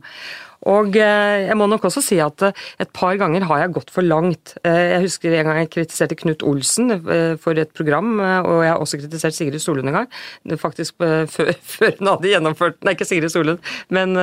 Og 0.67 0.97
eh, 0.99 1.45
jeg 1.47 1.55
må 1.59 1.69
nok 1.71 1.85
også 1.87 2.01
si 2.03 2.17
at 2.19 2.43
eh, 2.43 2.63
et 2.83 2.91
par 2.95 3.15
ganger 3.19 3.45
har 3.47 3.63
jeg 3.63 3.73
gått 3.77 3.93
for 3.93 4.03
langt. 4.03 4.55
Eh, 4.67 4.95
jeg 4.95 5.05
husker 5.05 5.35
en 5.37 5.47
gang 5.47 5.59
jeg 5.61 5.71
kritiserte 5.75 6.17
Knut 6.19 6.43
Olsen 6.43 6.91
for 7.39 7.59
et 7.59 7.71
program, 7.75 8.17
og 8.19 8.63
jeg 8.63 8.71
har 8.71 8.81
også 8.81 8.99
kritisert 8.99 9.35
Sigrid 9.35 9.61
Solund 9.63 9.89
en 9.91 9.99
gang. 10.01 10.09
Faktisk 10.59 10.97
før, 11.35 11.53
før 11.53 11.95
hun 11.99 12.11
hadde 12.11 12.31
gjennomført 12.33 12.79
Nei, 12.83 12.95
ikke 12.95 13.07
Sigrid 13.07 13.31
Solund, 13.31 13.61
men 13.93 14.15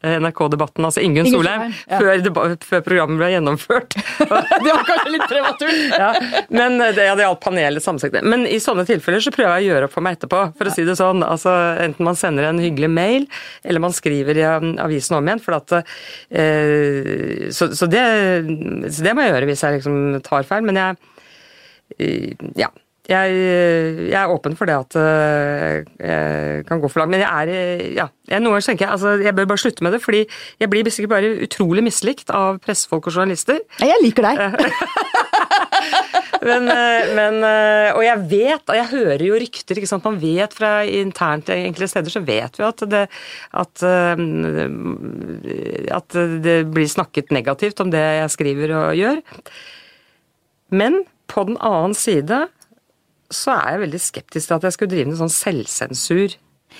NRK-debatten, 0.00 0.86
altså 0.86 1.02
Ingunn 1.04 1.28
Solheim. 1.30 1.74
Ja. 1.90 2.00
Før, 2.00 2.56
før, 2.64 2.84
programmet 2.86 3.20
ble 3.20 3.30
gjennomført. 3.34 3.96
det 4.64 4.72
var 4.72 4.86
kanskje 4.88 5.12
litt 5.12 5.26
prematurt? 5.28 5.82
ja, 6.02 6.10
men 6.54 6.78
det, 6.80 6.94
det 6.96 7.26
gjaldt 7.26 7.42
panelet 7.44 7.84
sammensatt. 7.84 8.16
Men 8.24 8.46
i 8.48 8.58
sånne 8.62 8.86
tilfeller 8.88 9.24
så 9.24 9.32
prøver 9.34 9.60
jeg 9.60 9.68
å 9.68 9.74
gjøre 9.74 9.90
opp 9.90 9.96
for 9.96 10.06
meg 10.06 10.18
etterpå, 10.18 10.42
for 10.56 10.70
å 10.70 10.74
si 10.74 10.86
det 10.88 10.96
sånn. 10.98 11.24
Altså, 11.26 11.52
enten 11.82 12.06
man 12.06 12.18
sender 12.18 12.48
en 12.48 12.62
hyggelig 12.62 12.90
mail, 12.92 13.28
eller 13.66 13.82
man 13.82 13.94
skriver 13.96 14.40
i 14.40 14.46
avisen 14.46 15.18
om 15.18 15.30
igjen. 15.32 15.42
for 15.42 15.58
at 15.58 15.65
at 15.66 15.76
eh, 16.30 17.46
så, 17.50 17.70
så, 17.74 17.90
det, 17.90 18.06
så, 18.90 19.04
det, 19.04 19.14
må 19.14 19.26
jeg 19.26 19.34
gjøre 19.34 19.50
hvis 19.50 19.62
jeg 19.64 19.78
liksom 19.78 20.00
tar 20.26 20.48
feil. 20.48 20.66
Men 20.66 20.82
jeg 20.82 20.96
eh, 21.98 22.50
Ja. 22.56 22.72
Jeg, 23.06 23.34
jeg, 24.10 24.18
er 24.18 24.32
åpen 24.34 24.56
for 24.58 24.66
det 24.66 24.74
at 24.74 24.96
eh, 24.98 25.84
jeg 26.02 26.64
kan 26.66 26.80
gå 26.82 26.88
for 26.90 26.98
langt. 26.98 27.12
Men 27.14 27.22
jeg 27.22 27.30
er 27.30 27.84
ja, 27.94 28.08
jeg, 28.26 28.40
noen 28.42 28.56
ganger 28.56 28.66
tenker 28.66 28.88
jeg 28.88 28.96
altså, 28.96 29.12
jeg 29.22 29.34
bør 29.36 29.46
bare 29.52 29.62
slutte 29.62 29.86
med 29.86 29.94
det, 29.94 30.00
fordi 30.02 30.24
jeg 30.58 30.70
blir 30.72 30.90
sikkert 30.90 31.12
bare 31.14 31.30
utrolig 31.46 31.84
mislikt 31.86 32.34
av 32.34 32.58
pressefolk 32.64 33.06
og 33.06 33.14
journalister. 33.14 33.62
Jeg 33.78 34.02
liker 34.02 34.26
deg. 34.26 34.58
men, 36.42 36.68
eh, 36.68 37.08
men, 37.16 37.38
eh, 37.44 37.90
og 37.94 38.02
jeg 38.04 38.22
vet, 38.30 38.62
og 38.68 38.78
jeg 38.78 38.90
hører 38.92 39.24
jo 39.26 39.40
rykter, 39.40 39.78
ikke 39.78 39.90
sant. 39.90 40.06
Man 40.06 40.20
vet 40.22 40.56
fra 40.56 40.72
internt 40.84 41.50
enkelte 41.52 41.90
steder, 41.92 42.12
så 42.12 42.22
vet 42.26 42.58
vi 42.58 42.66
at 42.66 42.84
det, 42.92 43.04
at, 43.62 43.84
eh, 43.86 44.24
at 45.96 46.18
det 46.44 46.58
blir 46.72 46.90
snakket 46.90 47.34
negativt 47.34 47.80
om 47.84 47.92
det 47.94 48.02
jeg 48.02 48.34
skriver 48.36 48.74
og 48.76 48.96
gjør. 48.98 49.22
Men 50.76 51.04
på 51.30 51.46
den 51.48 51.58
annen 51.58 51.94
side 51.96 52.46
så 53.32 53.56
er 53.56 53.74
jeg 53.74 53.84
veldig 53.86 54.02
skeptisk 54.02 54.48
til 54.48 54.58
at 54.58 54.66
jeg 54.68 54.76
skulle 54.76 54.92
drive 54.92 55.10
med 55.10 55.18
sånn 55.18 55.32
selvsensur 55.32 56.36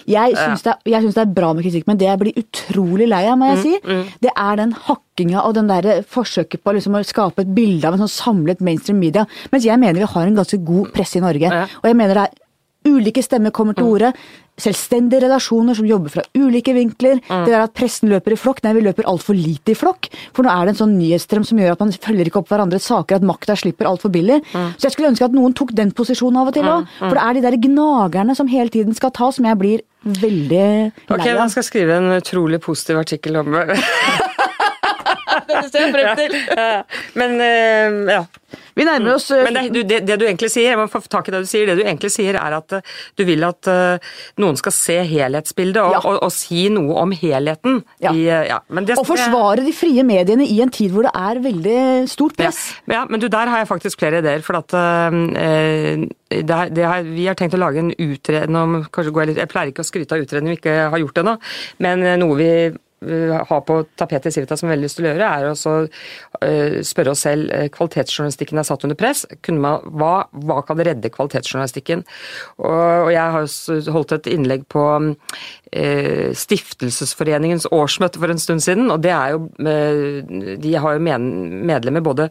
Jeg 0.06 0.36
syns, 0.36 0.62
det, 0.66 0.74
det 0.84 1.22
er 1.22 1.34
bra 1.34 1.52
med 1.56 1.64
kritikk, 1.64 1.86
men 1.88 1.98
det 2.00 2.08
jeg 2.08 2.20
blir 2.20 2.40
utrolig 2.40 3.06
lei 3.08 3.22
av, 3.30 3.38
må 3.40 3.48
jeg 3.54 3.62
si, 3.62 3.74
det 4.22 4.32
er 4.32 4.58
den 4.60 4.74
hakkinga 4.86 5.44
og 5.46 5.54
den 5.56 5.70
der 5.70 6.02
forsøket 6.02 6.62
på 6.62 6.74
liksom 6.76 6.98
å 6.98 7.04
skape 7.06 7.46
et 7.46 7.54
bilde 7.56 7.88
av 7.88 7.96
en 7.96 8.04
sånn 8.04 8.12
samlet 8.12 8.60
mainstream 8.64 9.00
media. 9.00 9.24
Mens 9.52 9.64
jeg 9.64 9.80
mener 9.80 10.02
vi 10.02 10.10
har 10.12 10.26
en 10.26 10.36
ganske 10.42 10.58
god 10.66 10.92
presse 10.94 11.16
i 11.18 11.24
Norge. 11.24 11.48
Ja. 11.48 11.64
Og 11.80 11.88
jeg 11.88 11.96
mener 11.98 12.18
det 12.18 12.26
er 12.26 12.42
ulike 12.86 13.22
stemmer 13.24 13.52
kommer 13.54 13.76
til 13.76 13.84
orde. 13.90 14.12
Selvstendige 14.56 15.20
relasjoner 15.26 15.76
som 15.76 15.84
jobber 15.84 16.08
fra 16.14 16.22
ulike 16.38 16.72
vinkler. 16.72 17.18
Det 17.28 17.50
der 17.52 17.64
at 17.66 17.74
pressen 17.76 18.08
løper 18.08 18.32
i 18.32 18.38
flokk. 18.40 18.62
Nei, 18.64 18.72
vi 18.78 18.84
løper 18.86 19.04
altfor 19.10 19.36
lite 19.36 19.74
i 19.74 19.76
flokk. 19.76 20.08
For 20.32 20.46
nå 20.46 20.52
er 20.54 20.64
det 20.64 20.72
en 20.74 20.78
sånn 20.80 20.94
nyhetsstrøm 20.96 21.44
som 21.44 21.60
gjør 21.60 21.74
at 21.74 21.82
man 21.84 21.92
følger 21.92 22.30
ikke 22.30 22.40
opp 22.40 22.48
hverandres 22.54 22.88
saker, 22.88 23.20
at 23.20 23.26
makta 23.28 23.58
slipper 23.60 23.90
altfor 23.90 24.14
billig. 24.14 24.38
Så 24.54 24.86
jeg 24.88 24.94
skulle 24.96 25.10
ønske 25.12 25.28
at 25.28 25.36
noen 25.36 25.52
tok 25.58 25.74
den 25.76 25.92
posisjonen 25.92 26.40
av 26.40 26.48
og 26.52 26.56
til 26.56 26.70
òg. 26.72 26.88
For 27.02 27.12
det 27.18 27.26
er 27.26 27.36
de 27.40 27.44
der 27.50 27.58
gnagerne 27.68 28.38
som 28.38 28.48
hele 28.48 28.72
tiden 28.72 28.96
skal 28.96 29.12
ta, 29.12 29.28
som 29.34 29.44
jeg 29.50 29.60
blir 29.60 29.84
veldig 30.06 30.66
Ok, 31.10 31.18
av. 31.18 31.26
man 31.34 31.44
da 31.44 31.52
skal 31.52 31.66
skrive 31.66 31.96
en 31.98 32.12
utrolig 32.16 32.60
positiv 32.62 33.00
artikkel 33.02 33.36
om 33.42 33.52
Det 35.46 35.62
ser 35.70 35.86
jeg 35.86 35.94
frem 35.94 36.18
til. 36.18 36.36
Men 37.20 37.40
eh, 37.40 38.14
ja. 38.16 38.24
Vi 38.76 38.84
nærmer 38.86 39.16
oss 39.16 39.30
eh, 39.34 39.40
Men 39.46 39.56
det, 39.56 39.62
du, 39.72 39.78
det, 39.88 39.98
det 40.06 40.16
du 40.20 40.24
egentlig 40.26 40.50
sier, 40.52 40.70
jeg 40.74 40.78
må 40.78 40.84
få 40.92 41.00
tak 41.10 41.28
i 41.28 41.32
det 41.34 41.40
du 41.44 41.48
sier, 41.48 41.66
det 41.68 41.78
du 41.80 41.82
egentlig 41.84 42.10
sier 42.14 42.36
er 42.38 42.56
at 42.58 42.74
eh, 42.78 42.92
du 43.18 43.24
vil 43.28 43.42
at 43.46 43.68
noen 44.40 44.58
skal 44.60 44.74
se 44.74 44.96
helhetsbildet 45.08 45.80
og, 45.82 45.94
Ja. 45.96 46.00
og, 46.06 46.18
og 46.26 46.32
si 46.34 46.66
noe 46.72 46.96
om 47.02 47.14
helheten. 47.16 47.80
Ja. 48.04 48.12
I, 48.12 48.26
ja. 48.50 48.60
Men 48.68 48.86
det, 48.88 48.98
og 49.00 49.08
forsvare 49.08 49.64
de 49.66 49.72
frie 49.76 50.04
mediene 50.06 50.46
i 50.46 50.60
en 50.64 50.72
tid 50.72 50.92
hvor 50.94 51.08
det 51.08 51.12
er 51.16 51.40
veldig 51.44 51.78
stort 52.12 52.36
press. 52.38 52.60
ja, 52.92 53.04
men 53.10 53.22
du, 53.22 53.28
der 53.32 53.50
har 53.52 53.62
jeg 53.64 53.70
faktisk 53.72 54.02
flere 54.04 54.20
ideer. 54.22 54.44
For 54.46 54.60
at 54.60 54.76
eh, 54.76 56.06
det 56.36 56.56
er, 56.60 56.72
det 56.74 56.84
er, 56.86 57.06
vi 57.06 57.26
har 57.28 57.36
tenkt 57.38 57.56
å 57.56 57.60
lage 57.62 57.82
en 57.82 57.92
utredning 57.92 58.56
om 58.60 58.80
kanskje 58.92 59.12
går 59.14 59.24
jeg, 59.24 59.32
litt, 59.32 59.42
jeg 59.44 59.52
pleier 59.52 59.72
ikke 59.72 59.84
å 59.84 59.88
skryte 59.90 60.16
av 60.16 60.24
utredning 60.26 60.54
vi 60.54 60.60
ikke 60.60 60.76
har 60.92 61.00
gjort 61.02 61.20
ennå, 61.22 61.36
men 61.84 62.02
noe 62.20 62.36
vi 62.38 62.50
har 63.04 63.60
på 63.60 63.82
tapetet 63.94 64.30
i 64.30 64.32
Civita 64.32 64.56
som 64.56 64.70
vi 64.70 64.74
har 64.74 64.80
lyst 64.80 64.96
til 64.96 65.04
å 65.04 65.10
gjøre, 65.10 65.28
er 65.28 65.48
å 65.52 65.74
eh, 66.40 66.78
spørre 66.86 67.12
oss 67.12 67.24
selv 67.26 67.52
eh, 67.52 67.66
Kvalitetsjournalistikken 67.74 68.60
er 68.60 68.66
satt 68.66 68.86
under 68.88 68.96
press. 68.96 69.26
Man, 69.52 69.84
hva, 70.00 70.26
hva 70.32 70.62
kan 70.66 70.80
redde 70.80 71.12
kvalitetsjournalistikken? 71.12 72.06
Og, 72.56 72.78
og 73.06 73.10
jeg 73.12 73.36
har 73.36 73.92
holdt 73.92 74.16
et 74.16 74.30
innlegg 74.32 74.64
på 74.72 74.86
eh, 74.96 76.32
Stiftelsesforeningens 76.36 77.68
årsmøte 77.74 78.22
for 78.22 78.32
en 78.32 78.40
stund 78.40 78.64
siden, 78.64 78.88
og 78.94 79.04
det 79.04 79.12
er 79.12 79.36
jo 79.36 79.44
eh, 79.60 80.56
De 80.64 80.76
har 80.80 80.96
jo 80.96 81.04
medlemmer 81.04 82.04
både 82.04 82.30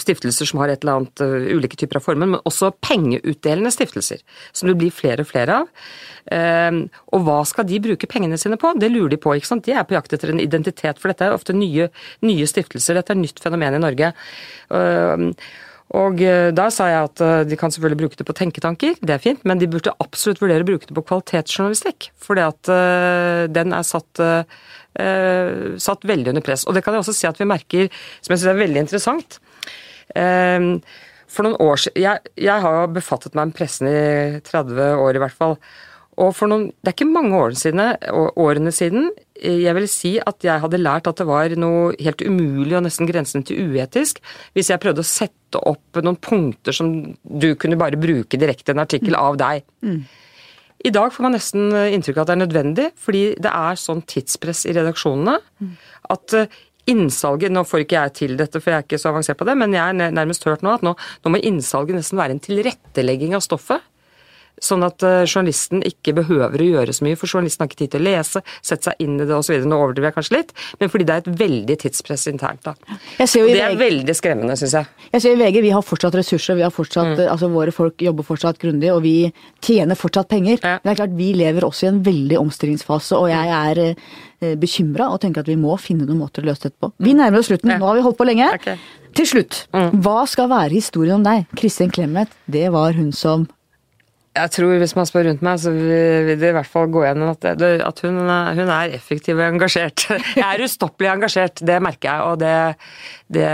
stiftelser 0.00 0.48
som 0.48 0.60
har 0.62 0.72
et 0.72 0.84
eller 0.84 1.00
annet 1.00 1.22
uh, 1.24 1.48
ulike 1.56 1.78
typer 1.80 2.00
av 2.00 2.06
former, 2.06 2.30
men 2.30 2.42
også 2.48 2.72
pengeutdelende 2.84 3.72
stiftelser, 3.74 4.22
som 4.52 4.70
det 4.70 4.76
blir 4.80 4.94
flere 4.94 5.24
og 5.24 5.30
flere 5.30 5.60
av. 5.62 5.84
Uh, 6.28 6.84
og 7.14 7.26
hva 7.26 7.40
skal 7.48 7.68
de 7.68 7.82
bruke 7.84 8.08
pengene 8.10 8.38
sine 8.40 8.58
på? 8.60 8.74
Det 8.80 8.92
lurer 8.92 9.14
de 9.14 9.20
på. 9.20 9.36
ikke 9.36 9.50
sant? 9.50 9.66
De 9.66 9.76
er 9.76 9.86
på 9.88 9.96
jakt 9.96 10.16
etter 10.16 10.34
en 10.34 10.42
identitet, 10.42 11.00
for 11.00 11.12
dette 11.12 11.28
er 11.28 11.36
ofte 11.36 11.56
nye, 11.56 11.90
nye 12.24 12.48
stiftelser. 12.50 12.98
Dette 12.98 13.14
er 13.14 13.20
et 13.20 13.26
nytt 13.26 13.44
fenomen 13.44 13.78
i 13.78 13.84
Norge. 13.84 14.14
Uh, 14.72 15.30
og 15.94 16.18
uh, 16.24 16.50
da 16.54 16.68
sa 16.72 16.88
jeg 16.90 17.08
at 17.10 17.22
uh, 17.22 17.42
de 17.46 17.58
kan 17.60 17.72
selvfølgelig 17.72 18.00
bruke 18.00 18.18
det 18.18 18.26
på 18.26 18.36
tenketanker, 18.36 18.96
det 19.04 19.14
er 19.14 19.22
fint, 19.22 19.42
men 19.46 19.60
de 19.60 19.68
burde 19.70 19.92
absolutt 20.02 20.40
vurdere 20.42 20.64
å 20.64 20.68
bruke 20.68 20.88
det 20.88 20.96
på 20.96 21.04
kvalitetsjournalistikk. 21.10 22.10
Uh, 22.24 23.44
den 23.52 23.76
er 23.76 23.86
satt 23.86 24.24
satt 24.94 26.04
veldig 26.06 26.30
under 26.30 26.42
press. 26.46 26.62
Og 26.70 26.76
det 26.76 26.84
kan 26.86 26.94
jeg 26.94 27.02
også 27.02 27.12
si 27.18 27.26
at 27.26 27.40
vi 27.40 27.48
merker, 27.50 27.88
som 28.22 28.30
jeg 28.30 28.38
syns 28.38 28.50
er 28.52 28.60
veldig 28.60 28.84
interessant. 28.84 29.40
Eh, 30.14 30.68
For 31.34 31.46
noen 31.46 31.56
år 31.64 31.80
siden 31.80 32.02
jeg, 32.04 32.20
jeg 32.36 32.62
har 32.62 32.86
befattet 32.94 33.34
meg 33.34 33.50
med 33.50 33.56
pressen 33.56 33.88
i 33.90 34.40
30 34.44 35.00
år 35.02 35.16
i 35.16 35.22
hvert 35.24 35.34
fall. 35.34 35.58
Og 36.22 36.30
for 36.36 36.46
noen, 36.46 36.68
Det 36.78 36.92
er 36.92 36.94
ikke 36.94 37.10
mange 37.10 37.34
årene 37.34 37.58
siden, 37.58 37.80
årene 38.38 38.70
siden 38.70 39.08
eh, 39.34 39.64
jeg 39.64 39.74
vil 39.74 39.88
si 39.90 40.12
at 40.22 40.44
jeg 40.46 40.62
hadde 40.62 40.78
lært 40.78 41.08
at 41.10 41.18
det 41.18 41.26
var 41.26 41.50
noe 41.58 41.94
helt 41.98 42.22
umulig 42.22 42.76
og 42.78 42.84
nesten 42.86 43.08
grensende 43.10 43.48
til 43.48 43.72
uetisk 43.72 44.20
hvis 44.54 44.70
jeg 44.70 44.78
prøvde 44.82 45.02
å 45.02 45.08
sette 45.08 45.58
opp 45.58 45.98
noen 46.02 46.20
punkter 46.22 46.74
som 46.76 46.92
du 47.24 47.48
kunne 47.58 47.78
bare 47.80 47.98
bruke 47.98 48.38
direkte 48.38 48.70
i 48.70 48.76
en 48.76 48.84
artikkel 48.84 49.16
av 49.18 49.36
deg. 49.40 49.64
I 50.84 50.90
dag 50.92 51.10
får 51.14 51.22
man 51.24 51.32
nesten 51.32 51.72
inntrykk 51.72 52.18
av 52.18 52.22
at 52.22 52.30
det 52.30 52.34
er 52.36 52.42
nødvendig, 52.46 52.86
fordi 53.00 53.24
det 53.40 53.50
er 53.50 53.78
sånn 53.80 54.02
tidspress 54.06 54.66
i 54.68 54.74
redaksjonene 54.76 55.38
at 56.12 56.34
eh, 56.36 56.46
innsalget 56.90 57.52
Nå 57.54 57.64
får 57.66 57.84
ikke 57.86 58.00
jeg 58.02 58.14
til 58.20 58.36
dette, 58.36 58.60
for 58.60 58.70
jeg 58.74 58.82
er 58.82 58.86
ikke 58.86 59.00
så 59.00 59.12
avansert 59.12 59.38
på 59.40 59.46
det, 59.48 59.56
men 59.60 59.72
jeg 59.72 59.82
har 59.82 59.92
nærmest 60.12 60.44
hørt 60.44 60.62
nå 60.62 60.74
at 60.74 60.82
nå, 60.86 60.94
nå 61.24 61.32
må 61.34 61.40
innsalget 61.42 61.96
nesten 62.00 62.18
være 62.20 62.36
en 62.36 62.44
tilrettelegging 62.44 63.34
av 63.34 63.44
stoffet. 63.44 63.80
Sånn 64.62 64.84
at 64.86 65.02
eh, 65.02 65.24
journalisten 65.26 65.80
ikke 65.82 66.12
behøver 66.14 66.62
å 66.62 66.66
gjøre 66.68 66.92
så 66.94 67.02
mye, 67.02 67.16
for 67.18 67.26
journalisten 67.26 67.64
har 67.64 67.68
ikke 67.72 67.78
tid 67.80 67.90
til 67.96 68.04
å 68.04 68.06
lese, 68.06 68.40
sette 68.62 68.86
seg 68.86 69.00
inn 69.02 69.16
i 69.18 69.24
det 69.26 69.34
osv. 69.34 69.64
Nå 69.66 69.80
overdriver 69.82 70.12
jeg 70.12 70.14
kanskje 70.14 70.36
litt, 70.36 70.52
men 70.78 70.92
fordi 70.92 71.06
det 71.08 71.14
er 71.16 71.24
et 71.24 71.30
veldig 71.40 71.76
tidspress 71.82 72.28
internt. 72.30 72.62
da. 72.62 72.76
Og 72.78 73.50
det 73.50 73.58
er 73.64 73.74
veldig 73.80 74.14
skremmende, 74.14 74.54
syns 74.60 74.76
jeg. 74.78 74.86
Jeg 75.10 75.24
ser 75.24 75.34
i 75.34 75.40
VG, 75.42 75.58
vi 75.66 75.72
har 75.74 75.82
fortsatt 75.82 76.14
ressurser, 76.20 76.54
vi 76.54 76.62
har 76.62 76.70
Mm. 76.70 76.76
fortsatt, 76.78 77.24
altså 77.34 77.50
våre 77.50 77.74
folk 77.74 77.98
jobber 78.06 78.22
fortsatt 78.30 78.60
grundig, 78.62 78.92
og 78.94 79.02
vi 79.02 79.32
tjener 79.60 79.98
fortsatt 79.98 80.28
penger. 80.30 80.60
Ja. 80.62 80.78
Men 80.84 80.86
det 80.86 80.94
er 80.94 81.02
klart, 81.02 81.16
vi 81.18 81.32
lever 81.34 81.66
også 81.66 81.88
i 81.88 81.90
en 81.90 82.02
veldig 82.06 82.38
omstillingsfase, 82.38 83.18
og 83.18 83.28
jeg 83.34 83.48
er 83.58 83.82
eh, 83.88 83.94
bekymra 84.60 85.08
og 85.14 85.20
tenker 85.24 85.44
at 85.44 85.50
vi 85.50 85.56
må 85.60 85.74
finne 85.80 86.06
noen 86.08 86.20
måter 86.22 86.44
å 86.44 86.48
løse 86.50 86.68
dette 86.68 86.78
på. 86.82 86.92
Vi 87.02 87.14
nærmer 87.16 87.40
oss 87.42 87.50
slutten, 87.50 87.72
Mm. 87.74 87.80
Nå 87.80 87.86
har 87.90 87.98
vi 87.98 88.04
holdt 88.06 88.18
på 88.20 88.26
lenge. 88.28 88.48
Ok. 88.54 88.66
Mm. 88.74 89.10
Til 89.14 89.26
slutt, 89.30 89.58
hva 90.04 90.24
skal 90.26 90.48
være 90.50 90.74
historien 90.74 91.20
om 91.20 91.26
deg? 91.26 91.46
Kristin 91.58 91.90
Clemet, 91.94 92.28
det 92.50 92.66
var 92.74 92.92
hun 92.98 93.12
som 93.12 93.46
Jeg 94.34 94.50
tror 94.50 94.80
hvis 94.82 94.96
man 94.98 95.06
spør 95.06 95.28
rundt 95.28 95.42
meg, 95.46 95.60
så 95.62 95.70
vil 95.70 96.32
det 96.40 96.48
i 96.48 96.54
hvert 96.56 96.66
fall 96.66 96.88
gå 96.90 97.04
igjen 97.04 97.22
at, 97.28 97.44
det, 97.60 97.68
at 97.86 98.00
hun, 98.02 98.16
hun 98.18 98.72
er 98.74 98.94
effektiv 98.96 99.38
og 99.38 99.44
engasjert. 99.46 100.08
Jeg 100.40 100.42
er 100.42 100.64
ustoppelig 100.64 101.12
engasjert, 101.12 101.62
det 101.62 101.76
merker 101.84 102.08
jeg. 102.08 102.24
Og 102.26 102.40
det, 102.40 102.54
det, 103.36 103.44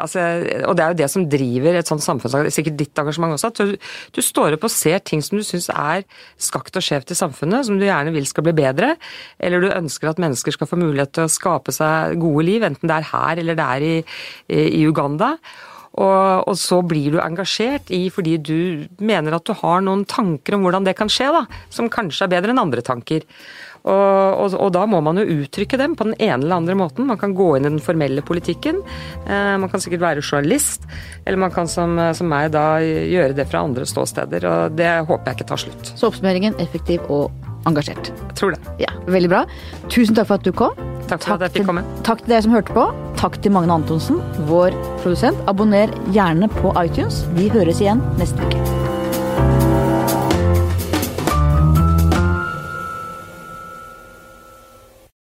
altså, 0.00 0.24
og 0.66 0.74
det 0.74 0.82
er 0.82 0.90
jo 0.90 0.98
det 0.98 1.08
som 1.12 1.28
driver 1.30 1.78
et 1.78 1.92
sånt 1.92 2.02
samfunnsengasjement, 2.02 2.56
sikkert 2.56 2.80
ditt 2.80 3.02
engasjement 3.02 3.36
også. 3.36 3.52
At 3.52 3.60
du, 3.62 3.92
du 4.18 4.20
står 4.24 4.56
opp 4.56 4.66
og 4.66 4.74
ser 4.74 4.98
ting 5.06 5.22
som 5.22 5.38
du 5.38 5.46
syns 5.46 5.70
er 5.70 6.02
skakt 6.48 6.74
og 6.74 6.88
skjevt 6.88 7.14
i 7.14 7.18
samfunnet, 7.22 7.68
som 7.70 7.78
du 7.78 7.86
gjerne 7.86 8.14
vil 8.16 8.26
skal 8.26 8.48
bli 8.48 8.56
bedre. 8.64 8.96
Eller 9.38 9.62
du 9.62 9.70
ønsker 9.70 10.10
at 10.10 10.22
mennesker 10.26 10.58
skal 10.58 10.72
få 10.72 10.80
mulighet 10.82 11.14
til 11.14 11.28
å 11.28 11.32
skape 11.36 11.74
seg 11.76 12.18
gode 12.26 12.48
liv, 12.50 12.66
enten 12.66 12.90
det 12.90 12.98
er 12.98 13.10
her 13.14 13.44
eller 13.44 13.62
det 13.62 13.70
er 13.78 13.88
i, 13.92 13.96
i 14.74 14.84
Uganda. 14.90 15.36
Og, 15.96 16.48
og 16.48 16.56
så 16.60 16.82
blir 16.84 17.14
du 17.14 17.20
engasjert 17.22 17.92
i 17.94 18.06
fordi 18.12 18.36
du 18.36 18.58
mener 19.00 19.36
at 19.36 19.46
du 19.48 19.54
har 19.56 19.84
noen 19.84 20.04
tanker 20.08 20.56
om 20.56 20.66
hvordan 20.66 20.84
det 20.84 20.96
kan 20.98 21.10
skje, 21.12 21.30
da, 21.32 21.46
som 21.72 21.92
kanskje 21.92 22.26
er 22.26 22.34
bedre 22.36 22.52
enn 22.52 22.60
andre 22.60 22.84
tanker. 22.84 23.24
Og, 23.86 24.42
og, 24.42 24.54
og 24.58 24.70
da 24.74 24.82
må 24.90 24.98
man 25.04 25.20
jo 25.20 25.26
uttrykke 25.44 25.78
dem 25.78 25.94
på 25.98 26.08
den 26.08 26.16
ene 26.18 26.40
eller 26.40 26.58
andre 26.58 26.74
måten. 26.78 27.06
Man 27.06 27.20
kan 27.20 27.36
gå 27.38 27.52
inn 27.54 27.68
i 27.68 27.70
den 27.70 27.82
formelle 27.82 28.24
politikken. 28.26 28.80
Eh, 29.22 29.54
man 29.62 29.70
kan 29.70 29.82
sikkert 29.82 30.02
være 30.02 30.24
journalist. 30.26 30.88
Eller 31.22 31.38
man 31.38 31.54
kan 31.54 31.70
som, 31.70 31.94
som 32.18 32.26
meg 32.30 32.50
da 32.56 32.80
gjøre 32.82 33.36
det 33.38 33.46
fra 33.46 33.62
andre 33.62 33.86
ståsteder. 33.86 34.48
Og 34.50 34.78
det 34.78 34.90
håper 35.06 35.30
jeg 35.30 35.38
ikke 35.38 35.50
tar 35.52 35.62
slutt. 35.62 35.92
Så 35.94 36.10
oppsummeringen 36.10 36.58
effektiv 36.66 37.06
og 37.06 37.30
engasjert. 37.66 38.12
Jeg 38.12 38.38
tror 38.38 38.56
det. 38.56 38.60
Ja, 38.82 38.92
Veldig 39.06 39.30
bra. 39.30 39.44
Tusen 39.92 40.16
takk 40.16 40.30
for 40.30 40.40
at 40.40 40.46
du 40.46 40.52
kom. 40.56 40.74
Takk 41.06 41.22
for 41.22 41.36
at 41.36 41.46
jeg 41.46 41.60
fikk 41.60 41.68
komme. 41.68 41.84
Takk 42.06 42.24
til 42.24 42.34
dere 42.34 42.42
som 42.46 42.56
hørte 42.56 42.74
på. 42.74 42.88
Takk 43.20 43.38
til 43.42 43.54
Magne 43.54 43.76
Antonsen, 43.78 44.18
vår 44.50 44.74
produsent. 45.04 45.38
Abonner 45.50 45.92
gjerne 46.14 46.50
på 46.58 46.74
iTunes. 46.82 47.22
Vi 47.38 47.48
høres 47.54 47.80
igjen 47.84 48.02
neste 48.18 48.42
uke. 48.42 48.85